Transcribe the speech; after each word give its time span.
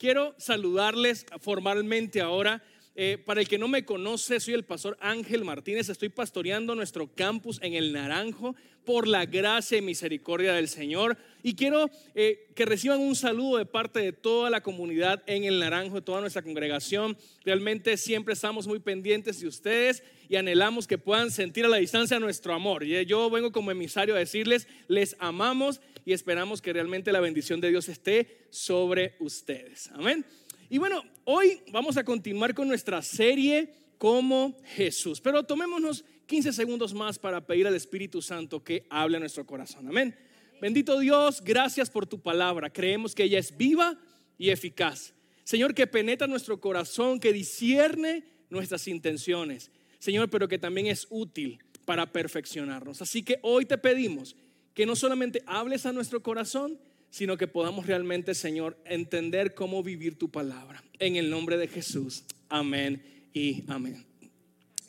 quiero 0.00 0.34
saludarles 0.38 1.26
formalmente 1.40 2.22
ahora. 2.22 2.62
Eh, 2.96 3.18
para 3.24 3.40
el 3.40 3.48
que 3.48 3.58
no 3.58 3.68
me 3.68 3.84
conoce, 3.84 4.40
soy 4.40 4.54
el 4.54 4.64
pastor 4.64 4.98
Ángel 5.00 5.44
Martínez. 5.44 5.88
Estoy 5.88 6.08
pastoreando 6.08 6.74
nuestro 6.74 7.06
campus 7.14 7.58
en 7.62 7.74
el 7.74 7.92
Naranjo 7.92 8.56
por 8.84 9.06
la 9.06 9.26
gracia 9.26 9.78
y 9.78 9.82
misericordia 9.82 10.52
del 10.52 10.68
Señor. 10.68 11.16
Y 11.42 11.54
quiero 11.54 11.88
eh, 12.14 12.50
que 12.56 12.64
reciban 12.64 13.00
un 13.00 13.14
saludo 13.14 13.58
de 13.58 13.66
parte 13.66 14.00
de 14.00 14.12
toda 14.12 14.50
la 14.50 14.62
comunidad 14.62 15.22
en 15.26 15.44
el 15.44 15.60
Naranjo, 15.60 15.96
de 15.96 16.02
toda 16.02 16.20
nuestra 16.20 16.42
congregación. 16.42 17.16
Realmente 17.44 17.96
siempre 17.96 18.34
estamos 18.34 18.66
muy 18.66 18.80
pendientes 18.80 19.40
de 19.40 19.46
ustedes 19.46 20.02
y 20.28 20.36
anhelamos 20.36 20.86
que 20.86 20.98
puedan 20.98 21.30
sentir 21.30 21.64
a 21.64 21.68
la 21.68 21.76
distancia 21.76 22.18
nuestro 22.18 22.54
amor. 22.54 22.82
Y 22.84 23.06
yo 23.06 23.30
vengo 23.30 23.52
como 23.52 23.70
emisario 23.70 24.16
a 24.16 24.18
decirles, 24.18 24.66
les 24.88 25.16
amamos 25.20 25.80
y 26.04 26.12
esperamos 26.12 26.60
que 26.60 26.72
realmente 26.72 27.12
la 27.12 27.20
bendición 27.20 27.60
de 27.60 27.70
Dios 27.70 27.88
esté 27.88 28.46
sobre 28.50 29.14
ustedes. 29.20 29.90
Amén. 29.94 30.24
Y 30.72 30.78
bueno, 30.78 31.02
hoy 31.24 31.60
vamos 31.72 31.96
a 31.96 32.04
continuar 32.04 32.54
con 32.54 32.68
nuestra 32.68 33.02
serie 33.02 33.74
como 33.98 34.56
Jesús. 34.76 35.20
Pero 35.20 35.42
tomémonos 35.42 36.04
15 36.26 36.52
segundos 36.52 36.94
más 36.94 37.18
para 37.18 37.44
pedir 37.44 37.66
al 37.66 37.74
Espíritu 37.74 38.22
Santo 38.22 38.62
que 38.62 38.86
hable 38.88 39.16
a 39.16 39.20
nuestro 39.20 39.44
corazón. 39.44 39.88
Amén. 39.88 40.16
Bendito 40.60 41.00
Dios, 41.00 41.42
gracias 41.42 41.90
por 41.90 42.06
tu 42.06 42.20
palabra. 42.20 42.72
Creemos 42.72 43.16
que 43.16 43.24
ella 43.24 43.40
es 43.40 43.56
viva 43.56 43.98
y 44.38 44.50
eficaz. 44.50 45.12
Señor, 45.42 45.74
que 45.74 45.88
penetra 45.88 46.28
nuestro 46.28 46.60
corazón, 46.60 47.18
que 47.18 47.32
discierne 47.32 48.22
nuestras 48.48 48.86
intenciones. 48.86 49.72
Señor, 49.98 50.30
pero 50.30 50.46
que 50.46 50.58
también 50.60 50.86
es 50.86 51.08
útil 51.10 51.58
para 51.84 52.12
perfeccionarnos. 52.12 53.02
Así 53.02 53.24
que 53.24 53.40
hoy 53.42 53.66
te 53.66 53.76
pedimos 53.76 54.36
que 54.72 54.86
no 54.86 54.94
solamente 54.94 55.42
hables 55.46 55.84
a 55.84 55.92
nuestro 55.92 56.22
corazón, 56.22 56.78
sino 57.10 57.36
que 57.36 57.48
podamos 57.48 57.86
realmente, 57.86 58.34
Señor, 58.34 58.78
entender 58.84 59.54
cómo 59.54 59.82
vivir 59.82 60.16
tu 60.18 60.30
palabra. 60.30 60.82
En 60.98 61.16
el 61.16 61.28
nombre 61.28 61.58
de 61.58 61.68
Jesús. 61.68 62.24
Amén 62.48 63.02
y 63.32 63.64
amén. 63.68 64.06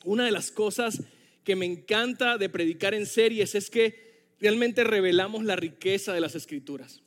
Una 0.05 0.25
de 0.25 0.31
las 0.31 0.51
cosas 0.51 1.01
que 1.43 1.55
me 1.55 1.65
encanta 1.65 2.37
de 2.37 2.49
predicar 2.49 2.93
en 2.93 3.05
series 3.05 3.55
es 3.55 3.69
que 3.69 4.11
realmente 4.39 4.83
revelamos 4.83 5.43
la 5.43 5.55
riqueza 5.55 6.13
de 6.13 6.21
las 6.21 6.35
escrituras. 6.35 7.01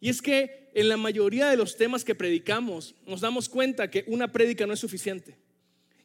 Y 0.00 0.08
es 0.08 0.22
que 0.22 0.70
en 0.74 0.88
la 0.88 0.96
mayoría 0.96 1.48
de 1.48 1.56
los 1.56 1.76
temas 1.76 2.04
que 2.04 2.14
predicamos 2.14 2.94
nos 3.06 3.20
damos 3.20 3.48
cuenta 3.48 3.90
que 3.90 4.04
una 4.06 4.32
prédica 4.32 4.66
no 4.66 4.74
es 4.74 4.80
suficiente. 4.80 5.36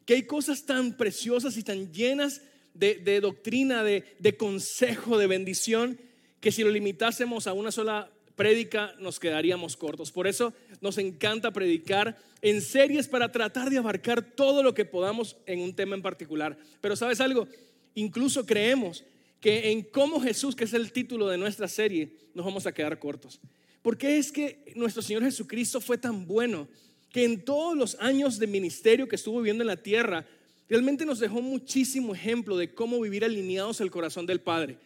Que 0.04 0.14
hay 0.14 0.22
cosas 0.22 0.66
tan 0.66 0.96
preciosas 0.96 1.56
y 1.56 1.62
tan 1.62 1.92
llenas 1.92 2.42
de, 2.74 3.20
doctrina, 3.20 3.82
de, 3.82 4.04
de 4.20 4.36
consejo, 4.36 5.18
de 5.18 5.26
bendición, 5.26 5.98
que 6.40 6.52
si 6.52 6.62
lo 6.62 6.70
limitásemos 6.70 7.48
a 7.48 7.52
una 7.52 7.72
sola 7.72 8.10
prédica 8.38 8.94
nos 9.00 9.18
quedaríamos 9.18 9.76
cortos. 9.76 10.12
Por 10.12 10.28
eso 10.28 10.54
nos 10.80 10.96
encanta 10.96 11.50
predicar 11.50 12.16
en 12.40 12.62
series 12.62 13.08
para 13.08 13.32
tratar 13.32 13.68
de 13.68 13.78
abarcar 13.78 14.22
todo 14.22 14.62
lo 14.62 14.72
que 14.74 14.84
podamos 14.84 15.36
en 15.44 15.58
un 15.58 15.74
tema 15.74 15.96
en 15.96 16.02
particular. 16.02 16.56
Pero 16.80 16.94
sabes 16.94 17.20
algo, 17.20 17.48
incluso 17.96 18.46
creemos 18.46 19.04
que 19.40 19.72
en 19.72 19.82
cómo 19.82 20.20
Jesús, 20.20 20.54
que 20.54 20.64
es 20.64 20.72
el 20.72 20.92
título 20.92 21.26
de 21.26 21.36
nuestra 21.36 21.66
serie, 21.66 22.12
nos 22.32 22.46
vamos 22.46 22.64
a 22.64 22.72
quedar 22.72 23.00
cortos. 23.00 23.40
Porque 23.82 24.18
es 24.18 24.30
que 24.30 24.72
nuestro 24.76 25.02
Señor 25.02 25.24
Jesucristo 25.24 25.80
fue 25.80 25.98
tan 25.98 26.24
bueno 26.24 26.68
que 27.10 27.24
en 27.24 27.44
todos 27.44 27.76
los 27.76 27.96
años 27.96 28.38
de 28.38 28.46
ministerio 28.46 29.08
que 29.08 29.16
estuvo 29.16 29.38
viviendo 29.38 29.64
en 29.64 29.68
la 29.68 29.82
tierra, 29.82 30.24
realmente 30.68 31.04
nos 31.04 31.18
dejó 31.18 31.42
muchísimo 31.42 32.14
ejemplo 32.14 32.56
de 32.56 32.72
cómo 32.72 33.00
vivir 33.00 33.24
alineados 33.24 33.80
al 33.80 33.90
corazón 33.90 34.26
del 34.26 34.40
Padre 34.40 34.78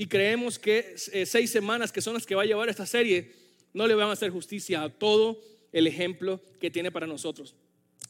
y 0.00 0.06
creemos 0.06 0.58
que 0.58 0.94
eh, 1.12 1.26
seis 1.26 1.50
semanas, 1.50 1.92
que 1.92 2.00
son 2.00 2.14
las 2.14 2.24
que 2.24 2.34
va 2.34 2.40
a 2.40 2.46
llevar 2.46 2.70
esta 2.70 2.86
serie, 2.86 3.34
no 3.74 3.86
le 3.86 3.92
van 3.92 4.08
a 4.08 4.12
hacer 4.12 4.30
justicia 4.30 4.82
a 4.82 4.88
todo 4.88 5.38
el 5.72 5.86
ejemplo 5.86 6.40
que 6.58 6.70
tiene 6.70 6.90
para 6.90 7.06
nosotros. 7.06 7.54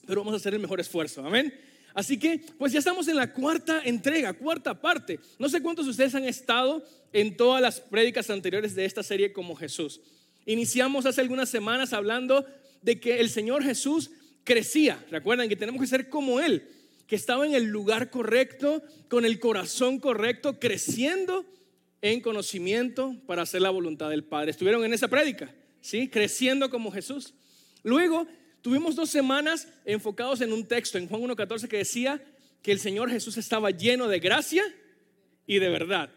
Pero 0.06 0.20
vamos 0.20 0.34
a 0.34 0.36
hacer 0.36 0.54
el 0.54 0.60
mejor 0.60 0.78
esfuerzo, 0.78 1.26
amén. 1.26 1.52
Así 1.92 2.16
que, 2.16 2.42
pues 2.58 2.72
ya 2.72 2.78
estamos 2.78 3.08
en 3.08 3.16
la 3.16 3.32
cuarta 3.32 3.82
entrega, 3.84 4.34
cuarta 4.34 4.80
parte. 4.80 5.18
No 5.40 5.48
sé 5.48 5.60
cuántos 5.60 5.86
de 5.86 5.90
ustedes 5.90 6.14
han 6.14 6.26
estado 6.26 6.80
en 7.12 7.36
todas 7.36 7.60
las 7.60 7.80
prédicas 7.80 8.30
anteriores 8.30 8.76
de 8.76 8.84
esta 8.84 9.02
serie 9.02 9.32
como 9.32 9.56
Jesús. 9.56 10.00
Iniciamos 10.46 11.06
hace 11.06 11.20
algunas 11.20 11.48
semanas 11.48 11.92
hablando 11.92 12.46
de 12.82 13.00
que 13.00 13.18
el 13.18 13.30
Señor 13.30 13.64
Jesús 13.64 14.12
crecía. 14.44 15.04
Recuerdan 15.10 15.48
que 15.48 15.56
tenemos 15.56 15.80
que 15.80 15.88
ser 15.88 16.08
como 16.08 16.38
Él, 16.38 16.68
que 17.08 17.16
estaba 17.16 17.44
en 17.44 17.54
el 17.56 17.64
lugar 17.64 18.10
correcto, 18.10 18.80
con 19.08 19.24
el 19.24 19.40
corazón 19.40 19.98
correcto, 19.98 20.60
creciendo 20.60 21.44
en 22.02 22.20
conocimiento 22.20 23.14
para 23.26 23.42
hacer 23.42 23.62
la 23.62 23.70
voluntad 23.70 24.10
del 24.10 24.24
Padre. 24.24 24.50
Estuvieron 24.50 24.84
en 24.84 24.94
esa 24.94 25.08
prédica, 25.08 25.54
¿sí? 25.80 26.08
Creciendo 26.08 26.70
como 26.70 26.90
Jesús. 26.90 27.34
Luego 27.82 28.26
tuvimos 28.62 28.96
dos 28.96 29.10
semanas 29.10 29.68
enfocados 29.84 30.40
en 30.40 30.52
un 30.52 30.66
texto 30.66 30.98
en 30.98 31.08
Juan 31.08 31.22
1.14 31.22 31.68
que 31.68 31.78
decía 31.78 32.22
que 32.62 32.72
el 32.72 32.80
Señor 32.80 33.10
Jesús 33.10 33.36
estaba 33.36 33.70
lleno 33.70 34.08
de 34.08 34.18
gracia 34.18 34.62
y 35.46 35.58
de 35.58 35.68
verdad. 35.68 36.10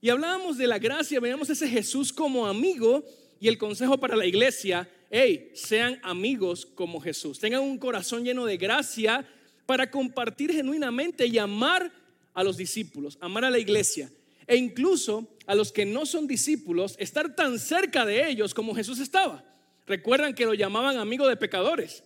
Y 0.00 0.10
hablábamos 0.10 0.58
de 0.58 0.66
la 0.66 0.78
gracia, 0.78 1.20
veíamos 1.20 1.50
ese 1.50 1.68
Jesús 1.68 2.12
como 2.12 2.46
amigo 2.46 3.04
y 3.40 3.48
el 3.48 3.58
consejo 3.58 3.98
para 3.98 4.16
la 4.16 4.26
iglesia, 4.26 4.88
hey, 5.10 5.50
sean 5.54 5.98
amigos 6.02 6.66
como 6.66 7.00
Jesús, 7.00 7.38
tengan 7.38 7.62
un 7.62 7.78
corazón 7.78 8.24
lleno 8.24 8.46
de 8.46 8.56
gracia 8.56 9.26
para 9.66 9.90
compartir 9.90 10.52
genuinamente 10.52 11.26
y 11.26 11.38
amar 11.38 11.92
a 12.34 12.44
los 12.44 12.56
discípulos, 12.56 13.18
amar 13.20 13.44
a 13.44 13.50
la 13.50 13.58
iglesia 13.58 14.10
e 14.46 14.56
incluso 14.56 15.28
a 15.46 15.54
los 15.54 15.72
que 15.72 15.84
no 15.84 16.06
son 16.06 16.26
discípulos, 16.26 16.96
estar 16.98 17.34
tan 17.34 17.58
cerca 17.58 18.04
de 18.04 18.28
ellos 18.28 18.54
como 18.54 18.74
Jesús 18.74 18.98
estaba. 18.98 19.44
Recuerdan 19.86 20.34
que 20.34 20.44
lo 20.44 20.54
llamaban 20.54 20.98
amigo 20.98 21.28
de 21.28 21.36
pecadores. 21.36 22.02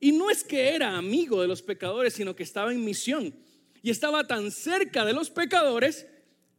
Y 0.00 0.12
no 0.12 0.30
es 0.30 0.44
que 0.44 0.74
era 0.74 0.96
amigo 0.96 1.40
de 1.40 1.48
los 1.48 1.62
pecadores, 1.62 2.14
sino 2.14 2.36
que 2.36 2.42
estaba 2.42 2.72
en 2.72 2.84
misión. 2.84 3.34
Y 3.82 3.90
estaba 3.90 4.26
tan 4.26 4.50
cerca 4.50 5.04
de 5.04 5.12
los 5.12 5.30
pecadores 5.30 6.06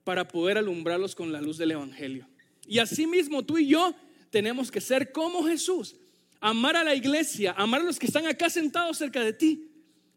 para 0.03 0.27
poder 0.27 0.57
alumbrarlos 0.57 1.15
con 1.15 1.31
la 1.31 1.41
luz 1.41 1.57
del 1.57 1.71
Evangelio. 1.71 2.27
Y 2.67 2.79
asimismo 2.79 3.43
tú 3.43 3.57
y 3.57 3.67
yo 3.67 3.95
tenemos 4.29 4.71
que 4.71 4.81
ser 4.81 5.11
como 5.11 5.43
Jesús. 5.43 5.95
Amar 6.41 6.75
a 6.75 6.83
la 6.83 6.95
iglesia, 6.95 7.53
amar 7.57 7.81
a 7.81 7.85
los 7.85 7.97
que 7.97 8.07
están 8.07 8.27
acá 8.27 8.49
sentados 8.49 8.97
cerca 8.97 9.21
de 9.21 9.33
ti, 9.33 9.69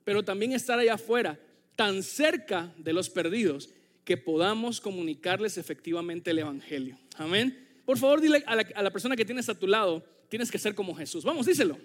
pero 0.04 0.24
también 0.24 0.52
estar 0.52 0.78
allá 0.78 0.94
afuera, 0.94 1.38
tan 1.76 2.02
cerca 2.02 2.72
de 2.76 2.92
los 2.92 3.08
perdidos 3.08 3.70
que 4.08 4.16
podamos 4.16 4.80
comunicarles 4.80 5.58
efectivamente 5.58 6.30
el 6.30 6.38
Evangelio. 6.38 6.98
Amén. 7.18 7.68
Por 7.84 7.98
favor, 7.98 8.22
dile 8.22 8.42
a 8.46 8.56
la, 8.56 8.90
persona 8.90 9.14
que 9.14 9.24
tienes 9.26 9.50
a 9.50 9.54
tu 9.54 9.66
lado, 9.66 10.02
tienes 10.30 10.50
que 10.50 10.56
ser 10.56 10.74
como 10.74 10.94
Jesús. 10.94 11.24
Vamos, 11.24 11.44
díselo. 11.44 11.76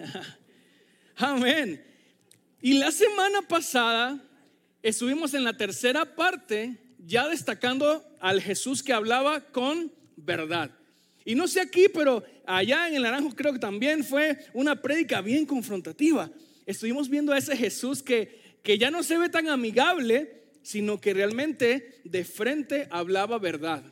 Amén. 1.16 1.80
Y 2.60 2.72
la 2.72 2.90
semana 2.90 3.40
pasada 3.42 4.20
estuvimos 4.82 5.32
en 5.34 5.44
la 5.44 5.56
tercera 5.56 6.16
parte 6.16 6.76
ya 6.98 7.28
destacando 7.28 8.04
al 8.18 8.42
Jesús 8.42 8.82
que 8.82 8.92
hablaba 8.92 9.42
con 9.42 9.92
verdad. 10.16 10.72
Y 11.24 11.36
no 11.36 11.46
sé 11.46 11.60
aquí, 11.60 11.86
pero 11.94 12.24
allá 12.46 12.88
en 12.88 12.96
el 12.96 13.02
Naranjo 13.02 13.36
creo 13.36 13.52
que 13.52 13.60
también 13.60 14.02
fue 14.02 14.38
una 14.54 14.74
prédica 14.82 15.20
bien 15.20 15.46
confrontativa. 15.46 16.32
Estuvimos 16.66 17.08
viendo 17.08 17.32
a 17.32 17.38
ese 17.38 17.56
Jesús 17.56 18.02
que, 18.02 18.58
que 18.64 18.76
ya 18.76 18.90
no 18.90 19.04
se 19.04 19.18
ve 19.18 19.28
tan 19.28 19.48
amigable, 19.48 20.41
sino 20.62 21.00
que 21.00 21.14
realmente 21.14 22.00
de 22.04 22.24
frente 22.24 22.88
hablaba 22.90 23.38
verdad. 23.38 23.82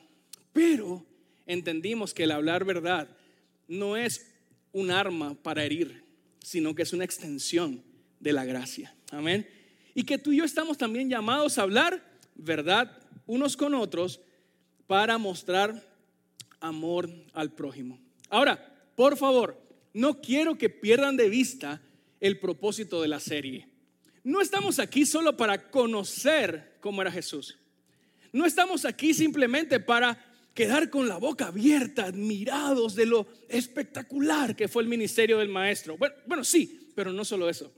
Pero 0.52 1.04
entendimos 1.46 2.14
que 2.14 2.24
el 2.24 2.30
hablar 2.30 2.64
verdad 2.64 3.08
no 3.68 3.96
es 3.96 4.26
un 4.72 4.90
arma 4.90 5.34
para 5.34 5.64
herir, 5.64 6.04
sino 6.40 6.74
que 6.74 6.82
es 6.82 6.92
una 6.92 7.04
extensión 7.04 7.82
de 8.18 8.32
la 8.32 8.44
gracia. 8.44 8.94
Amén. 9.10 9.48
Y 9.94 10.04
que 10.04 10.18
tú 10.18 10.32
y 10.32 10.38
yo 10.38 10.44
estamos 10.44 10.78
también 10.78 11.08
llamados 11.08 11.58
a 11.58 11.62
hablar 11.62 12.02
verdad 12.34 12.96
unos 13.26 13.56
con 13.56 13.74
otros 13.74 14.20
para 14.86 15.18
mostrar 15.18 15.84
amor 16.60 17.10
al 17.32 17.52
prójimo. 17.52 18.00
Ahora, 18.28 18.74
por 18.96 19.16
favor, 19.16 19.60
no 19.92 20.20
quiero 20.20 20.56
que 20.56 20.68
pierdan 20.68 21.16
de 21.16 21.28
vista 21.28 21.80
el 22.20 22.38
propósito 22.38 23.02
de 23.02 23.08
la 23.08 23.20
serie. 23.20 23.69
No 24.22 24.40
estamos 24.40 24.78
aquí 24.78 25.06
solo 25.06 25.36
para 25.36 25.70
conocer 25.70 26.76
cómo 26.80 27.00
era 27.02 27.10
Jesús. 27.10 27.56
No 28.32 28.46
estamos 28.46 28.84
aquí 28.84 29.14
simplemente 29.14 29.80
para 29.80 30.18
quedar 30.54 30.90
con 30.90 31.08
la 31.08 31.16
boca 31.16 31.46
abierta, 31.46 32.06
admirados 32.06 32.94
de 32.94 33.06
lo 33.06 33.26
espectacular 33.48 34.54
que 34.54 34.68
fue 34.68 34.82
el 34.82 34.88
ministerio 34.88 35.38
del 35.38 35.48
maestro. 35.48 35.96
Bueno, 36.26 36.44
sí, 36.44 36.90
pero 36.94 37.12
no 37.12 37.24
solo 37.24 37.48
eso. 37.48 37.72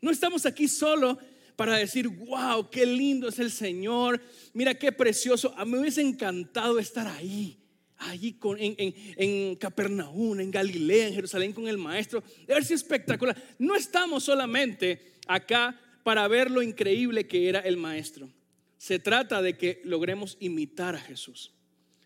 No 0.00 0.10
estamos 0.10 0.46
aquí 0.46 0.68
solo 0.68 1.18
para 1.54 1.76
decir, 1.76 2.08
wow, 2.08 2.70
qué 2.70 2.86
lindo 2.86 3.28
es 3.28 3.38
el 3.38 3.50
Señor, 3.50 4.20
mira 4.52 4.74
qué 4.74 4.92
precioso. 4.92 5.54
A 5.56 5.64
mí 5.64 5.72
me 5.72 5.80
hubiese 5.80 6.02
encantado 6.02 6.78
estar 6.78 7.06
ahí, 7.06 7.58
allí 7.98 8.38
en, 8.58 8.74
en, 8.78 9.58
en, 9.58 10.50
Galilea, 10.50 11.08
en 11.08 11.14
Jerusalén 11.14 11.52
con 11.52 11.66
el 11.66 11.78
maestro. 11.78 12.22
De 12.46 12.54
ver 12.54 12.64
si 12.64 12.74
espectacular. 12.74 13.36
No 13.58 13.74
estamos 13.74 14.24
solamente 14.24 15.15
acá 15.26 15.80
para 16.02 16.26
ver 16.28 16.50
lo 16.50 16.62
increíble 16.62 17.26
que 17.26 17.48
era 17.48 17.60
el 17.60 17.76
maestro. 17.76 18.30
Se 18.78 18.98
trata 18.98 19.42
de 19.42 19.56
que 19.56 19.80
logremos 19.84 20.36
imitar 20.40 20.94
a 20.94 21.00
Jesús. 21.00 21.52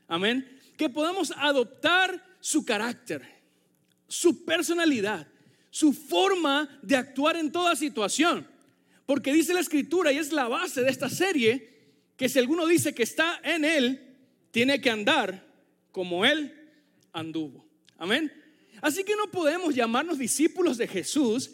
Amén. 0.08 0.58
Que 0.76 0.88
podamos 0.88 1.32
adoptar 1.36 2.24
su 2.40 2.64
carácter, 2.64 3.22
su 4.08 4.44
personalidad, 4.44 5.26
su 5.70 5.92
forma 5.92 6.78
de 6.82 6.96
actuar 6.96 7.36
en 7.36 7.52
toda 7.52 7.76
situación. 7.76 8.46
Porque 9.06 9.32
dice 9.32 9.52
la 9.52 9.60
escritura, 9.60 10.12
y 10.12 10.18
es 10.18 10.32
la 10.32 10.48
base 10.48 10.82
de 10.82 10.90
esta 10.90 11.08
serie, 11.08 11.68
que 12.16 12.28
si 12.28 12.38
alguno 12.38 12.66
dice 12.66 12.94
que 12.94 13.02
está 13.02 13.40
en 13.44 13.64
Él, 13.64 14.16
tiene 14.50 14.80
que 14.80 14.90
andar 14.90 15.46
como 15.92 16.24
Él 16.24 16.54
anduvo. 17.12 17.66
Amén. 17.98 18.32
Así 18.80 19.04
que 19.04 19.16
no 19.16 19.30
podemos 19.30 19.74
llamarnos 19.74 20.18
discípulos 20.18 20.78
de 20.78 20.88
Jesús 20.88 21.50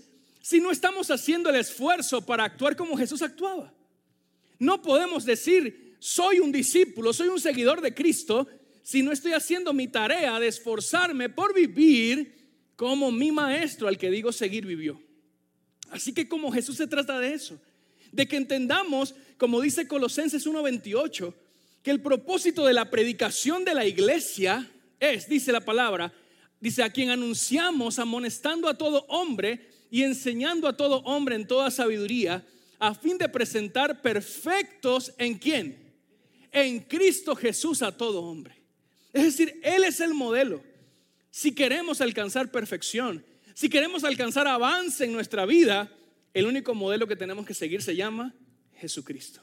si 0.46 0.60
no 0.60 0.70
estamos 0.70 1.10
haciendo 1.10 1.50
el 1.50 1.56
esfuerzo 1.56 2.25
para 2.25 2.44
actuar 2.44 2.76
como 2.76 2.96
Jesús 2.96 3.20
actuaba. 3.20 3.75
No 4.60 4.81
podemos 4.81 5.25
decir, 5.25 5.96
soy 5.98 6.38
un 6.38 6.52
discípulo, 6.52 7.12
soy 7.12 7.26
un 7.26 7.40
seguidor 7.40 7.81
de 7.81 7.93
Cristo, 7.93 8.46
si 8.81 9.02
no 9.02 9.10
estoy 9.10 9.32
haciendo 9.32 9.72
mi 9.72 9.88
tarea 9.88 10.38
de 10.38 10.46
esforzarme 10.46 11.28
por 11.31 11.52
vivir 11.52 12.32
como 12.76 13.10
mi 13.10 13.32
maestro, 13.32 13.88
al 13.88 13.98
que 13.98 14.08
digo 14.08 14.31
seguir, 14.31 14.64
vivió. 14.64 15.02
Así 15.90 16.12
que 16.12 16.28
como 16.28 16.52
Jesús 16.52 16.76
se 16.76 16.87
trata 16.87 17.19
de 17.19 17.34
eso, 17.34 17.60
de 18.12 18.28
que 18.28 18.37
entendamos, 18.37 19.16
como 19.38 19.60
dice 19.60 19.88
Colosenses 19.88 20.46
1:28, 20.46 21.34
que 21.82 21.90
el 21.90 22.00
propósito 22.00 22.64
de 22.64 22.72
la 22.72 22.88
predicación 22.88 23.64
de 23.64 23.75
la 23.75 23.84
iglesia 23.84 24.70
es, 25.00 25.28
dice 25.28 25.50
la 25.50 25.62
palabra, 25.62 26.14
dice 26.60 26.84
a 26.84 26.90
quien 26.90 27.10
anunciamos 27.10 27.99
amonestando 27.99 28.69
a 28.69 28.78
todo 28.78 29.06
hombre 29.08 29.75
y 29.91 30.03
enseñando 30.03 30.69
a 30.69 30.77
todo 30.77 30.99
hombre 31.00 31.37
en 31.37 31.47
toda 31.47 31.71
sabiduría, 31.71 32.44
a 32.79 32.94
fin 32.94 33.19
de 33.19 33.29
presentar 33.29 34.03
perfectos 34.03 35.12
en 35.19 35.38
quién? 35.38 35.94
En 36.53 36.81
Cristo 36.81 37.35
Jesús 37.35 37.83
a 37.83 37.97
todo 37.97 38.23
hombre. 38.23 38.55
Es 39.12 39.25
decir, 39.25 39.61
Él 39.62 39.85
es 39.85 40.00
el 40.00 40.15
modelo. 40.15 40.62
Si 41.31 41.55
queremos 41.55 42.00
alcanzar 42.00 42.50
perfección, 42.50 43.25
si 43.55 43.69
queremos 43.69 44.05
alcanzar 44.05 44.47
avance 44.47 45.05
en 45.05 45.12
nuestra 45.12 45.47
vida, 45.47 45.91
el 46.35 46.47
único 46.47 46.75
modelo 46.75 47.06
que 47.06 47.17
tenemos 47.17 47.47
que 47.47 47.55
seguir 47.55 47.81
se 47.83 47.97
llama 47.97 48.35
Jesucristo. 48.75 49.41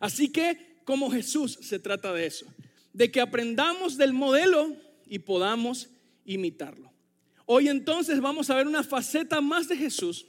Así 0.00 0.30
que 0.30 0.80
como 0.84 1.10
Jesús 1.10 1.58
se 1.62 1.78
trata 1.78 2.12
de 2.12 2.26
eso, 2.26 2.46
de 2.92 3.10
que 3.10 3.20
aprendamos 3.20 3.96
del 3.96 4.12
modelo 4.12 4.74
y 5.06 5.20
podamos 5.20 5.90
imitarlo. 6.24 6.90
Hoy 7.50 7.70
entonces 7.70 8.20
vamos 8.20 8.50
a 8.50 8.56
ver 8.56 8.66
una 8.66 8.82
faceta 8.82 9.40
más 9.40 9.68
de 9.68 9.76
Jesús, 9.78 10.26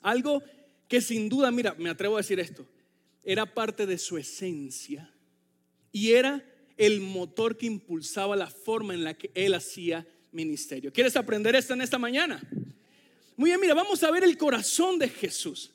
algo 0.00 0.44
que 0.86 1.00
sin 1.00 1.28
duda, 1.28 1.50
mira, 1.50 1.74
me 1.76 1.90
atrevo 1.90 2.14
a 2.14 2.20
decir 2.20 2.38
esto, 2.38 2.64
era 3.24 3.52
parte 3.52 3.84
de 3.84 3.98
su 3.98 4.16
esencia 4.16 5.12
y 5.90 6.12
era 6.12 6.44
el 6.76 7.00
motor 7.00 7.56
que 7.56 7.66
impulsaba 7.66 8.36
la 8.36 8.46
forma 8.46 8.94
en 8.94 9.02
la 9.02 9.14
que 9.14 9.32
él 9.34 9.54
hacía 9.54 10.06
ministerio. 10.30 10.92
¿Quieres 10.92 11.16
aprender 11.16 11.56
esto 11.56 11.74
en 11.74 11.80
esta 11.80 11.98
mañana? 11.98 12.40
Muy 13.36 13.50
bien, 13.50 13.60
mira, 13.60 13.74
vamos 13.74 14.04
a 14.04 14.10
ver 14.12 14.22
el 14.22 14.38
corazón 14.38 15.00
de 15.00 15.08
Jesús. 15.08 15.72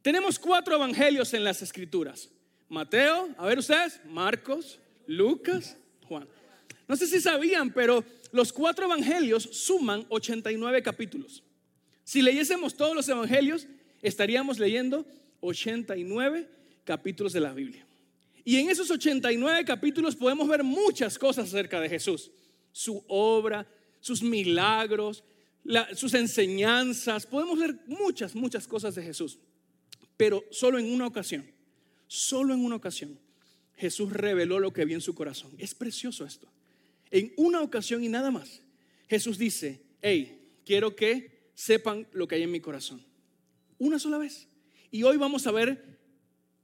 Tenemos 0.00 0.38
cuatro 0.38 0.74
evangelios 0.74 1.34
en 1.34 1.44
las 1.44 1.60
escrituras. 1.60 2.30
Mateo, 2.70 3.28
a 3.36 3.44
ver 3.44 3.58
ustedes, 3.58 4.00
Marcos, 4.06 4.80
Lucas, 5.06 5.76
Juan. 6.06 6.26
No 6.88 6.96
sé 6.96 7.06
si 7.06 7.20
sabían, 7.20 7.72
pero 7.72 8.02
los 8.32 8.52
cuatro 8.52 8.86
evangelios 8.86 9.42
suman 9.42 10.06
89 10.08 10.82
capítulos. 10.82 11.44
Si 12.02 12.22
leyésemos 12.22 12.74
todos 12.74 12.96
los 12.96 13.08
evangelios, 13.08 13.66
estaríamos 14.00 14.58
leyendo 14.58 15.06
89 15.40 16.48
capítulos 16.84 17.34
de 17.34 17.40
la 17.40 17.52
Biblia. 17.52 17.86
Y 18.44 18.56
en 18.56 18.70
esos 18.70 18.90
89 18.90 19.66
capítulos 19.66 20.16
podemos 20.16 20.48
ver 20.48 20.64
muchas 20.64 21.18
cosas 21.18 21.48
acerca 21.48 21.80
de 21.80 21.90
Jesús. 21.90 22.30
Su 22.72 23.04
obra, 23.06 23.66
sus 24.00 24.22
milagros, 24.22 25.22
sus 25.94 26.14
enseñanzas. 26.14 27.26
Podemos 27.26 27.58
ver 27.58 27.76
muchas, 27.86 28.34
muchas 28.34 28.66
cosas 28.66 28.94
de 28.94 29.02
Jesús. 29.02 29.38
Pero 30.16 30.42
solo 30.50 30.78
en 30.78 30.90
una 30.90 31.06
ocasión, 31.06 31.44
solo 32.06 32.54
en 32.54 32.64
una 32.64 32.76
ocasión, 32.76 33.18
Jesús 33.76 34.10
reveló 34.10 34.58
lo 34.58 34.72
que 34.72 34.80
había 34.80 34.96
en 34.96 35.02
su 35.02 35.14
corazón. 35.14 35.52
Es 35.58 35.74
precioso 35.74 36.24
esto. 36.24 36.48
En 37.10 37.32
una 37.36 37.62
ocasión 37.62 38.02
y 38.04 38.08
nada 38.08 38.30
más, 38.30 38.62
Jesús 39.08 39.38
dice, 39.38 39.80
hey, 40.02 40.60
quiero 40.64 40.94
que 40.94 41.50
sepan 41.54 42.06
lo 42.12 42.28
que 42.28 42.36
hay 42.36 42.42
en 42.42 42.50
mi 42.50 42.60
corazón. 42.60 43.04
Una 43.78 43.98
sola 43.98 44.18
vez. 44.18 44.48
Y 44.90 45.02
hoy 45.02 45.16
vamos 45.16 45.46
a 45.46 45.50
ver, 45.50 45.98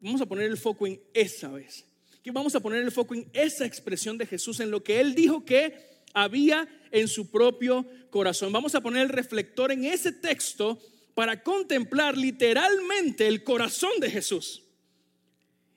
vamos 0.00 0.20
a 0.20 0.26
poner 0.26 0.50
el 0.50 0.56
foco 0.56 0.86
en 0.86 1.00
esa 1.12 1.48
vez. 1.48 1.86
Que 2.22 2.30
vamos 2.30 2.54
a 2.54 2.60
poner 2.60 2.82
el 2.82 2.92
foco 2.92 3.14
en 3.14 3.28
esa 3.32 3.66
expresión 3.66 4.16
de 4.18 4.26
Jesús, 4.26 4.60
en 4.60 4.70
lo 4.70 4.82
que 4.82 5.00
Él 5.00 5.14
dijo 5.14 5.44
que 5.44 5.74
había 6.12 6.68
en 6.90 7.08
su 7.08 7.30
propio 7.30 7.86
corazón. 8.10 8.52
Vamos 8.52 8.74
a 8.74 8.80
poner 8.80 9.02
el 9.02 9.08
reflector 9.08 9.72
en 9.72 9.84
ese 9.84 10.12
texto 10.12 10.78
para 11.14 11.42
contemplar 11.42 12.16
literalmente 12.16 13.26
el 13.26 13.42
corazón 13.44 13.92
de 14.00 14.10
Jesús. 14.10 14.62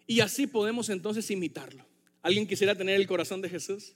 Y 0.05 0.21
así 0.21 0.47
podemos 0.47 0.89
entonces 0.89 1.29
imitarlo. 1.31 1.85
¿Alguien 2.21 2.47
quisiera 2.47 2.75
tener 2.75 2.95
el 2.95 3.07
corazón 3.07 3.41
de 3.41 3.49
Jesús? 3.49 3.93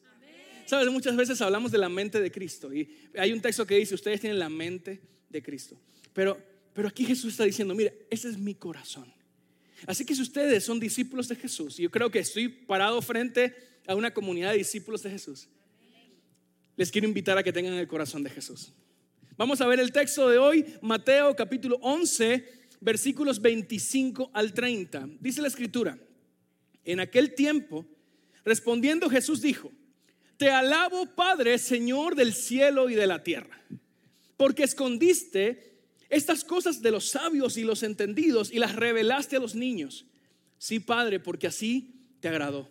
Sabes, 0.72 0.90
muchas 0.90 1.18
veces 1.18 1.42
hablamos 1.42 1.70
de 1.74 1.78
la 1.78 1.90
mente 1.90 2.22
de 2.22 2.32
Cristo 2.32 2.74
y 2.74 2.90
hay 3.18 3.34
un 3.34 3.42
texto 3.42 3.68
que 3.68 3.76
dice, 3.76 3.94
ustedes 3.94 4.22
tienen 4.22 4.40
la 4.40 4.48
mente 4.48 5.02
de 5.28 5.44
Cristo. 5.44 5.78
Pero, 6.14 6.42
pero 6.74 6.88
aquí 6.88 7.04
Jesús 7.04 7.34
está 7.34 7.44
diciendo, 7.44 7.76
mire, 7.76 8.08
ese 8.10 8.30
es 8.30 8.38
mi 8.38 8.56
corazón. 8.56 9.14
Así 9.86 10.06
que 10.06 10.16
si 10.16 10.22
ustedes 10.22 10.64
son 10.64 10.80
discípulos 10.80 11.28
de 11.28 11.36
Jesús, 11.36 11.76
yo 11.76 11.92
creo 11.92 12.10
que 12.10 12.20
estoy 12.20 12.48
parado 12.48 13.02
frente 13.02 13.54
a 13.86 13.96
una 13.96 14.14
comunidad 14.14 14.54
de 14.54 14.60
discípulos 14.60 15.04
de 15.04 15.10
Jesús, 15.10 15.50
les 16.78 16.90
quiero 16.90 17.06
invitar 17.06 17.38
a 17.38 17.44
que 17.44 17.52
tengan 17.52 17.74
el 17.74 17.90
corazón 17.90 18.24
de 18.24 18.30
Jesús. 18.30 18.72
Vamos 19.36 19.60
a 19.60 19.68
ver 19.68 19.82
el 19.82 19.92
texto 19.92 20.30
de 20.30 20.38
hoy, 20.38 20.66
Mateo 20.82 21.36
capítulo 21.36 21.80
11, 21.82 22.46
versículos 22.80 23.42
25 23.42 24.32
al 24.34 24.54
30. 24.54 25.10
Dice 25.20 25.42
la 25.42 25.50
escritura, 25.50 26.00
en 26.86 27.02
aquel 27.02 27.36
tiempo, 27.36 27.86
respondiendo 28.46 29.10
Jesús 29.10 29.42
dijo, 29.42 29.70
te 30.42 30.50
alabo, 30.50 31.06
Padre, 31.06 31.60
Señor 31.60 32.16
del 32.16 32.34
cielo 32.34 32.90
y 32.90 32.96
de 32.96 33.06
la 33.06 33.22
tierra, 33.22 33.62
porque 34.38 34.64
escondiste 34.64 35.84
estas 36.10 36.44
cosas 36.44 36.82
de 36.82 36.90
los 36.90 37.10
sabios 37.10 37.58
y 37.58 37.64
los 37.64 37.84
entendidos 37.84 38.52
y 38.52 38.58
las 38.58 38.76
revelaste 38.76 39.36
a 39.36 39.40
los 39.40 39.54
niños. 39.54 40.08
Sí, 40.58 40.80
Padre, 40.80 41.20
porque 41.20 41.46
así 41.46 41.94
te 42.22 42.28
agradó. 42.28 42.68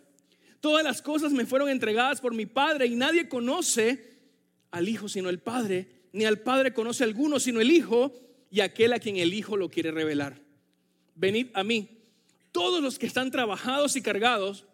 Todas 0.59 0.83
las 0.83 1.01
cosas 1.01 1.31
me 1.31 1.45
fueron 1.45 1.69
entregadas 1.69 2.19
por 2.19 2.33
mi 2.33 2.45
Padre 2.45 2.87
y 2.87 2.97
nadie 2.97 3.29
conoce 3.29 4.17
al 4.71 4.89
Hijo 4.89 5.07
sino 5.07 5.29
el 5.29 5.39
Padre, 5.39 5.87
ni 6.11 6.25
al 6.25 6.39
Padre 6.39 6.73
conoce 6.73 7.05
alguno 7.05 7.39
sino 7.39 7.61
el 7.61 7.71
Hijo 7.71 8.13
y 8.51 8.59
aquel 8.59 8.91
a 8.91 8.99
quien 8.99 9.15
el 9.15 9.33
Hijo 9.33 9.55
lo 9.55 9.69
quiere 9.69 9.91
revelar. 9.91 10.41
Venid 11.15 11.47
a 11.53 11.63
mí, 11.63 11.87
todos 12.51 12.83
los 12.83 12.99
que 12.99 13.07
están 13.07 13.31
trabajados 13.31 13.95
y 13.95 14.01
cargados, 14.01 14.65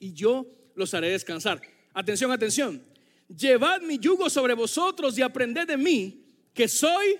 y 0.00 0.12
yo 0.14 0.48
los 0.74 0.92
haré 0.92 1.08
descansar. 1.08 1.62
Atención, 1.94 2.30
atención. 2.32 2.82
Llevad 3.28 3.80
mi 3.82 3.98
yugo 3.98 4.28
sobre 4.28 4.54
vosotros 4.54 5.16
y 5.18 5.22
aprended 5.22 5.66
de 5.66 5.76
mí, 5.76 6.24
que 6.52 6.68
soy, 6.68 7.18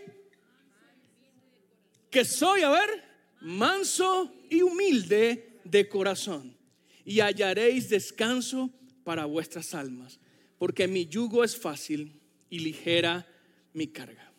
que 2.11 2.25
soy, 2.25 2.63
a 2.63 2.71
ver, 2.71 3.05
manso 3.41 4.33
y 4.51 4.63
humilde 4.63 5.61
de 5.65 5.89
corazón. 5.89 6.57
Y 7.05 7.21
hallaréis 7.21 7.89
descanso 7.89 8.71
para 9.05 9.25
vuestras 9.25 9.75
almas, 9.75 10.21
porque 10.59 10.87
mi 10.87 11.07
yugo 11.07 11.43
es 11.43 11.57
fácil 11.57 12.21
y 12.49 12.61
ligera 12.61 13.27
mi 13.73 13.89
carga. 13.89 14.33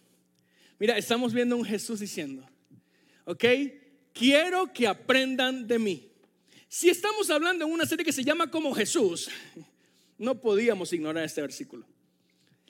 Mira, 0.79 0.97
estamos 0.97 1.33
viendo 1.33 1.57
un 1.57 1.65
Jesús 1.65 1.99
diciendo, 1.99 2.47
ok, 3.25 3.45
quiero 4.13 4.71
que 4.71 4.87
aprendan 4.87 5.67
de 5.67 5.79
mí. 5.79 6.09
Si 6.67 6.89
estamos 6.89 7.29
hablando 7.29 7.65
en 7.65 7.71
una 7.71 7.85
serie 7.85 8.05
que 8.05 8.11
se 8.11 8.23
llama 8.23 8.49
como 8.49 8.73
Jesús, 8.73 9.29
no 10.17 10.39
podíamos 10.41 10.93
ignorar 10.93 11.23
este 11.23 11.41
versículo. 11.41 11.85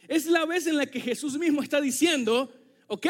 Es 0.07 0.25
la 0.25 0.45
vez 0.45 0.67
en 0.67 0.77
la 0.77 0.85
que 0.85 0.99
Jesús 0.99 1.37
mismo 1.37 1.61
está 1.61 1.79
diciendo, 1.79 2.53
ok, 2.87 3.07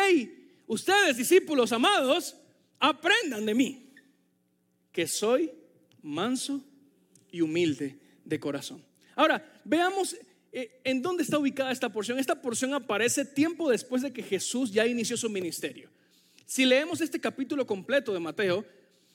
ustedes 0.67 1.17
discípulos 1.17 1.71
amados, 1.71 2.35
aprendan 2.79 3.45
de 3.45 3.55
mí, 3.55 3.89
que 4.91 5.07
soy 5.07 5.51
manso 6.01 6.63
y 7.31 7.41
humilde 7.41 7.97
de 8.23 8.39
corazón. 8.39 8.83
Ahora, 9.15 9.61
veamos 9.63 10.15
eh, 10.51 10.79
en 10.83 11.01
dónde 11.01 11.23
está 11.23 11.39
ubicada 11.39 11.71
esta 11.71 11.89
porción. 11.89 12.19
Esta 12.19 12.39
porción 12.39 12.73
aparece 12.73 13.25
tiempo 13.25 13.69
después 13.69 14.03
de 14.03 14.13
que 14.13 14.21
Jesús 14.21 14.71
ya 14.71 14.85
inició 14.85 15.17
su 15.17 15.29
ministerio. 15.29 15.89
Si 16.45 16.65
leemos 16.65 17.01
este 17.01 17.19
capítulo 17.19 17.65
completo 17.65 18.13
de 18.13 18.19
Mateo, 18.19 18.63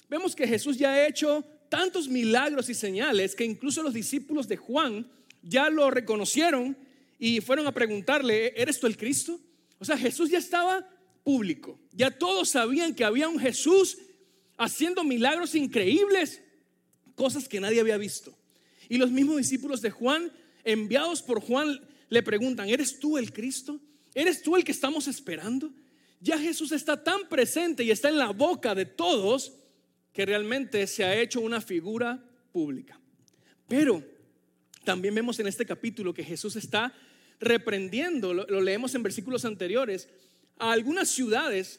vemos 0.08 0.34
que 0.34 0.48
Jesús 0.48 0.76
ya 0.76 0.92
ha 0.92 1.06
hecho 1.06 1.44
tantos 1.68 2.08
milagros 2.08 2.68
y 2.68 2.74
señales 2.74 3.34
que 3.34 3.44
incluso 3.44 3.82
los 3.82 3.94
discípulos 3.94 4.48
de 4.48 4.56
Juan 4.56 5.10
ya 5.42 5.70
lo 5.70 5.90
reconocieron 5.90 6.76
y 7.18 7.40
fueron 7.40 7.66
a 7.66 7.72
preguntarle, 7.72 8.52
¿eres 8.56 8.78
tú 8.78 8.86
el 8.86 8.96
Cristo? 8.96 9.40
O 9.78 9.84
sea, 9.84 9.96
Jesús 9.96 10.30
ya 10.30 10.38
estaba 10.38 10.88
público. 11.24 11.78
Ya 11.92 12.10
todos 12.10 12.50
sabían 12.50 12.94
que 12.94 13.04
había 13.04 13.28
un 13.28 13.38
Jesús 13.38 13.98
haciendo 14.56 15.04
milagros 15.04 15.54
increíbles, 15.54 16.40
cosas 17.14 17.48
que 17.48 17.60
nadie 17.60 17.80
había 17.80 17.96
visto. 17.96 18.36
Y 18.88 18.96
los 18.96 19.10
mismos 19.10 19.36
discípulos 19.36 19.82
de 19.82 19.90
Juan, 19.90 20.32
enviados 20.64 21.22
por 21.22 21.40
Juan, 21.40 21.80
le 22.08 22.22
preguntan, 22.22 22.68
¿eres 22.68 22.98
tú 22.98 23.18
el 23.18 23.32
Cristo? 23.32 23.78
¿Eres 24.14 24.42
tú 24.42 24.56
el 24.56 24.64
que 24.64 24.72
estamos 24.72 25.06
esperando? 25.06 25.70
Ya 26.20 26.38
Jesús 26.38 26.72
está 26.72 27.02
tan 27.02 27.28
presente 27.28 27.84
y 27.84 27.90
está 27.90 28.08
en 28.08 28.18
la 28.18 28.30
boca 28.30 28.74
de 28.74 28.86
todos 28.86 29.52
que 30.18 30.26
realmente 30.26 30.84
se 30.88 31.04
ha 31.04 31.16
hecho 31.16 31.40
una 31.40 31.60
figura 31.60 32.20
pública. 32.50 32.98
Pero 33.68 34.02
también 34.82 35.14
vemos 35.14 35.38
en 35.38 35.46
este 35.46 35.64
capítulo 35.64 36.12
que 36.12 36.24
Jesús 36.24 36.56
está 36.56 36.92
reprendiendo, 37.38 38.34
lo, 38.34 38.60
leemos 38.60 38.96
en 38.96 39.04
versículos 39.04 39.44
anteriores, 39.44 40.08
a 40.58 40.72
algunas 40.72 41.08
ciudades 41.08 41.78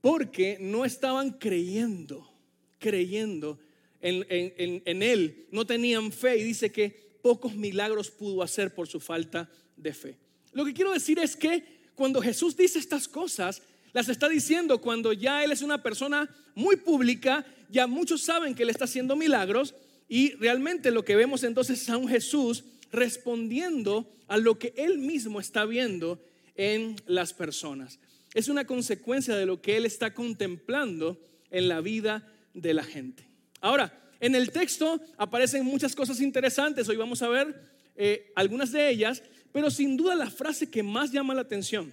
porque 0.00 0.56
no 0.60 0.84
estaban 0.84 1.32
creyendo, 1.32 2.32
creyendo 2.78 3.58
en, 4.00 4.24
en, 4.28 5.02
Él, 5.02 5.48
no 5.50 5.66
tenían 5.66 6.12
fe 6.12 6.36
y 6.36 6.44
dice 6.44 6.70
que 6.70 7.18
pocos 7.22 7.56
milagros 7.56 8.12
pudo 8.12 8.44
hacer 8.44 8.72
por 8.72 8.86
su 8.86 9.00
falta 9.00 9.50
de 9.76 9.92
fe. 9.92 10.16
Lo 10.52 10.64
que 10.64 10.74
quiero 10.74 10.92
decir 10.92 11.18
es 11.18 11.34
que 11.34 11.64
cuando 11.96 12.22
Jesús 12.22 12.56
dice 12.56 12.78
estas 12.78 13.08
cosas, 13.08 13.60
las 13.92 14.08
está 14.08 14.28
diciendo 14.28 14.80
cuando 14.80 15.12
ya 15.12 15.44
Él 15.44 15.52
es 15.52 15.62
una 15.62 15.82
persona 15.82 16.28
muy 16.54 16.76
pública, 16.76 17.44
ya 17.68 17.86
muchos 17.86 18.22
saben 18.22 18.54
que 18.54 18.62
Él 18.62 18.70
está 18.70 18.84
haciendo 18.84 19.16
milagros 19.16 19.74
y 20.08 20.34
realmente 20.34 20.90
lo 20.90 21.04
que 21.04 21.16
vemos 21.16 21.44
entonces 21.44 21.82
es 21.82 21.90
a 21.90 21.96
un 21.96 22.08
Jesús 22.08 22.64
respondiendo 22.92 24.10
a 24.28 24.36
lo 24.36 24.58
que 24.58 24.74
Él 24.76 24.98
mismo 24.98 25.40
está 25.40 25.64
viendo 25.64 26.20
en 26.56 26.96
las 27.06 27.32
personas. 27.32 27.98
Es 28.34 28.48
una 28.48 28.64
consecuencia 28.64 29.36
de 29.36 29.46
lo 29.46 29.60
que 29.60 29.76
Él 29.76 29.86
está 29.86 30.14
contemplando 30.14 31.20
en 31.50 31.68
la 31.68 31.80
vida 31.80 32.28
de 32.54 32.74
la 32.74 32.84
gente. 32.84 33.26
Ahora, 33.60 33.92
en 34.20 34.34
el 34.34 34.50
texto 34.50 35.00
aparecen 35.16 35.64
muchas 35.64 35.94
cosas 35.94 36.20
interesantes, 36.20 36.88
hoy 36.88 36.96
vamos 36.96 37.22
a 37.22 37.28
ver 37.28 37.60
eh, 37.96 38.30
algunas 38.36 38.70
de 38.72 38.88
ellas, 38.88 39.22
pero 39.52 39.70
sin 39.70 39.96
duda 39.96 40.14
la 40.14 40.30
frase 40.30 40.70
que 40.70 40.82
más 40.82 41.10
llama 41.10 41.34
la 41.34 41.40
atención 41.40 41.92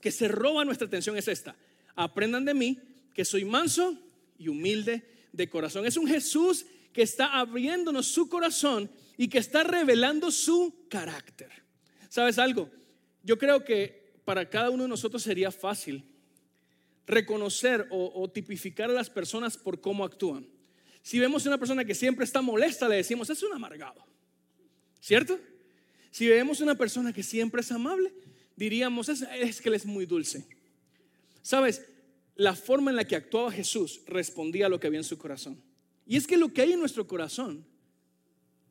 que 0.00 0.10
se 0.10 0.28
roba 0.28 0.64
nuestra 0.64 0.86
atención 0.86 1.16
es 1.16 1.28
esta. 1.28 1.56
Aprendan 1.94 2.44
de 2.44 2.54
mí 2.54 2.78
que 3.14 3.24
soy 3.24 3.44
manso 3.44 3.98
y 4.38 4.48
humilde 4.48 5.02
de 5.32 5.48
corazón. 5.48 5.86
Es 5.86 5.96
un 5.96 6.06
Jesús 6.06 6.66
que 6.92 7.02
está 7.02 7.38
abriéndonos 7.38 8.06
su 8.06 8.28
corazón 8.28 8.90
y 9.16 9.28
que 9.28 9.38
está 9.38 9.62
revelando 9.62 10.30
su 10.30 10.86
carácter. 10.88 11.50
¿Sabes 12.08 12.38
algo? 12.38 12.70
Yo 13.22 13.38
creo 13.38 13.64
que 13.64 14.14
para 14.24 14.48
cada 14.48 14.70
uno 14.70 14.84
de 14.84 14.88
nosotros 14.88 15.22
sería 15.22 15.52
fácil 15.52 16.04
reconocer 17.06 17.86
o, 17.90 18.30
tipificar 18.30 18.88
a 18.88 18.94
las 18.94 19.10
personas 19.10 19.56
por 19.56 19.80
cómo 19.80 20.04
actúan. 20.04 20.46
Si 21.02 21.18
vemos 21.18 21.46
una 21.46 21.58
persona 21.58 21.84
que 21.84 21.94
siempre 21.94 22.24
está 22.24 22.40
molesta, 22.40 22.88
le 22.88 22.96
decimos, 22.96 23.28
es 23.30 23.42
un 23.42 23.52
amargado. 23.52 24.04
¿Cierto? 25.00 25.38
Si 26.10 26.28
vemos 26.28 26.60
una 26.60 26.76
persona 26.76 27.12
que 27.12 27.22
siempre 27.22 27.62
es 27.62 27.72
amable, 27.72 28.12
diríamos, 28.60 29.08
es, 29.08 29.60
que 29.60 29.70
Él 29.70 29.74
es 29.74 29.86
muy 29.86 30.04
dulce. 30.04 30.46
Sabes, 31.40 31.82
la 32.36 32.54
forma 32.54 32.90
en 32.90 32.96
la 32.96 33.06
que 33.06 33.16
actuaba 33.16 33.50
Jesús 33.50 34.02
respondía 34.06 34.66
a 34.66 34.68
lo 34.68 34.78
que 34.78 34.86
había 34.86 35.00
en 35.00 35.04
su 35.04 35.16
corazón. 35.16 35.58
Y 36.06 36.16
es 36.16 36.26
que 36.26 36.36
lo 36.36 36.52
que 36.52 36.60
hay 36.60 36.72
en 36.72 36.78
nuestro 36.78 37.06
corazón 37.06 37.64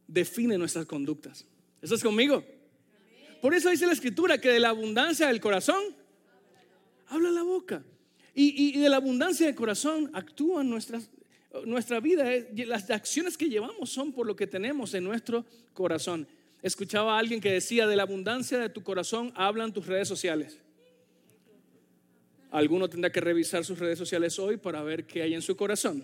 define 0.08 0.60
nuestras 0.60 0.86
conductas. 0.86 1.44
¿Estás 1.82 2.04
conmigo? 2.04 2.46
Por 3.42 3.56
eso 3.56 3.72
dice 3.72 3.88
la 3.88 3.94
escritura 3.94 4.40
que 4.40 4.50
de 4.50 4.60
la 4.60 4.70
abundancia 4.70 5.28
del 5.28 5.42
corazón 5.42 5.82
habla 7.08 7.32
la 7.32 7.44
boca. 7.44 7.84
Y, 8.36 8.78
y 8.78 8.80
de 8.80 8.90
la 8.90 8.98
abundancia 8.98 9.48
del 9.48 9.56
corazón 9.56 10.12
actúan 10.14 10.70
nuestras, 10.70 11.10
nuestra 11.66 12.00
vida. 12.00 12.30
Las 12.68 12.92
acciones 12.92 13.36
que 13.36 13.50
llevamos 13.50 13.90
son 13.90 14.14
por 14.14 14.28
lo 14.28 14.36
que 14.36 14.46
tenemos 14.46 14.94
en 14.94 15.04
nuestro 15.04 15.46
corazón. 15.74 16.28
Escuchaba 16.62 17.16
a 17.16 17.20
alguien 17.20 17.40
que 17.40 17.52
decía, 17.52 17.88
de 17.88 17.96
la 17.96 18.04
abundancia 18.04 18.60
de 18.60 18.70
tu 18.70 18.84
corazón 18.84 19.32
hablan 19.36 19.74
tus 19.74 19.88
redes 19.88 20.08
sociales. 20.08 20.58
Alguno 22.52 22.90
tendrá 22.90 23.12
que 23.12 23.22
revisar 23.22 23.64
sus 23.64 23.80
redes 23.80 23.98
sociales 23.98 24.38
hoy 24.40 24.58
para 24.58 24.82
ver 24.82 25.06
qué 25.06 25.22
hay 25.22 25.34
en 25.34 25.42
su 25.42 25.56
corazón. 25.56 26.04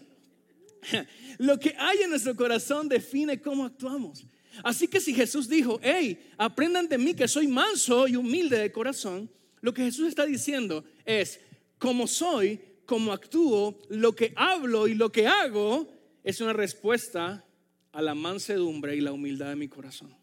Lo 1.40 1.60
que 1.60 1.76
hay 1.78 2.00
en 2.04 2.12
nuestro 2.12 2.36
corazón 2.36 2.88
define 2.88 3.42
cómo 3.42 3.66
actuamos. 3.66 4.26
Así 4.64 4.88
que 4.88 5.02
si 5.02 5.14
Jesús 5.14 5.50
dijo, 5.50 5.80
hey, 5.84 6.32
aprendan 6.38 6.88
de 6.88 6.98
mí 6.98 7.14
que 7.14 7.28
soy 7.28 7.48
manso 7.48 8.08
y 8.08 8.16
humilde 8.16 8.58
de 8.58 8.72
corazón, 8.72 9.30
lo 9.62 9.74
que 9.74 9.84
Jesús 9.84 10.08
está 10.08 10.26
diciendo 10.26 10.86
es, 11.04 11.42
como 11.78 12.08
soy, 12.08 12.62
como 12.86 13.12
actúo, 13.12 13.78
lo 13.90 14.16
que 14.16 14.32
hablo 14.36 14.88
y 14.88 14.94
lo 14.94 15.12
que 15.12 15.28
hago 15.28 15.88
es 16.24 16.40
una 16.40 16.54
respuesta 16.54 17.44
a 17.92 18.02
la 18.02 18.16
mansedumbre 18.16 18.96
y 18.96 19.02
la 19.02 19.12
humildad 19.12 19.50
de 19.50 19.56
mi 19.56 19.68
corazón. 19.68 20.16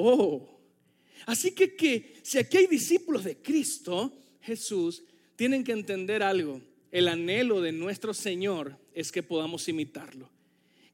Oh, 0.00 0.60
así 1.26 1.50
que, 1.50 1.74
que 1.74 2.20
si 2.22 2.38
aquí 2.38 2.58
hay 2.58 2.66
discípulos 2.68 3.24
de 3.24 3.38
Cristo, 3.38 4.16
Jesús, 4.40 5.02
tienen 5.34 5.64
que 5.64 5.72
entender 5.72 6.22
algo. 6.22 6.60
El 6.92 7.08
anhelo 7.08 7.60
de 7.60 7.72
nuestro 7.72 8.14
Señor 8.14 8.78
es 8.94 9.10
que 9.10 9.24
podamos 9.24 9.68
imitarlo. 9.68 10.30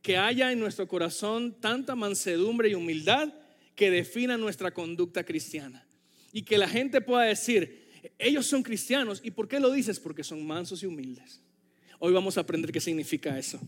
Que 0.01 0.17
haya 0.17 0.51
en 0.53 0.59
nuestro 0.59 0.89
corazón 0.89 1.61
tanta 1.61 1.95
mansedumbre 1.95 2.71
y 2.71 2.75
humildad 2.75 3.31
que 3.77 3.91
defina 3.91 4.39
nuestra 4.39 4.73
conducta 4.73 5.23
cristiana. 5.23 5.87
Y 6.33 6.41
que 6.43 6.57
la 6.57 6.67
gente 6.67 7.03
pueda 7.03 7.25
decir, 7.25 7.91
ellos 8.19 8.47
son 8.47 8.63
cristianos. 8.63 9.21
¿Y 9.23 9.33
por 9.33 9.49
qué 9.49 9.61
lo 9.61 9.71
dices? 9.71 10.01
Porque 10.01 10.25
son 10.25 10.47
mansos 10.47 10.83
y 10.83 10.87
humildes. 10.87 11.43
Hoy 11.99 12.15
vamos 12.15 12.39
a 12.39 12.41
aprender 12.41 12.73
qué 12.73 12.81
significa 12.81 13.39
eso. 13.39 13.61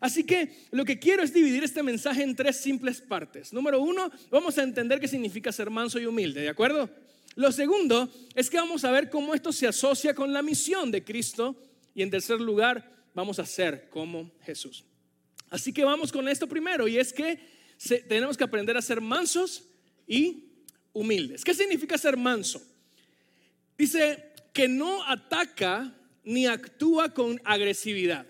Así 0.00 0.24
que 0.24 0.66
lo 0.70 0.84
que 0.84 0.98
quiero 0.98 1.22
es 1.22 1.32
dividir 1.32 1.64
este 1.64 1.82
mensaje 1.82 2.22
en 2.22 2.36
tres 2.36 2.56
simples 2.56 3.00
partes. 3.00 3.52
Número 3.52 3.80
uno, 3.80 4.10
vamos 4.30 4.58
a 4.58 4.62
entender 4.62 5.00
qué 5.00 5.08
significa 5.08 5.52
ser 5.52 5.70
manso 5.70 5.98
y 5.98 6.06
humilde, 6.06 6.42
¿de 6.42 6.48
acuerdo? 6.48 6.90
Lo 7.34 7.52
segundo 7.52 8.10
es 8.34 8.48
que 8.48 8.56
vamos 8.56 8.84
a 8.84 8.90
ver 8.90 9.10
cómo 9.10 9.34
esto 9.34 9.52
se 9.52 9.66
asocia 9.66 10.14
con 10.14 10.32
la 10.32 10.42
misión 10.42 10.90
de 10.90 11.04
Cristo. 11.04 11.56
Y 11.94 12.02
en 12.02 12.10
tercer 12.10 12.40
lugar, 12.40 12.90
vamos 13.14 13.38
a 13.38 13.46
ser 13.46 13.88
como 13.90 14.30
Jesús. 14.42 14.84
Así 15.50 15.72
que 15.72 15.84
vamos 15.84 16.12
con 16.12 16.28
esto 16.28 16.46
primero, 16.46 16.88
y 16.88 16.98
es 16.98 17.12
que 17.12 17.38
tenemos 18.08 18.36
que 18.36 18.44
aprender 18.44 18.76
a 18.76 18.82
ser 18.82 19.00
mansos 19.00 19.64
y 20.06 20.44
humildes. 20.92 21.44
¿Qué 21.44 21.54
significa 21.54 21.96
ser 21.96 22.16
manso? 22.16 22.62
Dice 23.78 24.32
que 24.52 24.68
no 24.68 25.04
ataca 25.04 25.94
ni 26.24 26.46
actúa 26.46 27.12
con 27.14 27.40
agresividad 27.44 28.26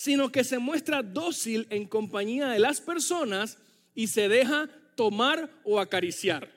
sino 0.00 0.32
que 0.32 0.44
se 0.44 0.58
muestra 0.58 1.02
dócil 1.02 1.66
en 1.68 1.86
compañía 1.86 2.48
de 2.48 2.58
las 2.58 2.80
personas 2.80 3.58
y 3.94 4.06
se 4.06 4.30
deja 4.30 4.66
tomar 4.94 5.50
o 5.62 5.78
acariciar. 5.78 6.50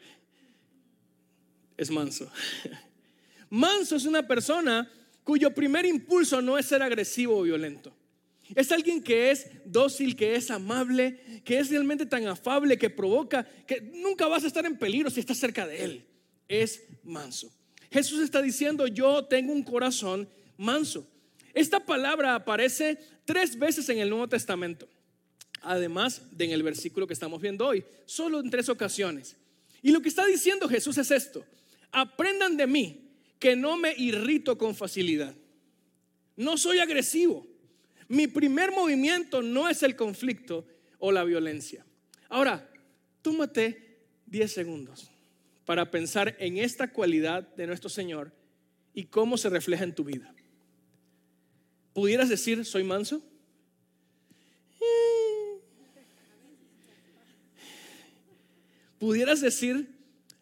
Es 1.76 1.92
manso. 1.92 2.32
Manso 3.50 3.98
es 3.98 4.06
una 4.06 4.26
persona 4.26 4.90
cuyo 5.26 5.54
primer 5.54 5.86
impulso 5.86 6.42
no 6.42 6.58
es 6.58 6.68
ser 6.68 6.82
agresivo 6.82 7.38
o 7.38 7.42
violento. 7.42 7.94
Es 8.56 8.72
alguien 8.72 9.04
que 9.04 9.32
es 9.32 9.48
dócil, 9.66 10.16
que 10.16 10.36
es 10.36 10.50
amable, 10.50 11.42
que 11.44 11.60
es 11.60 11.70
realmente 11.70 12.06
tan 12.06 12.26
afable, 12.28 12.78
que 12.78 12.90
provoca, 12.90 13.46
que 13.68 13.82
nunca 13.82 14.26
vas 14.30 14.46
a 14.46 14.48
estar 14.48 14.66
en 14.66 14.78
peligro 14.78 15.10
si 15.10 15.20
estás 15.20 15.38
cerca 15.38 15.68
de 15.68 15.84
él. 15.84 16.06
Es 16.48 16.86
manso. 17.04 17.52
Jesús 17.92 18.22
está 18.22 18.42
diciendo, 18.42 18.88
yo 18.88 19.26
tengo 19.26 19.52
un 19.52 19.64
corazón 19.64 20.30
manso. 20.56 21.06
Esta 21.54 21.80
palabra 21.80 22.36
aparece 22.36 22.98
tres 23.26 23.58
veces 23.58 23.88
en 23.90 24.00
el 24.00 24.10
Nuevo 24.10 24.28
Testamento, 24.28 24.88
además 25.62 26.22
de 26.32 26.46
en 26.46 26.52
el 26.52 26.64
versículo 26.64 27.08
que 27.08 27.14
estamos 27.14 27.42
viendo 27.42 27.68
hoy, 27.68 27.86
solo 28.06 28.40
en 28.40 28.50
tres 28.50 28.70
ocasiones. 28.70 29.36
Y 29.82 29.92
lo 29.92 30.02
que 30.02 30.10
está 30.10 30.26
diciendo 30.26 30.68
Jesús 30.68 30.98
es 30.98 31.12
esto, 31.12 31.46
aprendan 31.92 32.58
de 32.58 32.68
mí 32.68 33.12
que 33.38 33.56
no 33.56 33.78
me 33.78 33.94
irrito 33.98 34.58
con 34.58 34.76
facilidad, 34.76 35.36
no 36.36 36.58
soy 36.58 36.80
agresivo, 36.80 37.46
mi 38.08 38.28
primer 38.28 38.72
movimiento 38.72 39.42
no 39.42 39.70
es 39.70 39.84
el 39.84 39.96
conflicto 39.96 40.66
o 41.00 41.12
la 41.12 41.24
violencia. 41.24 41.86
Ahora, 42.30 42.70
tómate 43.22 44.00
10 44.26 44.52
segundos 44.52 45.12
para 45.66 45.90
pensar 45.92 46.36
en 46.40 46.58
esta 46.58 46.92
cualidad 46.92 47.48
de 47.56 47.68
nuestro 47.68 47.90
Señor 47.90 48.32
y 48.94 49.06
cómo 49.06 49.38
se 49.38 49.50
refleja 49.50 49.84
en 49.84 49.96
tu 49.96 50.04
vida. 50.04 50.33
¿Pudieras 51.94 52.30
decir, 52.30 52.66
soy 52.66 52.84
manso? 52.84 53.22
¿Pudieras 59.04 59.42
decir, 59.42 59.90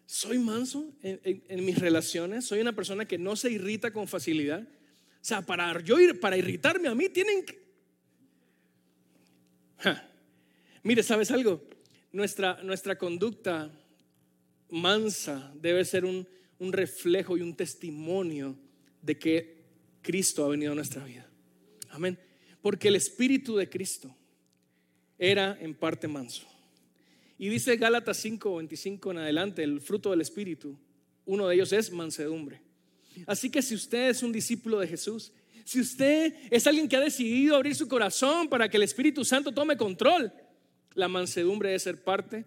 soy 0.05 0.37
manso 0.37 0.93
en, 1.01 1.65
mis 1.65 1.79
relaciones? 1.79 2.45
¿Soy 2.45 2.61
una 2.61 2.73
persona 2.73 3.05
que 3.07 3.17
no 3.17 3.35
se 3.35 3.49
irrita 3.49 3.91
con 3.91 4.07
facilidad? 4.07 4.61
O 4.61 5.23
sea, 5.23 5.41
para, 5.41 5.81
yo, 5.81 5.97
para 6.19 6.37
irritarme 6.37 6.87
a 6.87 6.93
mí 6.93 7.09
tienen 7.09 7.43
que... 7.43 7.59
Mire, 10.83 11.01
¿sabes 11.01 11.31
algo? 11.31 11.67
Nuestra, 12.11 12.61
nuestra 12.61 12.99
conducta 12.99 13.71
mansa 14.69 15.51
debe 15.55 15.83
ser 15.83 16.05
un, 16.05 16.27
un 16.59 16.71
reflejo 16.71 17.37
y 17.37 17.41
un 17.41 17.55
testimonio 17.55 18.55
de 19.01 19.17
que 19.17 19.63
Cristo 20.03 20.45
ha 20.45 20.49
venido 20.49 20.73
a 20.73 20.75
nuestra 20.75 21.03
vida. 21.03 21.30
Amén. 21.91 22.17
Porque 22.61 22.87
el 22.87 22.95
Espíritu 22.95 23.55
de 23.55 23.69
Cristo 23.69 24.15
era 25.17 25.57
en 25.61 25.75
parte 25.75 26.07
manso. 26.07 26.47
Y 27.37 27.49
dice 27.49 27.75
Gálatas 27.75 28.17
5, 28.17 28.57
25 28.57 29.11
en 29.11 29.17
adelante, 29.19 29.63
el 29.63 29.81
fruto 29.81 30.11
del 30.11 30.21
Espíritu 30.21 30.77
Uno 31.25 31.47
de 31.47 31.55
ellos 31.55 31.71
es 31.73 31.91
mansedumbre. 31.91 32.61
Así 33.27 33.49
que 33.49 33.61
si 33.61 33.75
usted 33.75 34.09
es 34.09 34.23
un 34.23 34.31
discípulo 34.31 34.79
de 34.79 34.87
Jesús, 34.87 35.31
si 35.63 35.79
usted 35.79 36.33
es 36.49 36.65
alguien 36.65 36.87
que 36.87 36.95
ha 36.95 36.99
decidido 36.99 37.55
abrir 37.55 37.75
su 37.75 37.87
corazón 37.87 38.49
para 38.49 38.69
que 38.69 38.77
el 38.77 38.83
Espíritu 38.83 39.23
Santo 39.23 39.51
tome 39.51 39.77
control, 39.77 40.33
la 40.93 41.07
mansedumbre 41.07 41.69
debe 41.69 41.79
ser 41.79 42.03
parte 42.03 42.45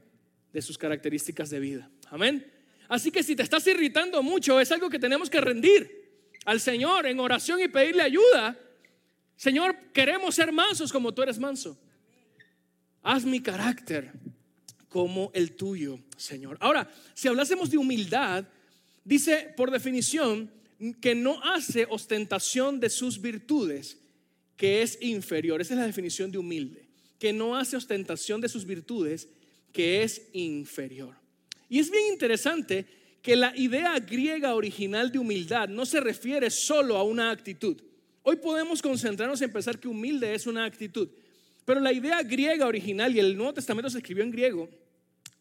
de 0.53 0.63
sus 0.63 0.77
características 0.79 1.51
de 1.51 1.61
vida. 1.61 1.91
Amén. 2.11 2.51
Así 2.89 3.11
que 3.11 3.23
si 3.23 3.35
te 3.35 3.43
estás 3.43 3.67
irritando 3.67 4.23
mucho, 4.23 4.61
es 4.61 4.71
algo 4.73 4.91
que 4.91 4.99
tenemos 4.99 5.31
que 5.31 5.41
rendir 5.41 6.05
al 6.45 6.61
Señor 6.61 7.07
en 7.07 7.19
oración 7.21 7.61
y 7.61 7.69
pedirle 7.69 8.03
ayuda. 8.03 8.59
Señor, 9.37 9.77
queremos 9.93 10.35
ser 10.35 10.53
mansos 10.53 10.93
como 10.93 11.13
tú 11.13 11.23
eres 11.23 11.39
manso. 11.39 11.79
Haz 13.03 13.25
mi 13.25 13.41
carácter 13.41 14.13
como 14.89 15.31
el 15.35 15.53
tuyo, 15.53 15.99
Señor. 16.17 16.57
Ahora, 16.61 16.91
si 17.15 17.29
hablásemos 17.29 17.71
de 17.71 17.79
humildad, 17.79 18.47
dice 19.05 19.53
por 19.57 19.71
definición 19.71 20.51
que 21.01 21.15
no 21.15 21.43
hace 21.43 21.87
ostentación 21.91 22.81
de 22.81 22.91
sus 22.91 23.21
virtudes, 23.21 23.99
que 24.57 24.83
es 24.83 24.99
inferior. 25.01 25.61
Esa 25.61 25.75
es 25.75 25.81
la 25.81 25.87
definición 25.87 26.31
de 26.31 26.39
humilde. 26.39 26.87
Que 27.19 27.33
no 27.33 27.57
hace 27.57 27.77
ostentación 27.77 28.41
de 28.41 28.49
sus 28.49 28.65
virtudes, 28.65 29.29
que 29.73 30.03
es 30.03 30.29
inferior. 30.33 31.17
Y 31.69 31.81
es 31.81 31.91
bien 31.91 32.13
interesante 32.13 32.87
que 33.21 33.37
la 33.37 33.57
idea 33.57 33.99
griega 33.99 34.55
original 34.55 35.11
de 35.11 35.19
humildad 35.19 35.69
no 35.69 35.87
se 35.87 36.01
refiere 36.01 36.51
solo 36.51 36.97
a 36.97 37.03
una 37.03 37.31
actitud. 37.31 37.81
Hoy 38.27 38.37
podemos 38.37 38.81
concentrarnos 38.81 39.43
en 39.43 39.53
pensar 39.53 39.79
que 39.79 39.87
humilde 39.87 40.35
es 40.35 40.47
una 40.47 40.65
actitud, 40.65 41.11
pero 41.67 41.79
la 41.79 41.93
idea 41.93 42.23
griega 42.23 42.67
original, 42.67 43.15
y 43.15 43.21
el 43.21 43.37
Nuevo 43.37 43.53
Testamento 43.53 43.91
se 43.91 43.99
escribió 43.99 44.25
en 44.25 44.31
griego, 44.31 44.67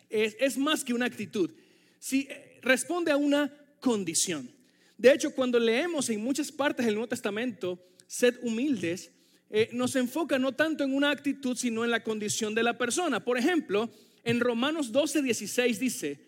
es, 0.10 0.58
más 0.58 0.84
que 0.84 0.94
una 0.94 1.06
actitud. 1.06 1.50
Si 1.98 2.28
eh, 2.30 2.60
responde 2.62 3.10
a 3.10 3.16
una 3.16 3.52
condición. 3.80 4.52
De 4.98 5.14
hecho, 5.14 5.34
cuando 5.34 5.60
leemos 5.60 6.10
en 6.10 6.22
muchas 6.22 6.52
partes 6.52 6.86
del 6.86 6.96
Nuevo 6.96 7.08
Testamento, 7.08 7.80
sed 8.06 8.36
humildes, 8.42 9.12
eh, 9.50 9.70
nos 9.72 9.96
enfoca 9.96 10.38
no 10.38 10.52
tanto 10.52 10.84
en 10.84 10.94
una 10.94 11.10
actitud, 11.10 11.56
sino 11.56 11.86
en 11.86 11.92
la 11.92 12.04
condición 12.04 12.54
de 12.54 12.64
la 12.64 12.78
persona. 12.78 13.24
Por 13.24 13.38
ejemplo, 13.38 13.90
en 14.26 14.42
Romanos 14.42 14.92
12, 14.92 15.22
16 15.22 15.80
dice, 15.80 16.20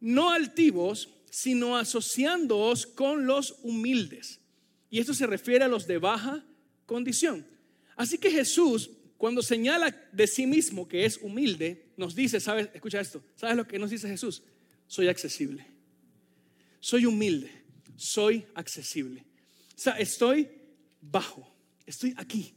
no 0.00 0.32
altivos, 0.32 1.08
sino 1.30 1.76
asociándoos 1.76 2.84
con 2.84 3.26
los 3.26 3.60
humildes. 3.62 4.40
Y 4.94 5.00
esto 5.00 5.12
se 5.12 5.26
refiere 5.26 5.64
a 5.64 5.68
los 5.68 5.88
de 5.88 5.98
baja 5.98 6.46
condición. 6.86 7.44
Así 7.96 8.16
que 8.16 8.30
Jesús, 8.30 8.92
cuando 9.18 9.42
señala 9.42 9.90
de 10.12 10.28
sí 10.28 10.46
mismo 10.46 10.86
que 10.86 11.04
es 11.04 11.18
humilde, 11.20 11.88
nos 11.96 12.14
dice, 12.14 12.38
¿sabes? 12.38 12.68
Escucha 12.72 13.00
esto, 13.00 13.20
¿sabes 13.34 13.56
lo 13.56 13.66
que 13.66 13.80
nos 13.80 13.90
dice 13.90 14.08
Jesús? 14.08 14.44
Soy 14.86 15.08
accesible. 15.08 15.66
Soy 16.78 17.06
humilde, 17.06 17.50
soy 17.96 18.46
accesible. 18.54 19.26
O 19.76 19.80
sea, 19.80 19.94
estoy 19.94 20.48
bajo, 21.00 21.44
estoy 21.86 22.14
aquí, 22.16 22.54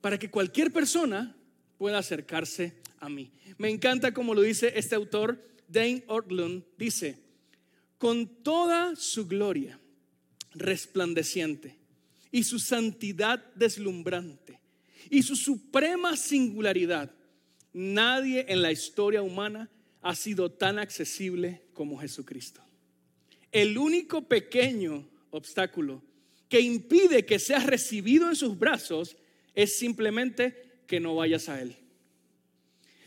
para 0.00 0.18
que 0.18 0.30
cualquier 0.30 0.72
persona 0.72 1.36
pueda 1.76 1.98
acercarse 1.98 2.78
a 2.98 3.10
mí. 3.10 3.30
Me 3.58 3.68
encanta 3.68 4.14
como 4.14 4.34
lo 4.34 4.40
dice 4.40 4.72
este 4.74 4.94
autor, 4.94 5.46
Dane 5.68 6.02
Ortlund, 6.06 6.64
dice, 6.78 7.18
con 7.98 8.42
toda 8.42 8.96
su 8.96 9.26
gloria 9.26 9.78
resplandeciente 10.58 11.76
y 12.30 12.44
su 12.44 12.58
santidad 12.58 13.44
deslumbrante 13.54 14.60
y 15.10 15.22
su 15.22 15.36
suprema 15.36 16.16
singularidad, 16.16 17.10
nadie 17.72 18.44
en 18.48 18.62
la 18.62 18.72
historia 18.72 19.22
humana 19.22 19.70
ha 20.02 20.14
sido 20.14 20.50
tan 20.50 20.78
accesible 20.78 21.62
como 21.72 21.98
Jesucristo. 21.98 22.60
El 23.50 23.78
único 23.78 24.22
pequeño 24.22 25.08
obstáculo 25.30 26.02
que 26.48 26.60
impide 26.60 27.24
que 27.24 27.38
seas 27.38 27.66
recibido 27.66 28.28
en 28.28 28.36
sus 28.36 28.58
brazos 28.58 29.16
es 29.54 29.76
simplemente 29.76 30.80
que 30.86 31.00
no 31.00 31.16
vayas 31.16 31.48
a 31.48 31.60
Él. 31.60 31.76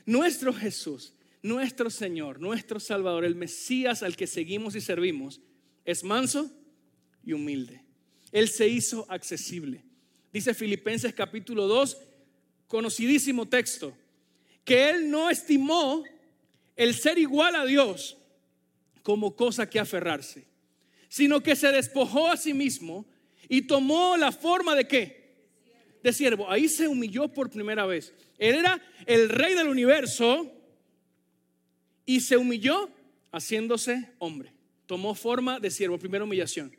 Nuestro 0.06 0.54
Jesús, 0.54 1.14
nuestro 1.42 1.90
Señor, 1.90 2.40
nuestro 2.40 2.80
Salvador, 2.80 3.26
el 3.26 3.36
Mesías 3.36 4.04
al 4.04 4.16
que 4.16 4.28
seguimos 4.28 4.76
y 4.76 4.82
servimos, 4.82 5.42
es 5.86 6.04
manso 6.04 6.52
y 7.24 7.34
humilde. 7.34 7.82
Él 8.32 8.48
se 8.50 8.68
hizo 8.68 9.06
accesible. 9.10 9.84
Dice 10.32 10.54
Filipenses 10.54 11.14
capítulo 11.14 11.68
2, 11.68 11.98
conocidísimo 12.68 13.48
texto, 13.48 13.94
que 14.64 14.90
Él 14.90 15.10
no 15.10 15.30
estimó 15.30 16.04
el 16.76 16.96
ser 16.96 17.18
igual 17.18 17.56
a 17.56 17.66
Dios 17.66 18.18
como 19.04 19.36
cosa 19.36 19.70
que 19.70 19.80
aferrarse, 19.80 20.46
sino 21.10 21.42
que 21.42 21.56
se 21.56 21.72
despojó 21.72 22.30
a 22.30 22.38
sí 22.38 22.54
mismo 22.54 23.06
y 23.50 23.64
tomó 23.64 24.16
la 24.16 24.32
forma 24.32 24.76
de 24.76 24.88
qué? 24.88 25.36
De 26.02 26.14
siervo. 26.14 26.50
Ahí 26.50 26.70
se 26.70 26.88
humilló 26.88 27.28
por 27.28 27.50
primera 27.50 27.86
vez. 27.86 28.14
Él 28.38 28.56
era 28.56 28.82
el 29.06 29.30
rey 29.30 29.54
del 29.54 29.68
universo 29.68 30.50
y 32.06 32.22
se 32.22 32.38
humilló 32.38 32.90
haciéndose 33.32 34.12
hombre. 34.20 34.54
Tomó 34.86 35.14
forma 35.16 35.60
de 35.60 35.70
siervo, 35.70 35.98
primera 36.00 36.24
humillación. 36.24 36.76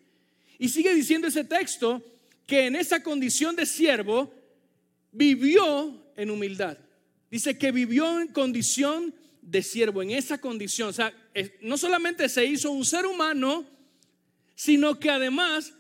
Y 0.63 0.69
sigue 0.69 0.95
diciendo 0.95 1.27
ese 1.27 1.43
texto 1.43 2.01
que 2.47 2.67
en 2.67 2.77
esa 2.77 3.03
condición 3.03 3.57
de 3.57 3.67
siervo 3.67 4.33
vivió 5.11 6.13
en 6.15 6.31
humildad. 6.31 6.79
Dice 7.29 7.59
que 7.59 7.73
vivió 7.73 8.21
en 8.21 8.29
condición 8.29 9.13
de 9.41 9.61
siervo, 9.65 10.05
en 10.05 10.13
esa 10.13 10.41
condición. 10.41 10.91
O 10.91 10.93
sea, 10.93 11.13
no 11.63 11.77
solamente 11.77 12.29
se 12.29 12.47
hizo 12.47 12.71
un 12.71 12.85
ser 12.85 13.07
humano, 13.07 13.67
sino 14.55 15.01
que 15.01 15.11
además 15.11 15.75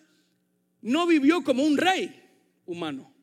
no 0.80 1.06
vivió 1.06 1.44
como 1.44 1.62
un 1.62 1.76
rey 1.76 2.20
humano. 2.66 3.14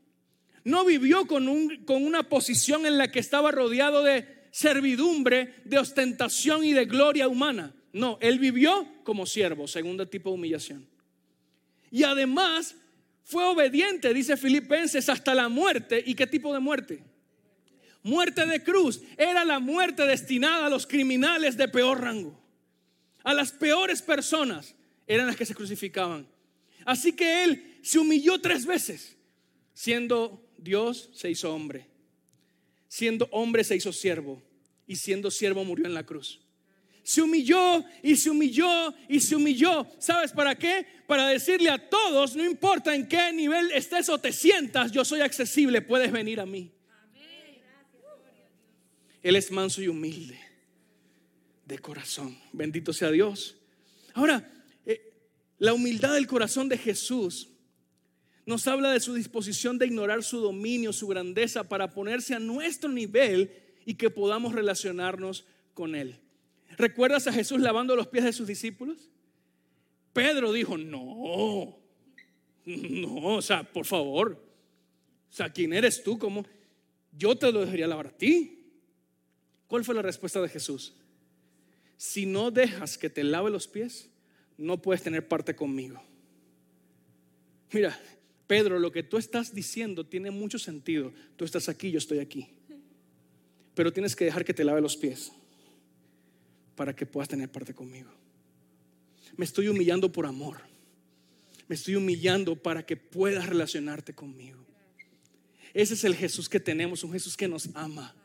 No 0.64 0.86
vivió 0.86 1.28
con, 1.28 1.50
un, 1.50 1.84
con 1.84 2.06
una 2.06 2.24
posición 2.24 2.86
en 2.86 2.98
la 2.98 3.12
que 3.12 3.20
estaba 3.20 3.52
rodeado 3.52 4.02
de 4.02 4.48
servidumbre, 4.52 5.56
de 5.66 5.78
ostentación 5.78 6.64
y 6.64 6.72
de 6.72 6.86
gloria 6.86 7.28
humana. 7.28 7.76
No, 7.92 8.18
él 8.22 8.40
vivió 8.40 8.88
como 9.04 9.26
siervo, 9.26 9.68
segundo 9.68 10.08
tipo 10.08 10.30
de 10.30 10.36
humillación. 10.36 10.99
Y 11.92 12.04
además 12.04 12.76
fue 13.24 13.44
obediente, 13.46 14.14
dice 14.14 14.38
Filipenses, 14.38 15.10
hasta 15.10 15.34
la 15.36 15.50
muerte. 15.50 16.04
¿Y 16.06 16.16
qué 16.16 16.28
tipo 16.28 16.54
de 16.54 16.60
muerte? 16.60 17.04
Muerte 18.04 18.46
de 18.46 18.64
cruz. 18.64 19.02
Era 19.18 19.46
la 19.46 19.60
muerte 19.60 20.06
destinada 20.06 20.66
a 20.66 20.70
los 20.70 20.88
criminales 20.88 21.58
de 21.58 21.68
peor 21.68 22.02
rango. 22.02 22.40
A 23.24 23.34
las 23.34 23.52
peores 23.52 24.02
personas 24.02 24.76
eran 25.06 25.28
las 25.28 25.36
que 25.36 25.46
se 25.46 25.56
crucificaban. 25.56 26.28
Así 26.86 27.14
que 27.14 27.44
él 27.44 27.80
se 27.84 28.00
humilló 28.00 28.40
tres 28.40 28.66
veces, 28.66 29.18
siendo 29.74 30.50
Dios 30.58 31.10
se 31.14 31.30
hizo 31.30 31.54
hombre. 31.54 31.88
Siendo 32.88 33.28
hombre 33.32 33.64
se 33.64 33.76
hizo 33.76 33.94
siervo. 33.94 34.42
Y 34.88 34.96
siendo 34.96 35.30
siervo 35.30 35.64
murió 35.64 35.86
en 35.86 35.94
la 35.94 36.06
cruz. 36.06 36.42
Se 37.04 37.22
humilló 37.22 37.84
y 38.04 38.16
se 38.16 38.30
humilló 38.30 38.94
y 39.08 39.20
se 39.20 39.36
humilló. 39.36 39.88
¿Sabes 40.00 40.32
para 40.32 40.56
qué? 40.56 40.86
Para 41.08 41.28
decirle 41.28 41.70
a 41.70 41.90
todos, 41.90 42.36
no 42.36 42.46
importa 42.46 42.94
en 42.94 43.08
qué 43.08 43.34
nivel 43.34 43.72
estés 43.72 44.10
o 44.10 44.18
te 44.20 44.32
sientas, 44.32 44.92
yo 44.92 45.04
soy 45.04 45.22
accesible, 45.22 45.82
puedes 45.82 46.12
venir 46.12 46.40
a 46.40 46.46
mí. 46.46 46.72
Él 49.22 49.36
es 49.36 49.52
manso 49.52 49.82
y 49.82 49.88
humilde 49.88 50.40
de 51.66 51.80
corazón. 51.80 52.38
Bendito 52.54 52.94
sea 52.94 53.12
Dios. 53.12 53.58
Ahora, 54.14 54.52
eh, 54.86 55.14
la 55.58 55.74
humildad 55.74 56.14
del 56.14 56.28
corazón 56.28 56.70
de 56.70 56.78
Jesús 56.78 57.50
nos 58.46 58.68
habla 58.68 58.92
de 58.92 59.00
su 59.00 59.14
disposición 59.14 59.78
de 59.78 59.86
ignorar 59.86 60.24
su 60.24 60.40
dominio, 60.40 60.92
su 60.92 61.08
grandeza, 61.08 61.70
para 61.70 61.94
ponerse 61.94 62.34
a 62.34 62.40
nuestro 62.40 62.90
nivel 62.90 63.52
y 63.86 63.94
que 63.94 64.10
podamos 64.10 64.54
relacionarnos 64.54 65.46
con 65.74 65.94
Él. 65.94 66.20
¿Recuerdas 66.78 67.28
a 67.28 67.34
Jesús 67.34 67.60
lavando 67.60 67.96
los 67.96 68.08
pies 68.08 68.24
de 68.24 68.34
sus 68.34 68.48
discípulos? 68.48 69.10
Pedro 70.14 70.52
dijo, 70.52 70.78
no, 70.78 71.78
no, 72.66 73.36
o 73.36 73.42
sea, 73.42 73.64
por 73.64 73.86
favor, 73.86 74.44
o 75.30 75.34
sea, 75.34 75.52
¿quién 75.52 75.74
eres 75.74 76.04
tú? 76.04 76.18
¿Cómo? 76.18 76.46
Yo 77.12 77.36
te 77.36 77.52
lo 77.52 77.62
dejaría 77.62 77.88
lavar 77.88 78.08
a 78.08 78.18
ti. 78.18 78.56
¿Cuál 79.68 79.84
fue 79.84 79.94
la 79.94 80.02
respuesta 80.02 80.42
de 80.42 80.50
Jesús? 80.50 80.96
Si 81.98 82.26
no 82.26 82.50
dejas 82.50 82.98
que 82.98 83.10
te 83.10 83.24
lave 83.24 83.52
los 83.52 83.68
pies, 83.68 84.10
no 84.58 84.82
puedes 84.82 85.04
tener 85.04 85.28
parte 85.28 85.56
conmigo. 85.56 86.02
Mira, 87.72 88.00
Pedro, 88.48 88.80
lo 88.80 88.92
que 88.92 89.04
tú 89.04 89.18
estás 89.18 89.54
diciendo 89.54 90.06
tiene 90.06 90.32
mucho 90.32 90.58
sentido. 90.58 91.14
Tú 91.36 91.46
estás 91.46 91.70
aquí, 91.70 91.92
yo 91.92 92.00
estoy 92.00 92.20
aquí. 92.20 92.50
Pero 93.76 93.94
tienes 93.94 94.16
que 94.16 94.26
dejar 94.26 94.44
que 94.44 94.54
te 94.54 94.64
lave 94.64 94.82
los 94.82 94.98
pies 94.98 95.32
para 96.80 96.96
que 96.96 97.06
puedas 97.06 97.28
tener 97.28 97.52
parte 97.52 97.74
conmigo. 97.74 98.10
Me 99.36 99.44
estoy 99.44 99.68
humillando 99.68 100.10
por 100.10 100.26
amor. 100.26 100.62
Me 101.68 101.76
estoy 101.76 101.98
humillando 101.98 102.56
para 102.56 102.86
que 102.86 102.96
puedas 102.96 103.48
relacionarte 103.48 104.16
conmigo. 104.16 104.66
Ese 105.74 105.96
es 105.96 106.06
el 106.06 106.16
Jesús 106.16 106.48
que 106.48 106.62
tenemos, 106.62 107.04
un 107.04 107.12
Jesús 107.12 107.36
que 107.36 107.50
nos 107.50 107.68
ama. 107.74 108.16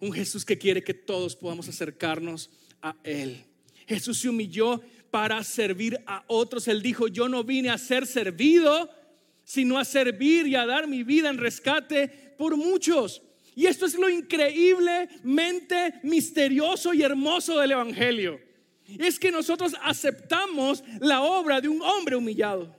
Un 0.00 0.14
Jesús 0.14 0.46
que 0.46 0.56
quiere 0.56 0.82
que 0.82 0.94
todos 0.94 1.36
podamos 1.36 1.68
acercarnos 1.68 2.48
a 2.80 2.96
Él. 3.04 3.44
Jesús 3.86 4.18
se 4.18 4.30
humilló 4.30 4.80
para 5.10 5.44
servir 5.44 6.00
a 6.06 6.24
otros. 6.26 6.66
Él 6.68 6.80
dijo, 6.80 7.08
yo 7.08 7.28
no 7.28 7.44
vine 7.44 7.68
a 7.68 7.76
ser 7.76 8.06
servido, 8.06 8.88
sino 9.44 9.78
a 9.78 9.84
servir 9.84 10.46
y 10.46 10.54
a 10.54 10.64
dar 10.64 10.88
mi 10.88 11.02
vida 11.02 11.28
en 11.28 11.36
rescate 11.36 12.08
por 12.38 12.56
muchos. 12.56 13.20
Y 13.54 13.66
esto 13.66 13.86
es 13.86 13.94
lo 13.94 14.08
increíblemente 14.08 16.00
misterioso 16.02 16.92
y 16.92 17.02
hermoso 17.02 17.58
del 17.58 17.72
Evangelio. 17.72 18.40
Es 18.98 19.18
que 19.18 19.30
nosotros 19.30 19.74
aceptamos 19.82 20.82
la 21.00 21.22
obra 21.22 21.60
de 21.60 21.68
un 21.68 21.80
hombre 21.80 22.16
humillado. 22.16 22.74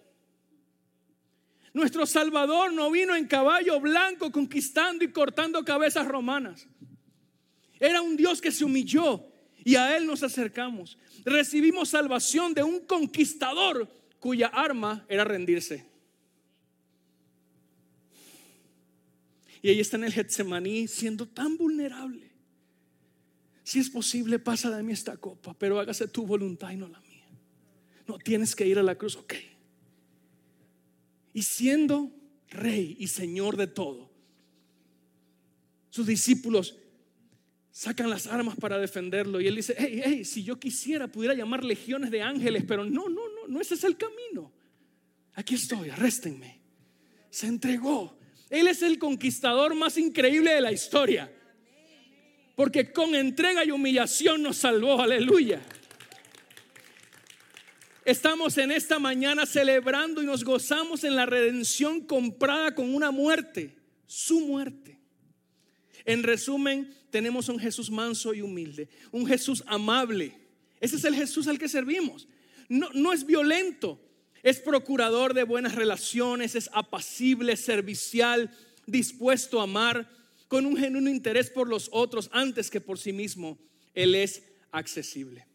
Nuestro 1.74 2.06
Salvador 2.06 2.72
no 2.72 2.90
vino 2.92 3.16
en 3.16 3.28
caballo 3.28 3.80
blanco 3.80 4.32
conquistando 4.32 5.04
y 5.04 5.12
cortando 5.12 5.66
cabezas 5.66 6.08
romanas. 6.08 6.68
Era 7.80 8.02
un 8.02 8.16
Dios 8.16 8.40
que 8.40 8.52
se 8.52 8.64
humilló 8.64 9.26
y 9.64 9.76
a 9.76 9.98
Él 9.98 10.06
nos 10.06 10.24
acercamos. 10.24 10.98
Recibimos 11.26 11.90
salvación 11.90 12.54
de 12.54 12.64
un 12.64 12.82
conquistador 12.82 13.90
cuya 14.20 14.48
arma 14.48 15.06
era 15.10 15.24
rendirse. 15.24 15.95
Y 19.66 19.70
ahí 19.70 19.80
está 19.80 19.98
en 19.98 20.04
el 20.04 20.14
Getsemaní 20.14 20.88
siendo 20.88 21.28
tan 21.28 21.58
vulnerable. 21.58 22.32
Si 23.64 23.80
es 23.80 23.90
posible, 23.90 24.38
pasa 24.38 24.70
de 24.70 24.84
mí 24.84 24.94
esta 24.94 25.18
copa, 25.18 25.58
pero 25.58 25.80
hágase 25.80 26.08
tu 26.08 26.24
voluntad 26.24 26.70
y 26.70 26.78
no 26.78 26.88
la 26.88 27.00
mía. 27.00 27.28
No 28.08 28.20
tienes 28.20 28.56
que 28.56 28.68
ir 28.68 28.78
a 28.78 28.84
la 28.84 28.96
cruz, 28.96 29.16
ok. 29.16 29.34
Y 31.34 31.42
siendo 31.42 32.12
rey 32.50 32.96
y 33.00 33.08
señor 33.08 33.58
de 33.58 33.66
todo, 33.66 34.12
sus 35.90 36.06
discípulos 36.06 36.78
sacan 37.72 38.12
las 38.12 38.28
armas 38.28 38.58
para 38.58 38.78
defenderlo. 38.78 39.42
Y 39.42 39.48
él 39.48 39.56
dice, 39.56 39.74
hey, 39.80 40.00
hey, 40.06 40.26
si 40.26 40.44
yo 40.44 40.60
quisiera, 40.60 41.08
pudiera 41.08 41.34
llamar 41.34 41.64
legiones 41.64 42.12
de 42.12 42.22
ángeles, 42.22 42.66
pero 42.68 42.86
no, 42.86 43.10
no, 43.10 43.30
no, 43.30 43.48
no 43.48 43.60
ese 43.60 43.74
es 43.74 43.84
el 43.84 43.98
camino. 43.98 44.54
Aquí 45.34 45.56
estoy, 45.56 45.90
arréstenme. 45.90 46.62
Se 47.32 47.48
entregó 47.48 48.16
él 48.50 48.68
es 48.68 48.82
el 48.82 49.00
conquistador 49.00 49.76
más 49.76 49.98
increíble 49.98 50.54
de 50.54 50.62
la 50.62 50.72
historia. 50.72 51.32
Porque 52.56 52.92
con 52.92 53.16
entrega 53.16 53.66
y 53.66 53.72
humillación 53.72 54.42
nos 54.44 54.58
salvó, 54.58 55.02
aleluya. 55.02 55.62
Estamos 58.06 58.58
en 58.60 58.72
esta 58.72 59.00
mañana 59.00 59.46
celebrando 59.46 60.22
y 60.22 60.26
nos 60.26 60.44
gozamos 60.44 61.04
en 61.04 61.16
la 61.16 61.26
redención 61.26 62.02
comprada 62.02 62.76
con 62.76 62.94
una 62.94 63.10
muerte, 63.12 63.76
su 64.06 64.42
muerte. 64.42 65.00
En 66.06 66.22
resumen, 66.22 66.94
tenemos 67.10 67.50
un 67.50 67.58
Jesús 67.58 67.90
manso 67.90 68.34
y 68.34 68.42
humilde, 68.42 68.88
un 69.12 69.26
Jesús 69.26 69.64
amable. 69.66 70.38
Ese 70.80 70.98
es 70.98 71.04
el 71.04 71.16
Jesús 71.16 71.48
al 71.48 71.58
que 71.58 71.68
servimos. 71.68 72.28
No, 72.70 72.90
no 72.94 73.12
es 73.12 73.26
violento, 73.26 74.00
es 74.46 74.60
procurador 74.60 75.34
de 75.34 75.42
buenas 75.42 75.74
relaciones, 75.74 76.54
es 76.54 76.70
apacible, 76.72 77.58
servicial, 77.58 78.52
dispuesto 78.86 79.60
a 79.60 79.64
amar, 79.64 80.08
con 80.48 80.68
un 80.68 80.78
genuino 80.78 81.10
interés 81.10 81.50
por 81.50 81.68
los 81.68 81.90
otros 81.92 82.30
antes 82.32 82.70
que 82.70 82.80
por 82.80 83.00
sí 83.00 83.12
mismo. 83.12 83.58
Él 83.96 84.14
es 84.14 84.44
accesible. 84.72 85.48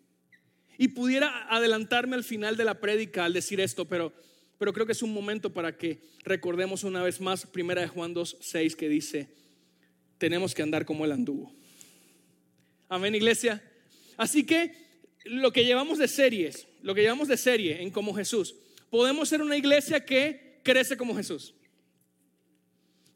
Y 0.77 0.89
pudiera 0.89 1.47
adelantarme 1.55 2.17
al 2.17 2.25
final 2.25 2.57
de 2.57 2.65
la 2.65 2.81
prédica 2.81 3.25
al 3.25 3.33
decir 3.33 3.61
esto, 3.61 3.85
pero, 3.85 4.13
pero 4.59 4.73
creo 4.73 4.87
que 4.87 4.93
es 4.93 5.05
un 5.05 5.15
momento 5.15 5.53
para 5.53 5.79
que 5.79 6.03
recordemos 6.25 6.83
una 6.83 7.05
vez 7.05 7.21
más, 7.21 7.47
primera 7.47 7.83
de 7.83 7.87
Juan 7.87 8.13
2, 8.13 8.39
6, 8.41 8.75
que 8.75 8.89
dice, 8.89 9.29
tenemos 10.19 10.53
que 10.53 10.63
andar 10.63 10.85
como 10.85 11.05
el 11.05 11.13
anduvo. 11.13 11.55
Amén, 12.89 13.15
iglesia. 13.15 13.63
Así 14.17 14.43
que 14.45 14.75
lo 15.27 15.53
que 15.53 15.65
llevamos 15.65 15.99
de 15.99 16.09
series, 16.09 16.67
lo 16.83 16.93
que 16.93 17.03
llevamos 17.03 17.29
de 17.29 17.37
serie 17.37 17.83
en 17.83 17.93
como 17.93 18.17
Jesús, 18.17 18.57
podemos 18.91 19.29
ser 19.29 19.41
una 19.41 19.57
iglesia 19.57 20.05
que 20.05 20.61
crece 20.63 20.97
como 20.97 21.17
Jesús, 21.17 21.55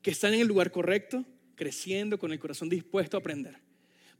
que 0.00 0.10
está 0.10 0.28
en 0.28 0.40
el 0.40 0.46
lugar 0.46 0.70
correcto, 0.70 1.24
creciendo 1.56 2.18
con 2.18 2.32
el 2.32 2.38
corazón 2.38 2.68
dispuesto 2.68 3.16
a 3.16 3.20
aprender. 3.20 3.58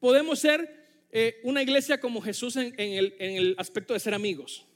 Podemos 0.01 0.39
ser 0.39 1.07
eh, 1.11 1.41
una 1.45 1.63
iglesia 1.63 2.01
como 2.01 2.21
Jesús 2.21 2.57
en, 2.57 2.75
el, 2.77 3.15
en 3.19 3.37
el 3.37 3.55
aspecto 3.59 3.95
de 3.95 4.01
ser 4.01 4.15
amigos 4.15 4.67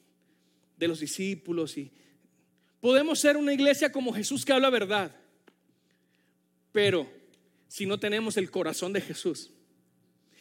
de 0.77 0.89
los 0.89 1.01
discípulos 1.01 1.77
y 1.77 1.91
podemos 2.81 3.19
ser 3.19 3.37
una 3.37 3.53
iglesia 3.53 3.91
como 3.91 4.13
Jesús 4.13 4.45
que 4.45 4.53
habla 4.53 4.71
verdad. 4.71 5.15
Pero 6.73 7.11
si 7.67 7.87
no 7.87 7.99
tenemos 7.99 8.37
el 8.37 8.51
corazón 8.51 8.93
de 8.93 9.01
Jesús, 9.01 9.51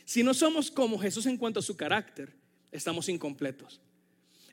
si 0.06 0.24
no 0.24 0.34
somos 0.34 0.72
como 0.72 1.00
Jesús 1.00 1.26
en 1.26 1.38
cuanto 1.38 1.60
a 1.60 1.64
su 1.64 1.76
carácter, 1.76 2.34
estamos 2.72 3.10
incompletos. 3.10 3.82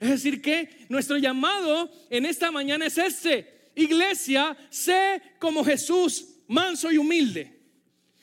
Es 0.01 0.11
decir, 0.11 0.43
que 0.43 0.87
nuestro 0.89 1.17
llamado 1.17 1.91
en 2.11 2.27
esta 2.27 2.51
mañana 2.51 2.87
es 2.87 2.99
este. 2.99 3.71
Iglesia, 3.75 4.57
sé 4.71 5.23
como 5.39 5.65
Jesús, 5.65 6.27
manso 6.49 6.91
y 6.91 6.99
humilde. 6.99 7.53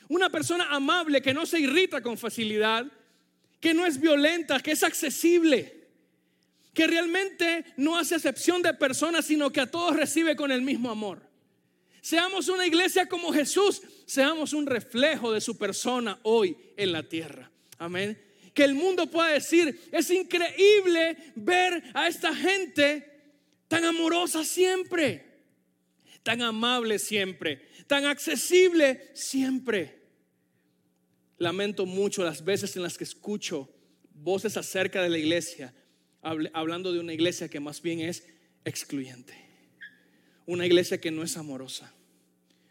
Una 0.08 0.30
persona 0.30 0.68
amable 0.70 1.22
que 1.22 1.34
no 1.34 1.46
se 1.46 1.60
irrita 1.60 2.02
con 2.02 2.18
facilidad, 2.18 2.86
que 3.60 3.74
no 3.74 3.86
es 3.86 4.00
violenta, 4.00 4.60
que 4.60 4.72
es 4.72 4.82
accesible, 4.82 5.88
que 6.74 6.86
realmente 6.86 7.64
no 7.76 7.96
hace 7.96 8.16
excepción 8.16 8.62
de 8.62 8.74
personas, 8.74 9.24
sino 9.24 9.50
que 9.50 9.60
a 9.60 9.70
todos 9.70 9.96
recibe 9.96 10.36
con 10.36 10.50
el 10.52 10.62
mismo 10.62 10.90
amor. 10.90 11.22
Seamos 12.00 12.48
una 12.48 12.66
iglesia 12.66 13.06
como 13.06 13.32
Jesús, 13.32 13.80
seamos 14.06 14.52
un 14.52 14.66
reflejo 14.66 15.32
de 15.32 15.40
su 15.40 15.56
persona 15.56 16.18
hoy 16.22 16.56
en 16.76 16.92
la 16.92 17.02
tierra. 17.02 17.50
Amén 17.78 18.31
que 18.54 18.64
el 18.64 18.74
mundo 18.74 19.10
pueda 19.10 19.28
decir, 19.28 19.88
es 19.92 20.10
increíble 20.10 21.16
ver 21.34 21.82
a 21.94 22.06
esta 22.06 22.34
gente 22.34 23.08
tan 23.68 23.84
amorosa 23.84 24.44
siempre, 24.44 25.24
tan 26.22 26.42
amable 26.42 26.98
siempre, 26.98 27.66
tan 27.86 28.04
accesible 28.04 29.10
siempre. 29.14 30.02
Lamento 31.38 31.86
mucho 31.86 32.22
las 32.22 32.44
veces 32.44 32.76
en 32.76 32.82
las 32.82 32.98
que 32.98 33.04
escucho 33.04 33.72
voces 34.14 34.56
acerca 34.56 35.02
de 35.02 35.08
la 35.08 35.18
iglesia, 35.18 35.74
hablando 36.20 36.92
de 36.92 37.00
una 37.00 37.14
iglesia 37.14 37.48
que 37.48 37.60
más 37.60 37.80
bien 37.82 38.00
es 38.00 38.24
excluyente, 38.64 39.34
una 40.46 40.66
iglesia 40.66 41.00
que 41.00 41.10
no 41.10 41.22
es 41.22 41.36
amorosa. 41.36 41.92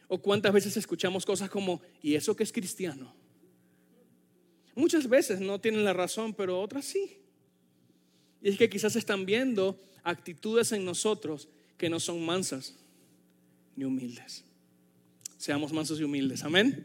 O 0.08 0.22
cuántas 0.22 0.54
veces 0.54 0.78
escuchamos 0.78 1.26
cosas 1.26 1.50
como, 1.50 1.82
¿y 2.02 2.16
eso 2.16 2.36
que 2.36 2.44
es 2.44 2.52
cristiano? 2.52 3.16
Muchas 4.76 5.08
veces 5.08 5.40
no 5.40 5.60
tienen 5.60 5.84
la 5.84 5.94
razón, 5.94 6.34
pero 6.34 6.62
otras 6.62 6.86
sí. 6.86 7.18
Y 8.42 8.50
es 8.50 8.58
que 8.58 8.70
quizás 8.70 8.96
están 8.96 9.26
viendo 9.26 9.80
actitudes 10.04 10.72
en 10.72 10.86
nosotros 10.86 11.50
que 11.78 11.90
no 11.90 12.00
son 12.00 12.26
mansas 12.26 12.76
ni 13.76 13.86
humildes. 13.86 14.44
Seamos 15.38 15.74
mansos 15.74 16.00
y 16.00 16.04
humildes. 16.04 16.44
Amén. 16.44 16.84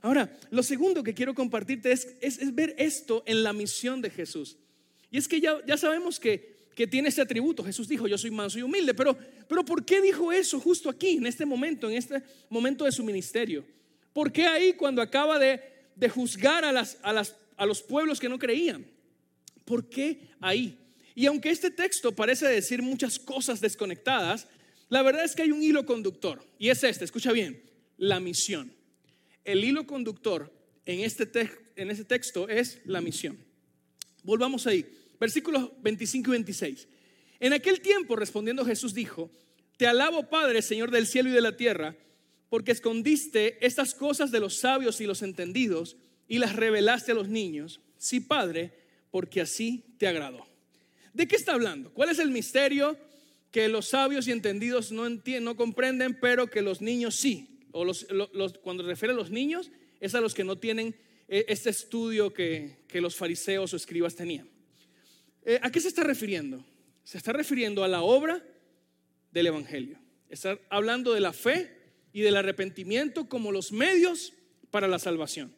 Ahora, 0.00 0.34
lo 0.50 0.62
segundo 0.62 1.02
que 1.02 1.14
quiero 1.14 1.34
compartirte 1.34 1.92
es, 1.92 2.16
es, 2.20 2.54
ver 2.54 2.74
esto 2.78 3.22
en 3.26 3.42
la 3.42 3.52
misión 3.52 4.00
de 4.00 4.10
Jesús. 4.10 4.56
Y 5.10 5.18
es 5.18 5.26
que 5.26 5.40
ya, 5.40 5.58
ya 5.66 5.76
sabemos 5.76 6.20
que, 6.20 6.56
que, 6.74 6.86
tiene 6.86 7.08
ese 7.08 7.20
atributo. 7.20 7.64
Jesús 7.64 7.88
dijo, 7.88 8.06
yo 8.06 8.16
soy 8.16 8.30
manso 8.30 8.58
y 8.58 8.62
humilde. 8.62 8.94
Pero, 8.94 9.16
pero 9.48 9.64
¿por 9.64 9.84
qué 9.84 10.00
dijo 10.00 10.32
eso 10.32 10.60
justo 10.60 10.88
aquí, 10.88 11.16
en 11.16 11.26
este 11.26 11.44
momento, 11.44 11.90
en 11.90 11.96
este 11.96 12.22
momento 12.48 12.84
de 12.84 12.92
su 12.92 13.02
ministerio? 13.02 13.64
¿Por 14.12 14.32
qué 14.32 14.46
ahí 14.46 14.72
cuando 14.74 15.02
acaba 15.02 15.38
de 15.38 15.60
de 15.98 16.08
juzgar 16.08 16.64
a, 16.64 16.72
las, 16.72 16.96
a, 17.02 17.12
las, 17.12 17.34
a 17.56 17.66
los 17.66 17.82
pueblos 17.82 18.20
que 18.20 18.28
no 18.28 18.38
creían. 18.38 18.86
¿Por 19.64 19.88
qué 19.88 20.30
ahí? 20.40 20.78
Y 21.14 21.26
aunque 21.26 21.50
este 21.50 21.70
texto 21.70 22.14
parece 22.14 22.46
decir 22.46 22.80
muchas 22.80 23.18
cosas 23.18 23.60
desconectadas, 23.60 24.46
la 24.88 25.02
verdad 25.02 25.24
es 25.24 25.34
que 25.34 25.42
hay 25.42 25.50
un 25.50 25.62
hilo 25.62 25.84
conductor. 25.84 26.40
Y 26.58 26.68
es 26.68 26.84
este, 26.84 27.04
escucha 27.04 27.32
bien, 27.32 27.60
la 27.96 28.20
misión. 28.20 28.72
El 29.44 29.64
hilo 29.64 29.86
conductor 29.86 30.52
en 30.86 31.00
este, 31.00 31.28
en 31.74 31.90
este 31.90 32.04
texto 32.04 32.48
es 32.48 32.80
la 32.84 33.00
misión. 33.00 33.36
Volvamos 34.22 34.66
ahí, 34.68 34.86
versículos 35.18 35.70
25 35.82 36.30
y 36.30 36.32
26. 36.32 36.88
En 37.40 37.52
aquel 37.52 37.80
tiempo, 37.80 38.14
respondiendo 38.14 38.64
Jesús, 38.64 38.94
dijo, 38.94 39.30
Te 39.76 39.88
alabo 39.88 40.28
Padre, 40.28 40.62
Señor 40.62 40.92
del 40.92 41.06
cielo 41.06 41.28
y 41.30 41.32
de 41.32 41.40
la 41.40 41.56
tierra 41.56 41.96
porque 42.48 42.72
escondiste 42.72 43.64
estas 43.64 43.94
cosas 43.94 44.30
de 44.30 44.40
los 44.40 44.56
sabios 44.56 45.00
y 45.00 45.06
los 45.06 45.22
entendidos 45.22 45.96
y 46.26 46.38
las 46.38 46.56
revelaste 46.56 47.12
a 47.12 47.14
los 47.14 47.28
niños. 47.28 47.80
Sí, 47.96 48.20
Padre, 48.20 48.72
porque 49.10 49.40
así 49.40 49.84
te 49.98 50.06
agradó. 50.06 50.46
¿De 51.12 51.26
qué 51.26 51.36
está 51.36 51.54
hablando? 51.54 51.92
¿Cuál 51.92 52.10
es 52.10 52.18
el 52.18 52.30
misterio 52.30 52.96
que 53.50 53.68
los 53.68 53.88
sabios 53.88 54.28
y 54.28 54.32
entendidos 54.32 54.92
no, 54.92 55.06
entienden, 55.06 55.44
no 55.44 55.56
comprenden, 55.56 56.18
pero 56.20 56.48
que 56.48 56.62
los 56.62 56.80
niños 56.80 57.16
sí? 57.16 57.66
O 57.72 57.84
los, 57.84 58.06
cuando 58.62 58.82
refiere 58.82 59.12
a 59.12 59.16
los 59.16 59.30
niños, 59.30 59.70
es 60.00 60.14
a 60.14 60.20
los 60.20 60.34
que 60.34 60.44
no 60.44 60.56
tienen 60.56 60.94
eh, 61.28 61.44
este 61.48 61.70
estudio 61.70 62.32
que, 62.32 62.76
los 62.94 63.16
fariseos 63.16 63.72
o 63.72 63.76
escribas 63.76 64.14
tenían. 64.14 64.48
Eh, 65.44 65.58
¿A 65.62 65.70
qué 65.70 65.80
se 65.80 65.88
está 65.88 66.02
refiriendo? 66.02 66.64
Se 67.04 67.18
está 67.18 67.32
refiriendo 67.32 67.84
a 67.84 67.88
la 67.88 68.02
obra 68.02 68.42
del 69.30 69.46
Evangelio. 69.48 69.98
Está 70.28 70.58
hablando 70.68 71.14
de 71.14 71.20
la 71.20 71.32
fe 71.32 71.77
y 72.12 72.22
del 72.22 72.36
arrepentimiento 72.36 73.28
como 73.28 73.52
los 73.52 73.72
medios 73.72 74.32
para 74.70 74.88
la 74.88 74.98
salvación. 74.98 75.54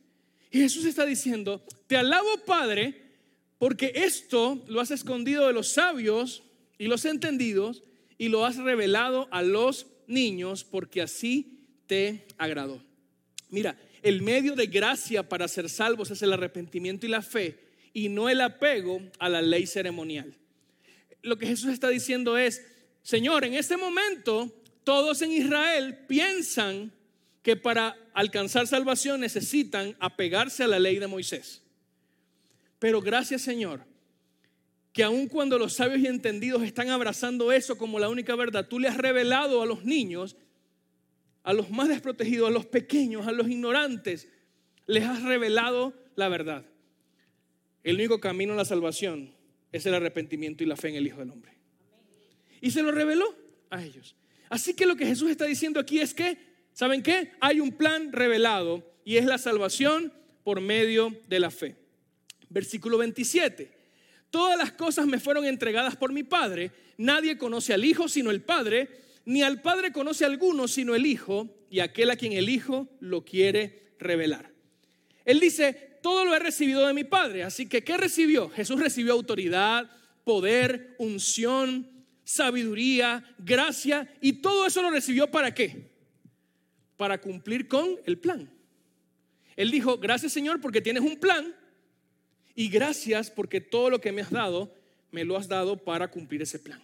Y 0.50 0.58
Jesús 0.58 0.84
está 0.84 1.06
diciendo, 1.06 1.64
te 1.86 1.96
alabo 1.96 2.28
Padre, 2.44 3.10
Porque 3.58 3.92
esto 3.94 4.64
lo 4.68 4.80
has 4.80 4.90
escondido 4.90 5.46
de 5.46 5.52
los 5.52 5.68
sabios 5.72 6.42
y 6.78 6.86
los 6.86 7.04
entendidos 7.04 7.82
y 8.16 8.28
lo 8.28 8.46
has 8.46 8.56
revelado 8.56 9.28
a 9.30 9.42
los 9.42 9.86
niños 10.06 10.64
porque 10.64 11.02
así 11.02 11.66
te 11.86 12.24
agradó. 12.38 12.82
Mira, 13.50 13.78
el 14.02 14.22
medio 14.22 14.54
de 14.54 14.66
gracia 14.66 15.28
para 15.28 15.46
ser 15.46 15.68
salvos 15.68 16.10
es 16.10 16.22
el 16.22 16.32
arrepentimiento 16.32 17.04
y 17.04 17.10
la 17.10 17.20
fe 17.20 17.58
y 17.92 18.08
no 18.08 18.30
el 18.30 18.40
apego 18.40 19.02
a 19.18 19.28
la 19.28 19.42
ley 19.42 19.66
ceremonial. 19.66 20.34
Lo 21.20 21.36
que 21.36 21.46
Jesús 21.46 21.70
está 21.70 21.90
diciendo 21.90 22.38
es, 22.38 22.64
Señor, 23.02 23.44
en 23.44 23.52
este 23.52 23.76
momento 23.76 24.59
todos 24.84 25.22
en 25.22 25.32
Israel 25.32 25.98
piensan 26.06 26.92
que 27.42 27.56
para 27.56 27.96
alcanzar 28.12 28.66
salvación 28.66 29.20
necesitan 29.20 29.96
apegarse 29.98 30.62
a 30.62 30.68
la 30.68 30.78
ley 30.78 30.98
de 30.98 31.06
Moisés. 31.06 31.62
Pero 32.78 33.00
gracias 33.00 33.42
Señor, 33.42 33.84
que 34.92 35.04
aun 35.04 35.28
cuando 35.28 35.58
los 35.58 35.74
sabios 35.74 36.00
y 36.00 36.06
entendidos 36.06 36.62
están 36.62 36.90
abrazando 36.90 37.52
eso 37.52 37.78
como 37.78 37.98
la 37.98 38.08
única 38.08 38.34
verdad, 38.34 38.68
tú 38.68 38.78
le 38.78 38.88
has 38.88 38.96
revelado 38.96 39.62
a 39.62 39.66
los 39.66 39.84
niños, 39.84 40.36
a 41.42 41.52
los 41.52 41.70
más 41.70 41.88
desprotegidos, 41.88 42.48
a 42.48 42.52
los 42.52 42.66
pequeños, 42.66 43.26
a 43.26 43.32
los 43.32 43.48
ignorantes, 43.48 44.28
les 44.86 45.04
has 45.04 45.22
revelado 45.22 45.94
la 46.16 46.28
verdad. 46.28 46.66
El 47.84 47.96
único 47.96 48.20
camino 48.20 48.52
a 48.52 48.56
la 48.56 48.64
salvación 48.64 49.34
es 49.72 49.86
el 49.86 49.94
arrepentimiento 49.94 50.64
y 50.64 50.66
la 50.66 50.76
fe 50.76 50.88
en 50.88 50.96
el 50.96 51.06
Hijo 51.06 51.20
del 51.20 51.30
Hombre. 51.30 51.52
Y 52.60 52.72
se 52.72 52.82
lo 52.82 52.90
reveló 52.90 53.34
a 53.70 53.82
ellos. 53.82 54.16
Así 54.50 54.74
que 54.74 54.84
lo 54.84 54.96
que 54.96 55.06
Jesús 55.06 55.30
está 55.30 55.46
diciendo 55.46 55.80
aquí 55.80 56.00
es 56.00 56.12
que, 56.12 56.36
¿saben 56.72 57.02
qué? 57.02 57.32
Hay 57.40 57.60
un 57.60 57.72
plan 57.72 58.12
revelado 58.12 58.84
y 59.04 59.16
es 59.16 59.24
la 59.24 59.38
salvación 59.38 60.12
por 60.42 60.60
medio 60.60 61.16
de 61.28 61.40
la 61.40 61.50
fe. 61.50 61.76
Versículo 62.48 62.98
27. 62.98 63.70
Todas 64.30 64.58
las 64.58 64.72
cosas 64.72 65.06
me 65.06 65.20
fueron 65.20 65.44
entregadas 65.44 65.96
por 65.96 66.12
mi 66.12 66.24
Padre. 66.24 66.72
Nadie 66.98 67.38
conoce 67.38 67.72
al 67.72 67.84
Hijo 67.84 68.08
sino 68.08 68.30
el 68.30 68.42
Padre, 68.42 68.88
ni 69.24 69.42
al 69.42 69.62
Padre 69.62 69.92
conoce 69.92 70.24
a 70.24 70.28
alguno 70.28 70.66
sino 70.66 70.96
el 70.96 71.06
Hijo 71.06 71.48
y 71.70 71.78
aquel 71.78 72.10
a 72.10 72.16
quien 72.16 72.32
el 72.32 72.48
Hijo 72.48 72.88
lo 72.98 73.24
quiere 73.24 73.94
revelar. 73.98 74.52
Él 75.24 75.38
dice, 75.38 75.98
todo 76.02 76.24
lo 76.24 76.34
he 76.34 76.38
recibido 76.40 76.86
de 76.86 76.94
mi 76.94 77.04
Padre. 77.04 77.44
Así 77.44 77.68
que, 77.68 77.84
¿qué 77.84 77.96
recibió? 77.96 78.50
Jesús 78.50 78.80
recibió 78.80 79.12
autoridad, 79.12 79.90
poder, 80.24 80.96
unción, 80.98 81.89
sabiduría, 82.30 83.24
gracia, 83.38 84.08
y 84.20 84.34
todo 84.34 84.64
eso 84.64 84.82
lo 84.82 84.90
recibió 84.90 85.30
para 85.30 85.52
qué? 85.52 85.90
Para 86.96 87.20
cumplir 87.20 87.66
con 87.66 87.96
el 88.06 88.18
plan. 88.18 88.48
Él 89.56 89.70
dijo, 89.72 89.98
gracias 89.98 90.32
Señor 90.32 90.60
porque 90.60 90.80
tienes 90.80 91.02
un 91.02 91.18
plan 91.18 91.54
y 92.54 92.68
gracias 92.68 93.30
porque 93.30 93.60
todo 93.60 93.90
lo 93.90 94.00
que 94.00 94.12
me 94.12 94.22
has 94.22 94.30
dado, 94.30 94.72
me 95.10 95.24
lo 95.24 95.36
has 95.36 95.48
dado 95.48 95.76
para 95.76 96.08
cumplir 96.08 96.42
ese 96.42 96.60
plan. 96.60 96.80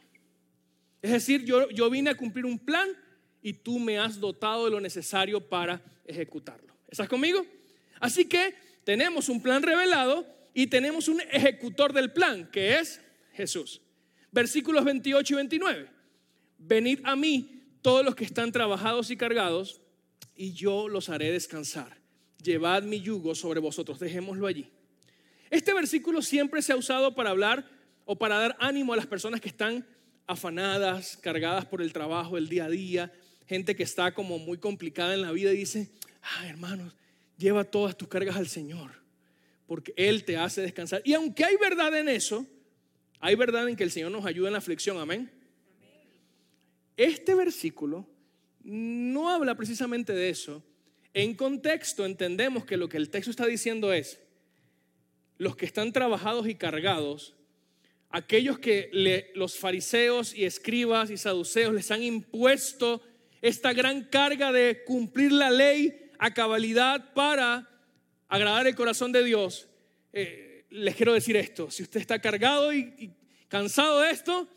Es 1.00 1.12
decir, 1.12 1.44
yo, 1.44 1.70
yo 1.70 1.88
vine 1.90 2.10
a 2.10 2.16
cumplir 2.16 2.44
un 2.44 2.58
plan 2.58 2.88
y 3.40 3.52
tú 3.52 3.78
me 3.78 4.00
has 4.00 4.18
dotado 4.18 4.64
de 4.64 4.72
lo 4.72 4.80
necesario 4.80 5.48
para 5.48 5.80
ejecutarlo. 6.04 6.74
¿Estás 6.88 7.08
conmigo? 7.08 7.46
Así 8.00 8.24
que 8.24 8.52
tenemos 8.82 9.28
un 9.28 9.40
plan 9.40 9.62
revelado 9.62 10.26
y 10.52 10.66
tenemos 10.66 11.06
un 11.06 11.20
ejecutor 11.20 11.92
del 11.92 12.12
plan, 12.12 12.50
que 12.50 12.80
es 12.80 13.00
Jesús 13.32 13.80
versículos 14.36 14.84
28 14.84 15.32
y 15.32 15.36
29. 15.36 15.88
Venid 16.58 17.00
a 17.04 17.16
mí 17.16 17.62
todos 17.80 18.04
los 18.04 18.14
que 18.14 18.24
están 18.24 18.52
trabajados 18.52 19.10
y 19.10 19.16
cargados, 19.16 19.80
y 20.36 20.52
yo 20.52 20.88
los 20.88 21.08
haré 21.08 21.32
descansar. 21.32 21.96
Llevad 22.42 22.82
mi 22.82 23.00
yugo 23.00 23.34
sobre 23.34 23.60
vosotros, 23.60 23.98
dejémoslo 23.98 24.46
allí. 24.46 24.68
Este 25.48 25.72
versículo 25.72 26.20
siempre 26.20 26.60
se 26.60 26.74
ha 26.74 26.76
usado 26.76 27.14
para 27.14 27.30
hablar 27.30 27.66
o 28.04 28.18
para 28.18 28.38
dar 28.38 28.56
ánimo 28.60 28.92
a 28.92 28.96
las 28.96 29.06
personas 29.06 29.40
que 29.40 29.48
están 29.48 29.86
afanadas, 30.26 31.16
cargadas 31.16 31.64
por 31.64 31.80
el 31.80 31.94
trabajo, 31.94 32.36
el 32.36 32.50
día 32.50 32.66
a 32.66 32.68
día, 32.68 33.12
gente 33.46 33.74
que 33.74 33.84
está 33.84 34.12
como 34.12 34.38
muy 34.38 34.58
complicada 34.58 35.14
en 35.14 35.22
la 35.22 35.32
vida 35.32 35.50
y 35.54 35.56
dice, 35.56 35.88
ah, 36.20 36.46
hermanos, 36.46 36.94
lleva 37.38 37.64
todas 37.64 37.96
tus 37.96 38.08
cargas 38.08 38.36
al 38.36 38.48
Señor, 38.48 38.90
porque 39.66 39.94
Él 39.96 40.24
te 40.24 40.36
hace 40.36 40.60
descansar. 40.60 41.00
Y 41.06 41.14
aunque 41.14 41.42
hay 41.42 41.56
verdad 41.56 41.96
en 41.98 42.10
eso, 42.10 42.46
hay 43.20 43.34
verdad 43.34 43.68
en 43.68 43.76
que 43.76 43.84
el 43.84 43.90
Señor 43.90 44.10
nos 44.10 44.26
ayuda 44.26 44.48
en 44.48 44.52
la 44.52 44.58
aflicción, 44.58 44.98
amén. 44.98 45.30
Este 46.96 47.34
versículo 47.34 48.06
no 48.62 49.30
habla 49.30 49.54
precisamente 49.54 50.12
de 50.12 50.30
eso. 50.30 50.62
En 51.14 51.34
contexto 51.34 52.04
entendemos 52.04 52.64
que 52.64 52.76
lo 52.76 52.88
que 52.88 52.96
el 52.96 53.10
texto 53.10 53.30
está 53.30 53.46
diciendo 53.46 53.92
es, 53.92 54.20
los 55.38 55.56
que 55.56 55.66
están 55.66 55.92
trabajados 55.92 56.48
y 56.48 56.54
cargados, 56.54 57.34
aquellos 58.10 58.58
que 58.58 59.30
los 59.34 59.56
fariseos 59.56 60.34
y 60.34 60.44
escribas 60.44 61.10
y 61.10 61.16
saduceos 61.16 61.74
les 61.74 61.90
han 61.90 62.02
impuesto 62.02 63.02
esta 63.42 63.72
gran 63.72 64.04
carga 64.04 64.52
de 64.52 64.82
cumplir 64.84 65.32
la 65.32 65.50
ley 65.50 66.10
a 66.18 66.32
cabalidad 66.32 67.12
para 67.12 67.68
agradar 68.28 68.66
el 68.66 68.74
corazón 68.74 69.12
de 69.12 69.22
Dios, 69.22 69.68
eh, 70.12 70.45
les 70.76 70.94
quiero 70.94 71.14
decir 71.14 71.36
esto, 71.36 71.70
si 71.70 71.82
usted 71.82 72.00
está 72.00 72.20
cargado 72.20 72.72
y, 72.72 73.10
cansado 73.48 74.00
de 74.00 74.10
esto, 74.10 74.48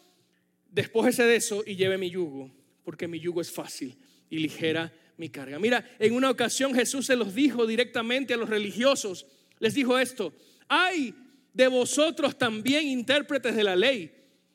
despójese 0.69 1.23
de 1.23 1.35
eso 1.35 1.63
y 1.65 1.75
lleve 1.75 1.97
mi 1.97 2.09
yugo, 2.09 2.51
porque 2.83 3.07
mi 3.07 3.19
yugo 3.19 3.41
es 3.41 3.51
fácil 3.51 3.97
y 4.29 4.39
ligera 4.39 4.93
mi 5.17 5.29
carga. 5.29 5.59
Mira, 5.59 5.89
en 5.97 6.13
una 6.13 6.29
ocasión 6.29 6.73
Jesús 6.73 7.05
se 7.05 7.15
los 7.15 7.33
dijo 7.33 7.65
directamente 7.65 8.33
a 8.33 8.37
los 8.37 8.49
religiosos, 8.49 9.25
les 9.59 9.73
dijo 9.73 9.97
esto, 9.97 10.33
hay 10.67 11.13
de 11.53 11.67
vosotros 11.67 12.37
también 12.37 12.87
intérpretes 12.87 13.55
de 13.55 13.63
la 13.63 13.75
ley, 13.75 14.11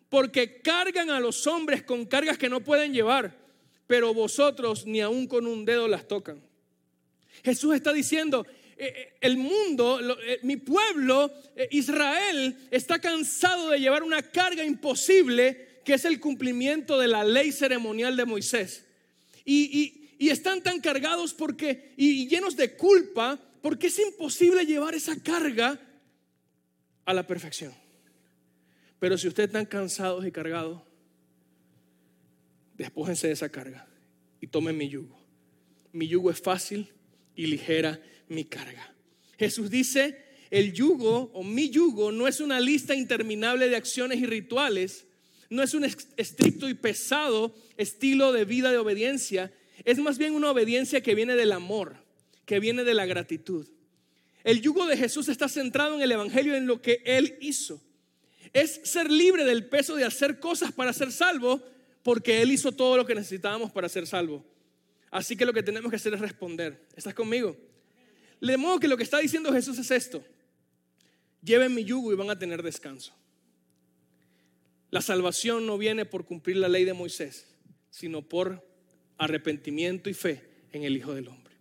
porque 0.08 0.60
cargan 0.60 1.10
a 1.10 1.20
los 1.20 1.46
hombres 1.46 1.82
con 1.82 2.04
cargas 2.04 2.38
que 2.38 2.48
no 2.48 2.62
pueden 2.62 2.92
llevar, 2.92 3.36
pero 3.86 4.12
vosotros 4.12 4.86
ni 4.86 5.00
aun 5.00 5.26
con 5.26 5.46
un 5.46 5.64
dedo 5.64 5.88
las 5.88 6.06
tocan. 6.06 6.42
Jesús 7.42 7.74
está 7.74 7.92
diciendo, 7.92 8.46
el 9.20 9.36
mundo, 9.36 10.00
eh, 10.20 10.40
mi 10.42 10.56
pueblo, 10.56 11.32
Israel, 11.70 12.56
está 12.70 12.98
cansado 12.98 13.70
de 13.70 13.80
llevar 13.80 14.02
una 14.02 14.22
carga 14.22 14.64
imposible 14.64 15.74
que 15.84 15.94
es 15.94 16.04
el 16.04 16.18
cumplimiento 16.18 16.98
de 16.98 17.08
la 17.08 17.22
ley 17.22 17.52
ceremonial 17.52 18.16
de 18.16 18.24
Moisés. 18.24 18.86
Y, 19.44 20.00
están 20.18 20.62
tan 20.62 20.80
cargados 20.80 21.34
porque, 21.34 21.92
y 21.98 22.26
llenos 22.26 22.56
de 22.56 22.74
culpa, 22.76 23.38
porque 23.60 23.88
es 23.88 23.98
imposible 23.98 24.64
llevar 24.64 24.94
esa 24.94 25.22
carga 25.22 25.78
a 27.04 27.12
la 27.12 27.26
perfección. 27.26 27.74
Pero 28.98 29.18
si 29.18 29.28
ustedes 29.28 29.48
están 29.48 29.66
cansados 29.66 30.26
y 30.26 30.32
cargados, 30.32 30.80
despójense 32.78 33.26
de 33.26 33.34
esa 33.34 33.50
carga 33.50 33.86
y 34.40 34.46
tomen 34.46 34.78
mi 34.78 34.88
yugo. 34.88 35.14
Mi 35.92 36.08
yugo 36.08 36.30
es 36.30 36.40
fácil 36.40 36.90
y 37.36 37.46
ligera 37.46 38.00
mi 38.28 38.44
carga. 38.44 38.94
Jesús 39.38 39.70
dice, 39.70 40.24
el 40.50 40.72
yugo 40.72 41.30
o 41.34 41.42
mi 41.42 41.70
yugo 41.70 42.12
no 42.12 42.28
es 42.28 42.40
una 42.40 42.60
lista 42.60 42.94
interminable 42.94 43.68
de 43.68 43.76
acciones 43.76 44.20
y 44.20 44.26
rituales, 44.26 45.06
no 45.50 45.62
es 45.62 45.74
un 45.74 45.84
estricto 45.84 46.68
y 46.68 46.74
pesado 46.74 47.54
estilo 47.76 48.32
de 48.32 48.44
vida 48.44 48.70
de 48.70 48.78
obediencia, 48.78 49.52
es 49.84 49.98
más 49.98 50.18
bien 50.18 50.34
una 50.34 50.50
obediencia 50.50 51.02
que 51.02 51.14
viene 51.14 51.34
del 51.34 51.52
amor, 51.52 51.96
que 52.44 52.60
viene 52.60 52.84
de 52.84 52.94
la 52.94 53.06
gratitud. 53.06 53.68
El 54.44 54.60
yugo 54.60 54.86
de 54.86 54.96
Jesús 54.96 55.28
está 55.28 55.48
centrado 55.48 55.96
en 55.96 56.02
el 56.02 56.12
Evangelio, 56.12 56.54
en 56.54 56.66
lo 56.66 56.80
que 56.82 57.02
Él 57.04 57.36
hizo. 57.40 57.80
Es 58.52 58.80
ser 58.84 59.10
libre 59.10 59.44
del 59.44 59.66
peso 59.66 59.96
de 59.96 60.04
hacer 60.04 60.38
cosas 60.38 60.70
para 60.70 60.92
ser 60.92 61.10
salvo, 61.10 61.62
porque 62.02 62.42
Él 62.42 62.52
hizo 62.52 62.72
todo 62.72 62.96
lo 62.96 63.06
que 63.06 63.14
necesitábamos 63.14 63.72
para 63.72 63.88
ser 63.88 64.06
salvo. 64.06 64.44
Así 65.10 65.36
que 65.36 65.46
lo 65.46 65.52
que 65.52 65.62
tenemos 65.62 65.90
que 65.90 65.96
hacer 65.96 66.14
es 66.14 66.20
responder. 66.20 66.86
¿Estás 66.94 67.14
conmigo? 67.14 67.56
De 68.46 68.56
modo 68.56 68.78
que 68.78 68.88
lo 68.88 68.96
que 68.96 69.02
está 69.02 69.18
diciendo 69.18 69.52
Jesús 69.52 69.78
es 69.78 69.90
esto. 69.90 70.22
Lleven 71.42 71.74
mi 71.74 71.84
yugo 71.84 72.12
y 72.12 72.16
van 72.16 72.30
a 72.30 72.38
tener 72.38 72.62
descanso. 72.62 73.12
La 74.90 75.00
salvación 75.00 75.66
no 75.66 75.78
viene 75.78 76.04
por 76.04 76.24
cumplir 76.24 76.56
la 76.56 76.68
ley 76.68 76.84
de 76.84 76.92
Moisés, 76.92 77.46
sino 77.90 78.22
por 78.22 78.66
arrepentimiento 79.18 80.08
y 80.10 80.14
fe 80.14 80.42
en 80.72 80.84
el 80.84 80.96
Hijo 80.96 81.14
del 81.14 81.28
Hombre. 81.28 81.54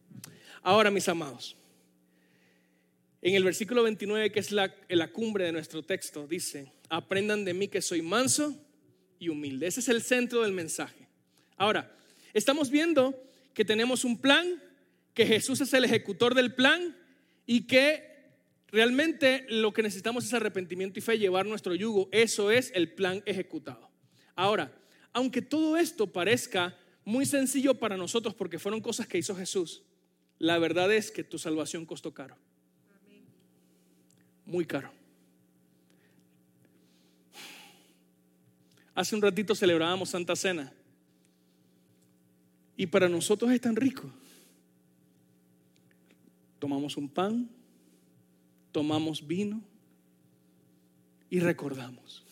Ahora, 0.62 0.92
mis 0.92 1.08
amados, 1.08 1.56
en 3.22 3.36
el 3.36 3.44
versículo 3.44 3.84
29, 3.84 4.32
que 4.32 4.40
es 4.40 4.52
la, 4.52 4.74
la 4.90 5.12
cumbre 5.12 5.46
de 5.46 5.52
nuestro 5.52 5.84
texto, 5.84 6.28
dice, 6.28 6.72
aprendan 6.90 7.46
de 7.46 7.54
mí 7.54 7.70
que 7.70 7.82
soy 7.82 8.02
manso 8.02 8.56
y 9.20 9.30
humilde. 9.30 9.68
Ese 9.68 9.80
es 9.80 9.90
el 9.90 10.02
centro 10.02 10.44
del 10.44 10.52
mensaje. 10.52 11.08
Ahora, 11.58 11.96
estamos 12.34 12.70
viendo 12.70 13.20
que 13.54 13.66
tenemos 13.66 14.04
un 14.04 14.20
plan 14.20 14.62
que 15.14 15.26
Jesús 15.26 15.62
es 15.62 15.74
el 15.74 15.86
ejecutor 15.86 16.34
del 16.34 16.54
plan 16.54 16.96
y 17.46 17.68
que 17.68 18.14
realmente 18.68 19.46
lo 19.50 19.72
que 19.72 19.84
necesitamos 19.84 20.26
es 20.26 20.34
arrepentimiento 20.34 21.00
y 21.00 21.02
fe, 21.02 21.20
llevar 21.20 21.46
nuestro 21.46 21.76
yugo. 21.76 22.10
Eso 22.12 22.50
es 22.52 22.72
el 22.74 22.92
plan 22.92 23.22
ejecutado. 23.26 23.90
Ahora, 24.36 24.74
aunque 25.12 25.42
todo 25.42 25.78
esto 25.78 26.12
parezca 26.12 26.76
muy 27.06 27.26
sencillo 27.26 27.76
para 27.76 27.98
nosotros 27.98 28.34
porque 28.34 28.60
fueron 28.60 28.82
cosas 28.82 29.08
que 29.08 29.20
hizo 29.20 29.36
Jesús, 29.36 29.84
la 30.40 30.58
verdad 30.58 30.92
es 30.92 31.12
que 31.12 31.24
tu 31.24 31.38
salvación 31.38 31.86
costó 31.86 32.14
caro. 32.14 32.36
Muy 34.46 34.66
caro. 34.66 34.92
Hace 38.96 39.16
un 39.16 39.22
ratito 39.22 39.56
celebrábamos 39.56 40.10
Santa 40.10 40.36
Cena. 40.36 40.74
Y 42.76 42.88
para 42.88 43.08
nosotros 43.08 43.52
es 43.52 43.62
tan 43.62 43.76
rico. 43.76 44.12
Tomamos 46.64 46.96
un 46.96 47.10
pan, 47.10 47.50
tomamos 48.72 49.28
vino 49.28 49.62
y 51.30 51.42
recordamos. 51.42 52.24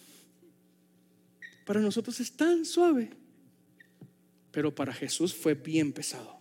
Para 1.65 1.81
nosotros 1.81 2.17
es 2.21 2.31
tan 2.31 2.63
suave, 2.63 3.09
pero 4.53 4.73
para 4.73 4.93
Jesús 4.93 5.33
fue 5.33 5.53
bien 5.53 5.91
pesado. 5.91 6.39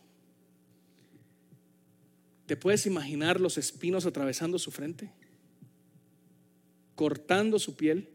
¿Te 2.47 2.57
puedes 2.57 2.87
imaginar 2.87 3.41
los 3.41 3.59
espinos 3.59 4.07
atravesando 4.07 4.61
su 4.61 4.71
frente? 4.71 5.11
Cortando 6.95 7.59
su 7.59 7.75
piel. 7.75 8.09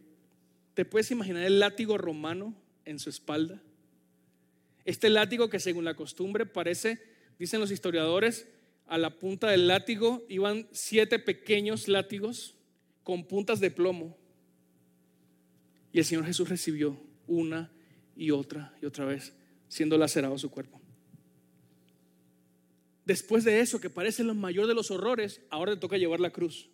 ¿Te 0.74 0.86
puedes 0.86 1.12
imaginar 1.12 1.44
el 1.44 1.60
látigo 1.60 1.98
romano 1.98 2.56
en 2.86 2.98
su 2.98 3.10
espalda? 3.10 3.62
Este 4.86 5.10
látigo 5.10 5.50
que 5.50 5.60
según 5.60 5.84
la 5.84 5.98
costumbre 5.98 6.46
parece, 6.46 7.04
dicen 7.38 7.60
los 7.60 7.72
historiadores, 7.72 8.48
a 8.88 8.98
la 8.98 9.18
punta 9.18 9.50
del 9.50 9.68
látigo 9.68 10.26
iban 10.30 10.68
siete 10.72 11.20
pequeños 11.20 11.88
látigos 11.88 12.56
con 13.04 13.26
puntas 13.26 13.60
de 13.60 13.72
plomo. 13.72 14.18
Y 15.92 16.00
el 16.00 16.06
Señor 16.06 16.26
Jesús 16.26 16.50
recibió 16.50 17.00
una 17.28 17.72
y 18.16 18.32
otra 18.32 18.76
y 18.82 18.86
otra 18.86 19.06
vez, 19.06 19.34
siendo 19.68 19.98
lacerado 19.98 20.38
su 20.38 20.50
cuerpo. 20.50 20.82
Después 23.06 23.44
de 23.44 23.60
eso, 23.60 23.80
que 23.80 23.90
parece 23.90 24.24
lo 24.24 24.34
mayor 24.34 24.68
de 24.68 24.74
los 24.74 24.90
horrores, 24.90 25.42
ahora 25.50 25.74
te 25.74 25.80
toca 25.80 25.98
llevar 25.98 26.20
la 26.20 26.32
cruz, 26.32 26.70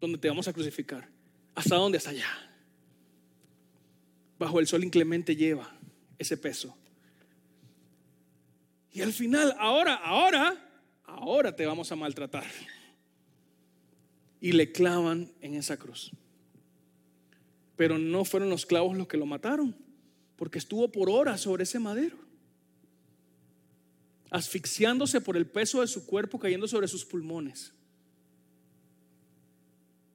donde 0.00 0.18
te 0.18 0.28
vamos 0.28 0.46
a 0.46 0.52
crucificar. 0.52 1.08
¿Hasta 1.54 1.76
dónde? 1.76 1.98
Hasta 1.98 2.10
allá. 2.10 2.28
Bajo 4.38 4.60
el 4.60 4.66
sol 4.66 4.84
inclemente 4.84 5.34
lleva 5.36 5.76
ese 6.18 6.36
peso. 6.36 6.76
Y 8.92 9.02
al 9.02 9.12
final, 9.12 9.54
ahora, 9.58 9.94
ahora, 9.94 10.69
ahora 11.10 11.54
te 11.54 11.66
vamos 11.66 11.90
a 11.92 11.96
maltratar. 11.96 12.44
Y 14.40 14.52
le 14.52 14.72
clavan 14.72 15.30
en 15.40 15.54
esa 15.54 15.76
cruz. 15.76 16.12
Pero 17.76 17.98
no 17.98 18.24
fueron 18.24 18.50
los 18.50 18.66
clavos 18.66 18.96
los 18.96 19.06
que 19.06 19.16
lo 19.16 19.26
mataron, 19.26 19.76
porque 20.36 20.58
estuvo 20.58 20.90
por 20.90 21.10
horas 21.10 21.40
sobre 21.42 21.64
ese 21.64 21.78
madero, 21.78 22.16
asfixiándose 24.30 25.20
por 25.20 25.36
el 25.36 25.46
peso 25.46 25.80
de 25.80 25.86
su 25.86 26.06
cuerpo 26.06 26.38
cayendo 26.38 26.68
sobre 26.68 26.88
sus 26.88 27.04
pulmones. 27.04 27.72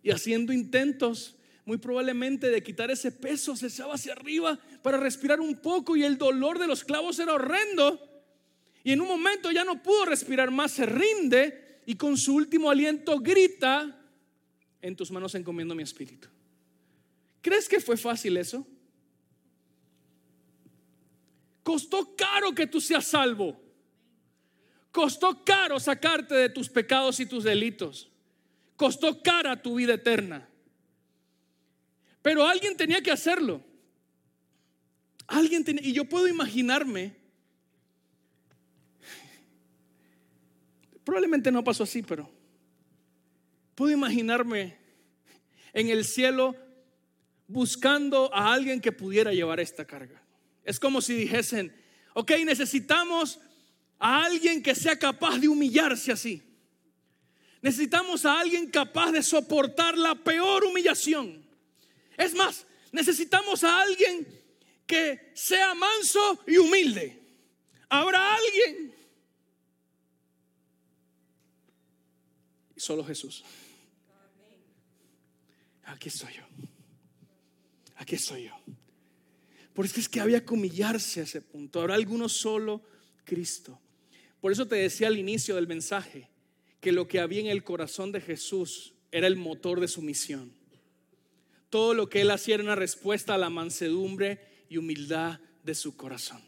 Y 0.01 0.11
haciendo 0.11 0.53
intentos 0.53 1.35
muy 1.65 1.77
probablemente 1.77 2.49
de 2.49 2.61
quitar 2.61 2.91
ese 2.91 3.11
peso, 3.11 3.55
se 3.55 3.67
echaba 3.67 3.95
hacia 3.95 4.13
arriba 4.13 4.59
para 4.83 4.97
respirar 4.97 5.41
un 5.41 5.55
poco 5.55 5.95
y 5.95 6.03
el 6.03 6.17
dolor 6.17 6.59
de 6.59 6.67
los 6.67 6.83
clavos 6.83 7.17
era 7.17 7.33
horrendo. 7.33 8.14
Y 8.85 8.91
en 8.91 9.01
un 9.01 9.07
momento 9.07 9.51
ya 9.51 9.63
no 9.63 9.81
pudo 9.81 10.05
respirar 10.05 10.51
más, 10.51 10.73
se 10.73 10.85
rinde 10.85 11.81
y 11.87 11.95
con 11.95 12.15
su 12.15 12.35
último 12.35 12.69
aliento 12.69 13.19
grita, 13.19 13.99
en 14.79 14.95
tus 14.95 15.09
manos 15.09 15.33
encomiendo 15.33 15.73
mi 15.73 15.81
espíritu. 15.81 16.27
¿Crees 17.41 17.67
que 17.67 17.79
fue 17.79 17.97
fácil 17.97 18.37
eso? 18.37 18.65
Costó 21.63 22.15
caro 22.15 22.53
que 22.53 22.67
tú 22.67 22.79
seas 22.79 23.05
salvo. 23.05 23.59
Costó 24.91 25.43
caro 25.43 25.79
sacarte 25.79 26.35
de 26.35 26.49
tus 26.49 26.69
pecados 26.69 27.19
y 27.19 27.25
tus 27.25 27.43
delitos. 27.43 28.11
Costó 28.75 29.19
cara 29.23 29.59
tu 29.59 29.73
vida 29.73 29.95
eterna. 29.95 30.47
Pero 32.21 32.45
alguien 32.45 32.77
tenía 32.77 33.01
que 33.01 33.09
hacerlo. 33.09 33.63
Alguien 35.25 35.63
tenía, 35.63 35.83
y 35.83 35.91
yo 35.91 36.05
puedo 36.05 36.27
imaginarme 36.27 37.24
Probablemente 41.05 41.51
no 41.51 41.63
pasó 41.63 41.83
así, 41.83 42.01
pero 42.01 42.29
puedo 43.75 43.93
imaginarme 43.93 44.75
en 45.71 45.89
el 45.89 46.03
cielo 46.03 46.55
buscando 47.47 48.33
a 48.33 48.51
alguien 48.51 48.81
que 48.81 48.91
pudiera 48.91 49.31
llevar 49.31 49.59
esta 49.59 49.85
carga. 49.85 50.21
Es 50.63 50.79
como 50.79 51.01
si 51.01 51.13
dijesen, 51.13 51.75
ok, 52.15 52.31
necesitamos 52.43 53.39
a 53.99 54.25
alguien 54.25 54.63
que 54.63 54.73
sea 54.73 54.97
capaz 54.97 55.37
de 55.37 55.47
humillarse 55.47 56.11
así. 56.11 56.41
Necesitamos 57.61 58.25
a 58.25 58.39
alguien 58.39 58.69
capaz 58.71 59.11
de 59.11 59.21
soportar 59.21 59.97
la 59.97 60.15
peor 60.15 60.65
humillación. 60.65 61.45
Es 62.17 62.33
más, 62.33 62.65
necesitamos 62.91 63.63
a 63.63 63.81
alguien 63.81 64.27
que 64.87 65.31
sea 65.35 65.75
manso 65.75 66.39
y 66.47 66.57
humilde. 66.57 67.21
Habrá 67.89 68.35
alguien 68.35 68.94
Solo 72.85 73.03
Jesús. 73.03 73.43
Aquí 75.85 76.09
estoy 76.09 76.33
yo. 76.35 76.43
Aquí 77.95 78.13
estoy 78.13 78.43
yo. 78.43 78.51
Por 79.73 79.85
eso 79.85 79.99
es 79.99 80.07
que 80.07 80.19
había 80.19 80.45
que 80.45 80.53
humillarse 80.53 81.21
a 81.21 81.23
ese 81.23 81.41
punto. 81.41 81.81
Habrá 81.81 81.95
alguno 81.95 82.29
solo 82.29 82.83
Cristo. 83.23 83.79
Por 84.39 84.51
eso 84.51 84.67
te 84.67 84.75
decía 84.75 85.07
al 85.07 85.17
inicio 85.17 85.55
del 85.55 85.65
mensaje 85.65 86.29
que 86.79 86.91
lo 86.91 87.07
que 87.07 87.19
había 87.19 87.39
en 87.39 87.47
el 87.47 87.63
corazón 87.63 88.11
de 88.11 88.21
Jesús 88.21 88.93
era 89.11 89.25
el 89.25 89.35
motor 89.35 89.79
de 89.79 89.87
su 89.87 90.03
misión. 90.03 90.53
Todo 91.71 91.95
lo 91.95 92.07
que 92.07 92.21
él 92.21 92.29
hacía 92.29 92.53
era 92.53 92.63
una 92.63 92.75
respuesta 92.75 93.33
a 93.33 93.39
la 93.39 93.49
mansedumbre 93.49 94.41
y 94.69 94.77
humildad 94.77 95.39
de 95.63 95.73
su 95.73 95.97
corazón. 95.97 96.43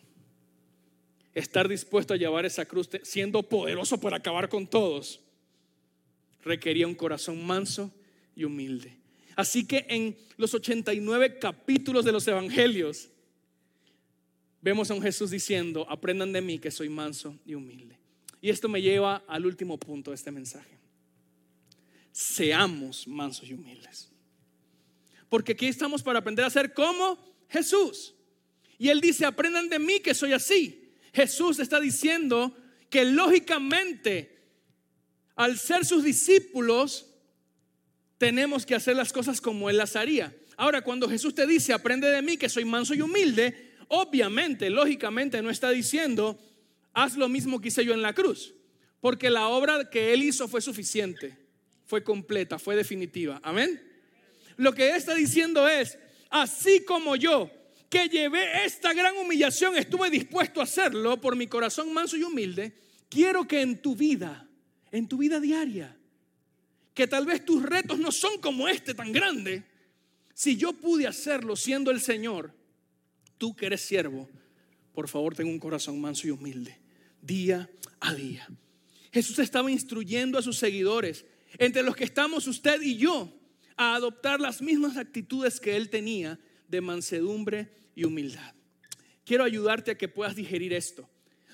Estar 1.34 1.68
dispuesto 1.68 2.14
a 2.14 2.18
llevar 2.18 2.46
esa 2.46 2.66
cruz 2.66 2.92
siendo 3.02 3.42
poderoso 3.42 4.00
para 4.00 4.18
acabar 4.18 4.50
con 4.50 4.68
todos 4.68 5.22
requería 6.44 6.88
un 6.88 6.96
corazón 6.96 7.46
manso 7.46 7.92
y 8.36 8.44
humilde. 8.44 8.98
Así 9.36 9.66
que 9.66 9.86
en 9.90 10.18
los 10.38 10.54
89 10.54 11.38
capítulos 11.40 12.04
de 12.04 12.12
los 12.12 12.28
evangelios 12.28 13.10
vemos 14.62 14.90
a 14.90 14.96
un 14.96 15.02
Jesús 15.02 15.32
diciendo, 15.32 15.86
aprendan 15.90 16.34
de 16.34 16.42
mí 16.42 16.60
que 16.60 16.72
soy 16.72 16.90
manso 16.90 17.38
y 17.46 17.54
humilde. 17.54 17.98
Y 18.42 18.50
esto 18.50 18.68
me 18.68 18.82
lleva 18.82 19.24
al 19.28 19.46
último 19.46 19.78
punto 19.78 20.12
de 20.12 20.16
este 20.16 20.32
mensaje. 20.32 20.78
Seamos 22.12 23.08
mansos 23.08 23.48
y 23.48 23.54
humildes. 23.54 24.10
Porque 25.30 25.52
aquí 25.52 25.68
estamos 25.68 26.02
para 26.02 26.20
aprender 26.20 26.46
a 26.46 26.50
ser 26.50 26.74
como 26.74 27.18
Jesús. 27.50 28.16
Y 28.80 28.90
él 28.90 29.02
dice, 29.02 29.26
aprendan 29.26 29.70
de 29.70 29.80
mí 29.80 30.00
que 30.00 30.14
soy 30.14 30.34
así. 30.34 30.94
Jesús 31.14 31.60
está 31.60 31.80
diciendo 31.80 32.56
que 32.90 33.06
lógicamente 33.06 34.37
al 35.38 35.58
ser 35.58 35.86
sus 35.86 36.04
discípulos, 36.04 37.06
tenemos 38.18 38.66
que 38.66 38.76
hacer 38.76 38.96
las 38.96 39.14
cosas 39.14 39.40
como 39.40 39.70
Él 39.70 39.78
las 39.78 39.96
haría. 39.96 40.36
Ahora, 40.58 40.82
cuando 40.82 41.08
Jesús 41.08 41.36
te 41.36 41.46
dice, 41.46 41.74
aprende 41.74 42.10
de 42.10 42.24
mí 42.24 42.38
que 42.38 42.50
soy 42.50 42.66
manso 42.66 42.96
y 42.96 43.02
humilde, 43.02 43.76
obviamente, 43.88 44.72
lógicamente, 44.72 45.42
no 45.44 45.52
está 45.52 45.70
diciendo, 45.70 46.40
haz 46.92 47.16
lo 47.16 47.30
mismo 47.30 47.62
que 47.62 47.68
hice 47.68 47.86
yo 47.86 47.94
en 47.94 48.02
la 48.02 48.14
cruz, 48.14 48.56
porque 49.00 49.30
la 49.30 49.48
obra 49.48 49.92
que 49.92 50.12
Él 50.12 50.24
hizo 50.24 50.48
fue 50.48 50.60
suficiente, 50.60 51.38
fue 51.86 52.04
completa, 52.04 52.58
fue 52.58 52.76
definitiva. 52.76 53.40
Amén. 53.44 53.80
Lo 54.58 54.74
que 54.74 54.90
Él 54.90 54.96
está 54.96 55.14
diciendo 55.14 55.68
es, 55.68 56.00
así 56.32 56.84
como 56.84 57.16
yo, 57.16 57.52
que 57.92 58.10
llevé 58.10 58.66
esta 58.66 58.92
gran 58.92 59.16
humillación, 59.18 59.78
estuve 59.78 60.10
dispuesto 60.10 60.62
a 60.62 60.64
hacerlo 60.64 61.22
por 61.22 61.36
mi 61.36 61.46
corazón 61.46 61.94
manso 61.94 62.18
y 62.18 62.24
humilde, 62.24 62.74
quiero 63.08 63.48
que 63.48 63.62
en 63.62 63.80
tu 63.80 63.96
vida 63.96 64.47
en 64.92 65.08
tu 65.08 65.18
vida 65.18 65.40
diaria. 65.40 65.96
Que 66.94 67.08
tal 67.08 67.26
vez 67.26 67.46
tus 67.46 67.62
retos 67.62 68.00
no 68.00 68.12
son 68.12 68.40
como 68.40 68.68
este 68.68 68.94
tan 68.94 69.12
grande. 69.12 69.64
Si 70.34 70.58
yo 70.58 70.74
pude 70.74 71.08
hacerlo 71.08 71.56
siendo 71.56 71.92
el 71.92 72.02
Señor, 72.02 72.54
tú 73.38 73.56
que 73.56 73.68
eres 73.68 73.82
siervo, 73.82 74.30
por 74.94 75.08
favor 75.08 75.36
ten 75.36 75.48
un 75.48 75.60
corazón 75.60 76.02
manso 76.02 76.28
y 76.28 76.32
humilde, 76.32 76.78
día 77.22 77.70
a 78.00 78.14
día. 78.14 78.48
Jesús 79.12 79.40
estaba 79.40 79.72
instruyendo 79.72 80.38
a 80.38 80.42
sus 80.42 80.58
seguidores, 80.58 81.26
entre 81.58 81.84
los 81.84 81.96
que 81.96 82.04
estamos 82.04 82.48
usted 82.48 82.82
y 82.82 82.98
yo, 82.98 83.34
a 83.76 83.96
adoptar 83.96 84.42
las 84.42 84.62
mismas 84.62 84.98
actitudes 84.98 85.60
que 85.60 85.76
Él 85.76 85.90
tenía 85.90 86.40
de 86.68 86.82
mansedumbre 86.82 87.72
y 87.96 88.04
humildad. 88.04 88.54
Quiero 89.24 89.44
ayudarte 89.44 89.92
a 89.92 89.98
que 89.98 90.08
puedas 90.08 90.36
digerir 90.36 90.74
esto. 90.74 91.10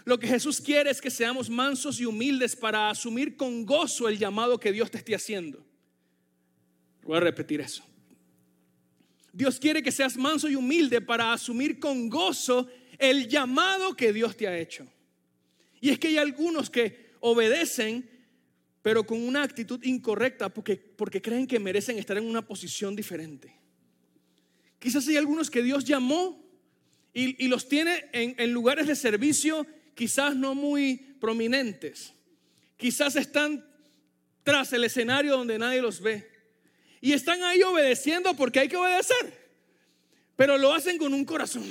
Lo 0.06 0.20
que 0.20 0.28
Jesús 0.28 0.60
quiere 0.60 0.90
es 0.90 1.00
que 1.00 1.10
seamos 1.10 1.50
mansos 1.50 2.00
y 2.00 2.06
humildes 2.06 2.56
para 2.56 2.90
asumir 2.90 3.38
con 3.38 3.66
gozo 3.66 4.10
el 4.10 4.18
llamado 4.18 4.60
que 4.60 4.72
Dios 4.72 4.92
te 4.92 4.98
esté 4.98 5.16
haciendo. 5.16 5.66
Voy 7.04 7.18
a 7.18 7.22
repetir 7.22 7.62
eso. 7.62 7.84
Dios 9.32 9.60
quiere 9.60 9.82
que 9.82 9.92
seas 9.92 10.18
manso 10.18 10.50
y 10.50 10.56
humilde 10.56 11.02
para 11.02 11.34
asumir 11.34 11.80
con 11.80 12.10
gozo 12.10 12.68
el 12.98 13.28
llamado 13.28 13.96
que 13.96 14.14
Dios 14.14 14.36
te 14.36 14.48
ha 14.48 14.58
hecho. 14.58 14.88
Y 15.82 15.90
es 15.90 16.00
que 16.00 16.10
hay 16.10 16.18
algunos 16.18 16.70
que 16.70 17.14
obedecen, 17.20 18.10
pero 18.82 19.06
con 19.06 19.22
una 19.22 19.44
actitud 19.44 19.84
incorrecta 19.84 20.50
porque, 20.50 20.76
porque 20.76 21.22
creen 21.22 21.48
que 21.48 21.60
merecen 21.60 21.98
estar 21.98 22.18
en 22.18 22.26
una 22.26 22.46
posición 22.46 22.96
diferente 22.96 23.64
Quizás 24.84 25.08
hay 25.08 25.16
algunos 25.16 25.50
que 25.50 25.64
Dios 25.64 25.86
llamó 25.86 26.44
y, 27.14 27.48
los 27.48 27.70
tiene 27.70 28.10
en, 28.12 28.36
en 28.38 28.52
lugares 28.52 28.86
de 28.86 28.98
servicio 28.98 29.66
quizás 29.96 30.36
no 30.36 30.56
muy 30.56 30.98
prominentes. 31.20 32.14
Quizás 32.78 33.16
están 33.16 33.66
tras 34.44 34.74
el 34.74 34.84
escenario 34.84 35.38
donde 35.38 35.58
nadie 35.58 35.82
los 35.82 36.02
ve. 36.02 36.30
Y 37.02 37.14
están 37.14 37.44
ahí 37.44 37.62
obedeciendo 37.64 38.34
porque 38.36 38.60
hay 38.60 38.70
que 38.70 38.78
obedecer. 38.78 39.44
Pero 40.36 40.58
lo 40.58 40.74
hacen 40.74 40.98
con 40.98 41.14
un 41.14 41.26
corazón. 41.26 41.64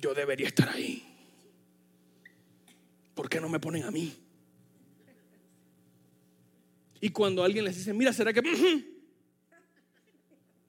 Yo 0.00 0.14
debería 0.14 0.48
estar 0.48 0.68
ahí. 0.68 1.02
¿Por 3.14 3.28
qué 3.28 3.40
no 3.40 3.48
me 3.48 3.60
ponen 3.60 3.84
a 3.84 3.90
mí? 3.90 4.12
Y 7.00 7.10
cuando 7.10 7.44
alguien 7.44 7.64
les 7.64 7.76
dice, 7.76 7.92
mira, 7.92 8.12
¿será 8.12 8.32
que... 8.32 8.42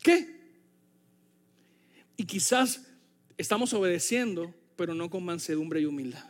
¿Qué? 0.02 0.36
Y 2.18 2.26
quizás 2.26 2.82
estamos 3.38 3.74
obedeciendo, 3.74 4.54
pero 4.76 4.94
no 4.94 5.10
con 5.10 5.24
mansedumbre 5.24 5.82
y 5.82 5.86
humildad. 5.86 6.30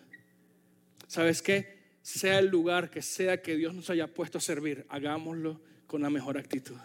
¿Sabes 1.08 1.42
qué? 1.42 1.76
Sea 2.02 2.40
el 2.40 2.48
lugar 2.48 2.90
que 2.90 3.02
sea 3.02 3.42
que 3.42 3.56
Dios 3.56 3.74
nos 3.74 3.90
haya 3.90 4.08
puesto 4.08 4.38
a 4.38 4.42
servir, 4.42 4.86
hagámoslo 4.90 5.62
con 5.88 6.02
la 6.02 6.10
mejor 6.10 6.38
actitud. 6.38 6.76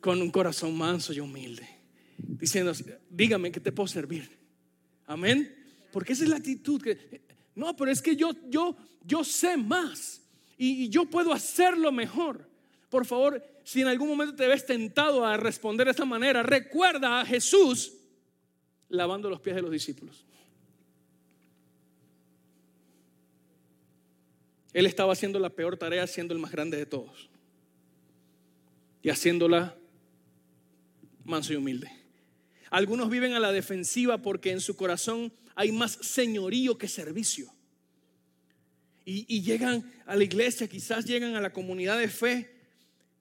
Con 0.00 0.22
un 0.22 0.30
corazón 0.30 0.76
manso 0.76 1.12
y 1.12 1.20
humilde. 1.20 1.68
Diciendo, 2.16 2.72
dígame 3.08 3.50
que 3.50 3.60
te 3.60 3.72
puedo 3.72 3.88
servir. 3.88 4.38
Amén. 5.06 5.54
Porque 5.92 6.12
esa 6.12 6.24
es 6.24 6.30
la 6.30 6.36
actitud 6.36 6.80
que 6.80 7.22
no, 7.54 7.76
pero 7.76 7.90
es 7.90 8.00
que 8.00 8.14
yo 8.14 8.30
yo 8.48 8.76
yo 9.04 9.24
sé 9.24 9.56
más 9.56 10.22
y, 10.56 10.84
y 10.84 10.88
yo 10.88 11.04
puedo 11.06 11.32
hacerlo 11.32 11.90
mejor. 11.90 12.48
Por 12.88 13.06
favor, 13.06 13.42
si 13.64 13.80
en 13.80 13.88
algún 13.88 14.08
momento 14.08 14.34
te 14.34 14.46
ves 14.46 14.66
tentado 14.66 15.24
a 15.24 15.36
responder 15.36 15.86
de 15.86 15.92
esta 15.92 16.04
manera, 16.04 16.42
recuerda 16.42 17.20
a 17.20 17.26
Jesús 17.26 17.92
lavando 18.90 19.30
los 19.30 19.40
pies 19.40 19.56
de 19.56 19.62
los 19.62 19.70
discípulos. 19.70 20.26
Él 24.72 24.86
estaba 24.86 25.12
haciendo 25.12 25.38
la 25.38 25.50
peor 25.50 25.76
tarea 25.76 26.06
siendo 26.06 26.34
el 26.34 26.40
más 26.40 26.52
grande 26.52 26.76
de 26.76 26.86
todos. 26.86 27.30
Y 29.02 29.08
haciéndola 29.08 29.76
manso 31.24 31.52
y 31.52 31.56
humilde. 31.56 31.90
Algunos 32.70 33.10
viven 33.10 33.32
a 33.32 33.40
la 33.40 33.52
defensiva 33.52 34.18
porque 34.18 34.52
en 34.52 34.60
su 34.60 34.76
corazón 34.76 35.32
hay 35.54 35.72
más 35.72 35.92
señorío 35.92 36.78
que 36.78 36.88
servicio. 36.88 37.52
Y, 39.04 39.42
llegan 39.42 39.90
a 40.06 40.14
la 40.14 40.22
iglesia, 40.22 40.68
quizás 40.68 41.04
llegan 41.04 41.34
a 41.34 41.40
la 41.40 41.52
comunidad 41.52 41.98
de 41.98 42.06
fe 42.06 42.54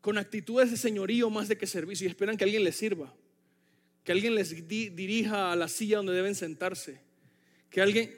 con 0.01 0.19
actitudes 0.19 0.69
de 0.69 0.77
señorío 0.77 1.31
más 1.31 1.47
de 1.47 1.57
que 1.57 1.65
servicio 1.65 2.05
y 2.05 2.11
esperan 2.11 2.37
que 2.37 2.43
alguien 2.43 2.63
les 2.63 2.75
sirva, 2.75 3.11
que 4.03 4.11
alguien 4.11 4.35
les 4.35 4.67
dirija 4.67 5.51
a 5.51 5.55
la 5.55 5.67
silla 5.67 5.97
donde 5.97 6.13
deben 6.13 6.35
sentarse, 6.35 7.01
que 7.69 7.81
alguien, 7.81 8.15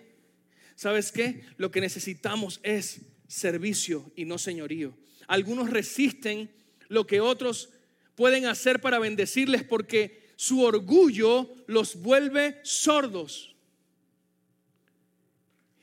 ¿sabes 0.76 1.12
qué? 1.12 1.44
Lo 1.58 1.72
que 1.72 1.82
necesitamos 1.82 2.60
es 2.64 3.02
servicio 3.28 4.12
y 4.16 4.26
no 4.26 4.38
señorío. 4.38 4.98
Algunos 5.28 5.70
resisten 5.70 6.52
lo 6.88 7.08
que 7.08 7.22
otros 7.22 7.70
pueden 8.16 8.46
hacer 8.46 8.82
para 8.82 9.00
bendecirles 9.00 9.64
porque 9.64 10.30
su 10.36 10.62
orgullo 10.62 11.50
los 11.68 12.02
vuelve 12.02 12.60
sordos. 12.64 13.56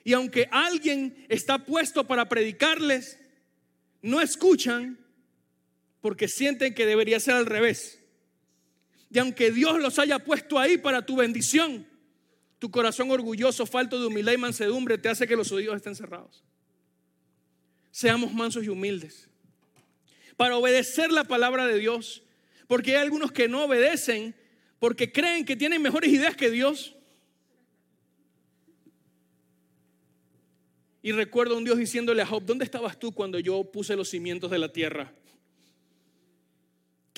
Y 0.05 0.13
aunque 0.13 0.49
alguien 0.51 1.27
está 1.29 1.65
puesto 1.65 2.07
para 2.07 2.29
predicarles, 2.29 3.19
no 4.03 4.21
escuchan 4.21 4.99
porque 6.01 6.29
sienten 6.29 6.75
que 6.75 6.87
debería 6.87 7.21
ser 7.21 7.35
al 7.35 7.47
revés. 7.47 7.98
Y 9.11 9.19
aunque 9.19 9.51
Dios 9.51 9.79
los 9.81 9.99
haya 9.99 10.19
puesto 10.19 10.59
ahí 10.59 10.77
para 10.77 11.05
tu 11.05 11.17
bendición, 11.17 11.87
tu 12.59 12.71
corazón 12.71 13.11
orgulloso, 13.11 13.65
falto 13.67 14.01
de 14.01 14.07
humildad 14.07 14.33
y 14.33 14.39
mansedumbre 14.39 14.99
te 14.99 15.09
hace 15.09 15.27
que 15.27 15.37
los 15.37 15.51
oídos 15.53 15.77
estén 15.77 15.95
cerrados. 15.95 16.45
Seamos 17.91 18.33
mansos 18.33 18.65
y 18.65 18.69
humildes. 18.69 19.29
Para 20.37 20.57
obedecer 20.57 21.11
la 21.11 21.25
palabra 21.25 21.67
de 21.67 21.79
Dios, 21.79 22.23
porque 22.67 22.97
hay 22.97 23.03
algunos 23.03 23.33
que 23.33 23.49
no 23.49 23.65
obedecen 23.65 24.35
porque 24.79 25.11
creen 25.13 25.45
que 25.45 25.57
tienen 25.57 25.83
mejores 25.83 26.13
ideas 26.13 26.37
que 26.37 26.51
Dios. 26.51 26.95
Y 31.03 31.13
recuerdo 31.13 31.57
un 31.57 31.65
Dios 31.65 31.79
diciéndole 31.79 32.23
a 32.23 32.27
Job, 32.27 32.45
¿dónde 32.45 32.65
estabas 32.65 32.99
tú 32.99 33.13
cuando 33.13 33.39
yo 33.39 33.65
puse 33.65 33.97
los 33.97 34.11
cimientos 34.11 34.51
de 34.51 34.59
la 34.59 34.73
tierra? 34.73 35.13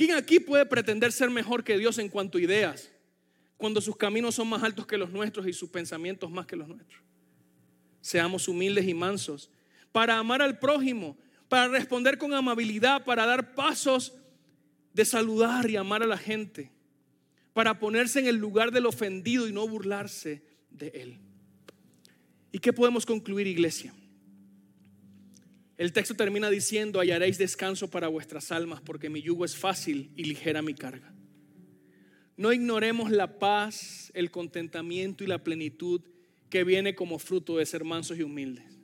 ¿Quién 0.00 0.12
aquí 0.12 0.40
puede 0.40 0.64
pretender 0.64 1.12
ser 1.12 1.28
mejor 1.28 1.62
que 1.62 1.76
Dios 1.76 1.98
en 1.98 2.08
cuanto 2.08 2.38
a 2.38 2.40
ideas? 2.40 2.90
Cuando 3.58 3.82
sus 3.82 3.94
caminos 3.98 4.34
son 4.34 4.48
más 4.48 4.62
altos 4.62 4.86
que 4.86 4.96
los 4.96 5.10
nuestros 5.10 5.46
y 5.46 5.52
sus 5.52 5.68
pensamientos 5.68 6.30
más 6.30 6.46
que 6.46 6.56
los 6.56 6.66
nuestros. 6.68 7.02
Seamos 8.00 8.48
humildes 8.48 8.88
y 8.88 8.94
mansos 8.94 9.50
para 9.92 10.16
amar 10.16 10.40
al 10.40 10.58
prójimo, 10.58 11.18
para 11.50 11.68
responder 11.68 12.16
con 12.16 12.32
amabilidad, 12.32 13.04
para 13.04 13.26
dar 13.26 13.54
pasos 13.54 14.14
de 14.94 15.04
saludar 15.04 15.68
y 15.68 15.76
amar 15.76 16.02
a 16.02 16.06
la 16.06 16.16
gente, 16.16 16.72
para 17.52 17.78
ponerse 17.78 18.20
en 18.20 18.26
el 18.26 18.36
lugar 18.36 18.72
del 18.72 18.86
ofendido 18.86 19.48
y 19.48 19.52
no 19.52 19.68
burlarse 19.68 20.42
de 20.70 20.88
él. 20.94 21.18
¿Y 22.52 22.58
qué 22.58 22.72
podemos 22.72 23.04
concluir, 23.04 23.46
iglesia? 23.46 23.92
El 25.80 25.94
texto 25.94 26.14
termina 26.14 26.50
diciendo, 26.50 27.00
hallaréis 27.00 27.38
descanso 27.38 27.88
para 27.88 28.08
vuestras 28.08 28.52
almas, 28.52 28.82
porque 28.82 29.08
mi 29.08 29.22
yugo 29.22 29.46
es 29.46 29.56
fácil 29.56 30.12
y 30.14 30.24
ligera 30.24 30.60
mi 30.60 30.74
carga. 30.74 31.14
No 32.36 32.52
ignoremos 32.52 33.10
la 33.10 33.38
paz, 33.38 34.12
el 34.12 34.30
contentamiento 34.30 35.24
y 35.24 35.26
la 35.26 35.42
plenitud 35.42 36.02
que 36.50 36.64
viene 36.64 36.94
como 36.94 37.18
fruto 37.18 37.56
de 37.56 37.64
ser 37.64 37.82
mansos 37.82 38.18
y 38.18 38.22
humildes. 38.22 38.78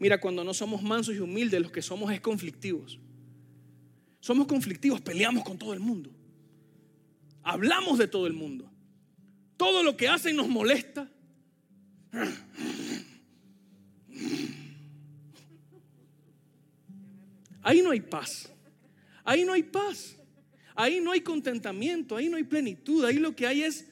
Mira, 0.00 0.18
cuando 0.18 0.42
no 0.42 0.52
somos 0.54 0.82
mansos 0.82 1.14
y 1.14 1.20
humildes, 1.20 1.62
los 1.62 1.70
que 1.70 1.82
somos 1.82 2.12
es 2.12 2.20
conflictivos. 2.20 2.98
Somos 4.18 4.48
conflictivos, 4.48 5.00
peleamos 5.00 5.44
con 5.44 5.56
todo 5.56 5.72
el 5.72 5.78
mundo. 5.78 6.10
Hablamos 7.44 7.96
de 7.96 8.08
todo 8.08 8.26
el 8.26 8.32
mundo. 8.32 8.68
Todo 9.56 9.84
lo 9.84 9.96
que 9.96 10.08
hacen 10.08 10.34
nos 10.34 10.48
molesta. 10.48 11.08
Ahí 17.68 17.82
no 17.82 17.90
hay 17.90 18.00
paz. 18.00 18.50
Ahí 19.24 19.44
no 19.44 19.52
hay 19.52 19.62
paz. 19.62 20.16
Ahí 20.74 21.00
no 21.00 21.12
hay 21.12 21.20
contentamiento, 21.20 22.16
ahí 22.16 22.30
no 22.30 22.38
hay 22.38 22.44
plenitud. 22.44 23.04
Ahí 23.04 23.18
lo 23.18 23.36
que 23.36 23.46
hay 23.46 23.62
es 23.62 23.84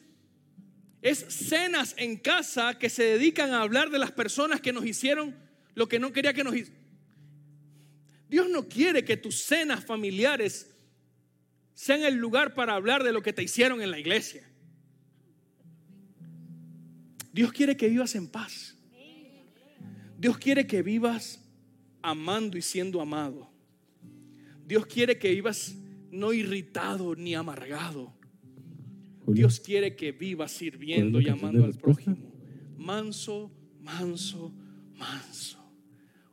es 1.03 1.18
cenas 1.29 1.95
en 1.99 2.16
casa 2.16 2.79
que 2.79 2.89
se 2.89 3.03
dedican 3.03 3.53
a 3.53 3.61
hablar 3.61 3.91
de 3.91 3.99
las 3.99 4.12
personas 4.12 4.62
que 4.62 4.72
nos 4.72 4.87
hicieron 4.87 5.37
lo 5.74 5.91
que 5.91 5.99
no 5.99 6.11
quería 6.11 6.33
que 6.33 6.43
nos 6.43 6.57
hicieran. 6.57 6.83
Dios 8.31 8.49
no 8.49 8.66
quiere 8.66 9.05
que 9.05 9.18
tus 9.18 9.43
cenas 9.43 9.85
familiares 9.85 10.74
sean 11.74 12.03
el 12.03 12.14
lugar 12.14 12.55
para 12.55 12.74
hablar 12.74 13.05
de 13.05 13.12
lo 13.12 13.22
que 13.22 13.35
te 13.35 13.43
hicieron 13.43 13.83
en 13.83 13.91
la 13.91 13.99
iglesia. 13.99 14.51
Dios 17.31 17.53
quiere 17.53 17.77
que 17.77 17.91
vivas 17.91 18.14
en 18.14 18.27
paz. 18.27 18.74
Dios 20.16 20.39
quiere 20.39 20.66
que 20.66 20.81
vivas 20.81 21.45
amando 22.01 22.57
y 22.57 22.62
siendo 22.62 23.03
amado. 23.03 23.55
Dios 24.66 24.86
quiere 24.86 25.16
que 25.18 25.30
vivas 25.30 25.76
no 26.10 26.32
irritado 26.32 27.14
ni 27.14 27.34
amargado. 27.34 28.12
Dios 29.28 29.60
quiere 29.60 29.96
que 29.96 30.12
vivas 30.12 30.52
sirviendo 30.52 31.20
y 31.20 31.28
amando 31.28 31.64
al 31.64 31.74
prójimo. 31.74 32.32
Manso, 32.76 33.52
manso, 33.80 34.52
manso. 34.94 35.58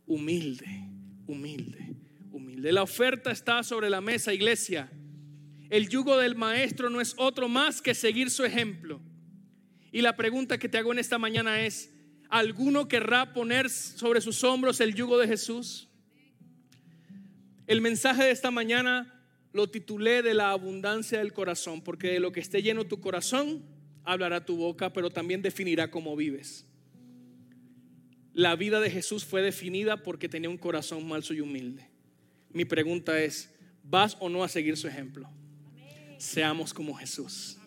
Humilde, 0.06 0.90
humilde, 1.28 1.96
humilde. 2.32 2.72
La 2.72 2.84
oferta 2.84 3.32
está 3.32 3.64
sobre 3.64 3.90
la 3.90 4.02
mesa, 4.02 4.34
iglesia. 4.34 4.92
El 5.70 5.90
yugo 5.90 6.18
del 6.18 6.36
maestro 6.36 6.90
no 6.90 7.02
es 7.02 7.16
otro 7.18 7.48
más 7.48 7.82
que 7.82 7.94
seguir 7.94 8.30
su 8.30 8.46
ejemplo. 8.46 9.00
Y 9.92 10.02
la 10.02 10.16
pregunta 10.16 10.58
que 10.58 10.70
te 10.70 10.80
hago 10.80 10.92
en 10.92 11.00
esta 11.00 11.20
mañana 11.20 11.66
es, 11.66 11.94
¿alguno 12.30 12.88
querrá 12.88 13.34
poner 13.34 13.70
sobre 13.70 14.22
sus 14.22 14.44
hombros 14.44 14.82
el 14.82 14.96
yugo 14.96 15.18
de 15.20 15.28
Jesús? 15.28 15.90
El 17.66 17.80
mensaje 17.80 18.24
de 18.24 18.32
esta 18.32 18.52
mañana 18.52 19.22
lo 19.54 19.70
titulé 19.70 20.22
de 20.22 20.34
la 20.34 20.52
abundancia 20.52 21.20
del 21.20 21.32
corazón, 21.32 21.82
porque 21.82 22.08
de 22.08 22.20
lo 22.20 22.32
que 22.32 22.42
esté 22.42 22.62
lleno 22.62 22.86
tu 22.86 23.00
corazón, 23.00 23.64
hablará 24.04 24.46
tu 24.46 24.58
boca, 24.58 24.92
pero 24.92 25.12
también 25.12 25.42
definirá 25.42 25.90
cómo 25.90 26.16
vives. 26.16 26.66
La 28.34 28.56
vida 28.56 28.82
de 28.82 28.90
Jesús 28.90 29.24
fue 29.24 29.42
definida 29.42 29.98
porque 29.98 30.28
tenía 30.28 30.50
un 30.50 30.58
corazón 30.58 31.08
manso 31.08 31.34
y 31.34 31.40
humilde. 31.40 31.88
Mi 32.52 32.66
pregunta 32.66 33.22
es, 33.22 33.54
¿vas 33.84 34.18
o 34.20 34.28
no 34.28 34.44
a 34.44 34.50
seguir 34.50 34.76
su 34.76 34.88
ejemplo? 34.88 35.30
Seamos 36.18 36.74
como 36.74 36.96
Jesús. 36.96 37.58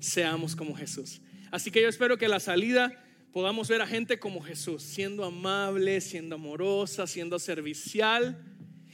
Seamos 0.00 0.56
como 0.56 0.74
Jesús. 0.74 1.22
Así 1.50 1.70
que 1.70 1.80
yo 1.80 1.88
espero 1.88 2.18
que 2.18 2.28
la 2.28 2.40
salida 2.40 3.02
podamos 3.32 3.68
ver 3.68 3.80
a 3.80 3.86
gente 3.86 4.18
como 4.18 4.42
Jesús, 4.42 4.82
siendo 4.82 5.24
amable, 5.24 6.00
siendo 6.00 6.34
amorosa, 6.34 7.06
siendo 7.06 7.38
servicial 7.38 8.44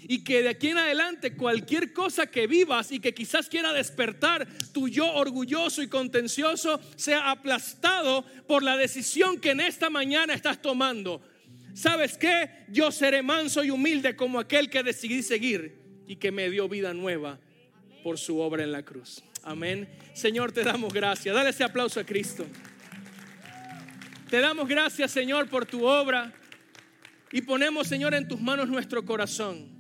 y 0.07 0.23
que 0.23 0.43
de 0.43 0.51
aquí 0.51 0.69
en 0.69 0.79
adelante 0.79 1.35
cualquier 1.35 1.93
cosa 1.93 2.27
que 2.27 2.47
vivas 2.47 2.93
y 2.93 3.01
que 3.01 3.15
quizás 3.15 3.49
quiera 3.49 3.73
despertar 3.73 4.47
tu 4.73 4.89
yo 4.89 5.13
orgulloso 5.13 5.83
y 5.83 5.89
contencioso 5.89 6.81
sea 6.97 7.31
aplastado 7.31 8.25
por 8.47 8.63
la 8.63 8.77
decisión 8.77 9.41
que 9.41 9.51
en 9.51 9.61
esta 9.61 9.91
mañana 9.91 10.35
estás 10.35 10.61
tomando. 10.61 11.23
¿Sabes 11.75 12.19
qué? 12.19 12.67
Yo 12.69 12.93
seré 12.93 13.23
manso 13.23 13.65
y 13.65 13.71
humilde 13.71 14.15
como 14.15 14.39
aquel 14.39 14.71
que 14.71 14.83
decidí 14.83 15.23
seguir 15.23 15.79
y 16.07 16.17
que 16.17 16.31
me 16.31 16.51
dio 16.51 16.69
vida 16.69 16.95
nueva 16.95 17.41
por 18.03 18.19
su 18.19 18.39
obra 18.39 18.63
en 18.63 18.73
la 18.73 18.85
cruz. 18.85 19.23
Amén. 19.43 19.89
Señor, 20.15 20.53
te 20.53 20.63
damos 20.63 20.93
gracias. 20.93 21.35
Dale 21.35 21.51
ese 21.51 21.65
aplauso 21.65 21.99
a 21.99 22.05
Cristo. 22.05 22.47
Te 24.31 24.41
damos 24.41 24.69
gracias, 24.69 25.11
Señor, 25.11 25.49
por 25.49 25.67
tu 25.67 25.85
obra 25.85 26.33
y 27.33 27.43
ponemos, 27.43 27.89
Señor, 27.89 28.15
en 28.15 28.29
tus 28.29 28.41
manos 28.41 28.69
nuestro 28.69 29.05
corazón. 29.05 29.74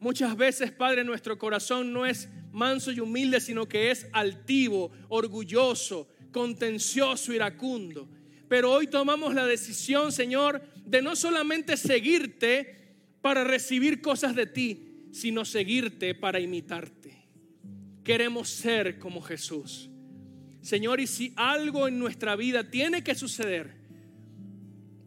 Muchas 0.00 0.34
veces, 0.34 0.72
Padre, 0.72 1.04
nuestro 1.04 1.38
corazón 1.38 1.92
no 1.92 2.06
es 2.06 2.26
manso 2.52 2.90
y 2.90 3.00
humilde, 3.00 3.38
sino 3.38 3.68
que 3.68 3.90
es 3.90 4.06
altivo, 4.12 4.90
orgulloso, 5.10 6.08
contencioso, 6.32 7.34
iracundo. 7.34 8.08
Pero 8.48 8.72
hoy 8.72 8.86
tomamos 8.86 9.34
la 9.34 9.46
decisión, 9.46 10.10
Señor, 10.10 10.62
de 10.86 11.02
no 11.02 11.14
solamente 11.14 11.76
seguirte 11.76 12.96
para 13.20 13.44
recibir 13.44 14.00
cosas 14.00 14.34
de 14.34 14.46
ti, 14.46 15.08
sino 15.12 15.44
seguirte 15.44 16.14
para 16.14 16.40
imitarte. 16.40 17.28
Queremos 18.02 18.48
ser 18.48 18.98
como 18.98 19.20
Jesús. 19.20 19.90
Señor, 20.62 21.00
y 21.00 21.06
si 21.06 21.34
algo 21.36 21.86
en 21.86 21.98
nuestra 21.98 22.36
vida 22.36 22.70
tiene 22.70 23.04
que 23.04 23.14
suceder, 23.14 23.76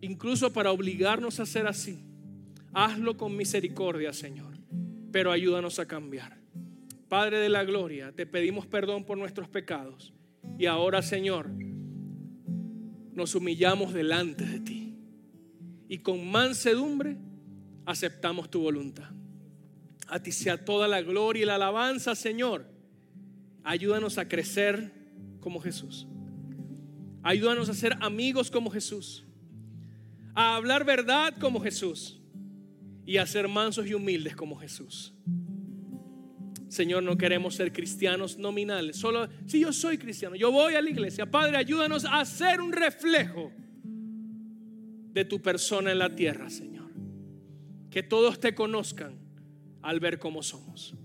incluso 0.02 0.54
para 0.54 0.72
obligarnos 0.72 1.40
a 1.40 1.48
ser 1.48 1.66
así, 1.66 1.98
hazlo 2.74 3.18
con 3.18 3.36
misericordia, 3.36 4.14
Señor 4.14 4.53
pero 5.14 5.32
ayúdanos 5.32 5.78
a 5.78 5.88
cambiar. 5.88 6.36
Padre 7.08 7.38
de 7.38 7.48
la 7.48 7.64
gloria, 7.64 8.12
te 8.12 8.26
pedimos 8.26 8.66
perdón 8.66 9.06
por 9.06 9.16
nuestros 9.16 9.48
pecados. 9.48 10.12
Y 10.58 10.66
ahora, 10.66 11.04
Señor, 11.04 11.52
nos 13.14 13.36
humillamos 13.36 13.94
delante 13.94 14.44
de 14.44 14.60
ti. 14.60 14.98
Y 15.88 16.00
con 16.00 16.30
mansedumbre 16.30 17.18
aceptamos 17.86 18.50
tu 18.50 18.62
voluntad. 18.62 19.12
A 20.08 20.20
ti 20.20 20.32
sea 20.32 20.66
toda 20.66 20.88
la 20.88 21.04
gloria 21.04 21.44
y 21.44 21.46
la 21.46 21.56
alabanza, 21.56 22.16
Señor. 22.16 22.66
Ayúdanos 23.64 24.18
a 24.18 24.28
crecer 24.28 24.94
como 25.40 25.62
Jesús. 25.62 26.08
Ayúdanos 27.22 27.70
a 27.70 27.76
ser 27.76 27.96
amigos 28.02 28.50
como 28.50 28.72
Jesús. 28.72 29.26
A 30.34 30.56
hablar 30.56 30.84
verdad 30.86 31.36
como 31.40 31.62
Jesús 31.62 32.23
y 33.06 33.18
a 33.18 33.26
ser 33.26 33.48
mansos 33.48 33.88
y 33.88 33.94
humildes 33.94 34.36
como 34.36 34.56
Jesús. 34.58 35.14
Señor, 36.74 37.04
no 37.04 37.18
queremos 37.18 37.56
ser 37.56 37.72
cristianos 37.72 38.38
nominales. 38.38 38.98
Solo 38.98 39.30
si 39.46 39.60
yo 39.60 39.72
soy 39.72 39.98
cristiano, 39.98 40.36
yo 40.36 40.52
voy 40.52 40.74
a 40.74 40.82
la 40.82 40.90
iglesia. 40.90 41.30
Padre, 41.30 41.58
ayúdanos 41.58 42.06
a 42.10 42.26
ser 42.26 42.62
un 42.62 42.72
reflejo 42.72 43.52
de 45.12 45.24
tu 45.26 45.40
persona 45.40 45.92
en 45.92 46.00
la 46.00 46.16
tierra, 46.16 46.50
Señor. 46.50 46.92
Que 47.92 48.02
todos 48.02 48.40
te 48.40 48.56
conozcan 48.56 49.20
al 49.84 50.00
ver 50.00 50.18
cómo 50.18 50.42
somos. 50.42 50.96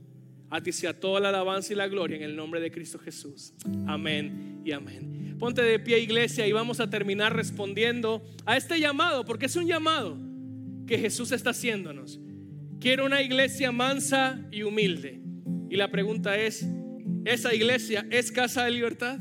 A 0.49 0.63
ti 0.63 0.73
sea 0.73 0.99
toda 0.99 1.21
la 1.21 1.29
alabanza 1.29 1.75
y 1.75 1.77
la 1.77 1.89
gloria 1.89 2.17
en 2.17 2.23
el 2.23 2.35
nombre 2.35 2.61
de 2.61 2.71
Cristo 2.71 2.99
Jesús. 2.99 3.53
Amén 3.87 4.63
y 4.65 4.73
amén. 4.73 5.37
Ponte 5.39 5.61
de 5.61 5.79
pie, 5.79 5.99
iglesia, 5.99 6.47
y 6.47 6.53
vamos 6.53 6.81
a 6.81 6.89
terminar 6.89 7.37
respondiendo 7.37 8.25
a 8.47 8.57
este 8.57 8.81
llamado, 8.81 9.27
porque 9.27 9.47
es 9.47 9.57
un 9.57 9.67
llamado 9.67 10.17
que 10.89 10.99
Jesús 10.99 11.31
está 11.31 11.51
haciéndonos. 11.51 12.19
Quiero 12.81 13.07
una 13.07 13.23
iglesia 13.23 13.71
mansa 13.71 14.45
y 14.51 14.63
humilde. 14.63 15.21
Y 15.71 15.77
la 15.77 15.91
pregunta 15.91 16.37
es, 16.37 16.67
¿esa 17.25 17.55
iglesia 17.55 18.07
es 18.11 18.33
casa 18.33 18.65
de 18.65 18.73
libertad? 18.73 19.21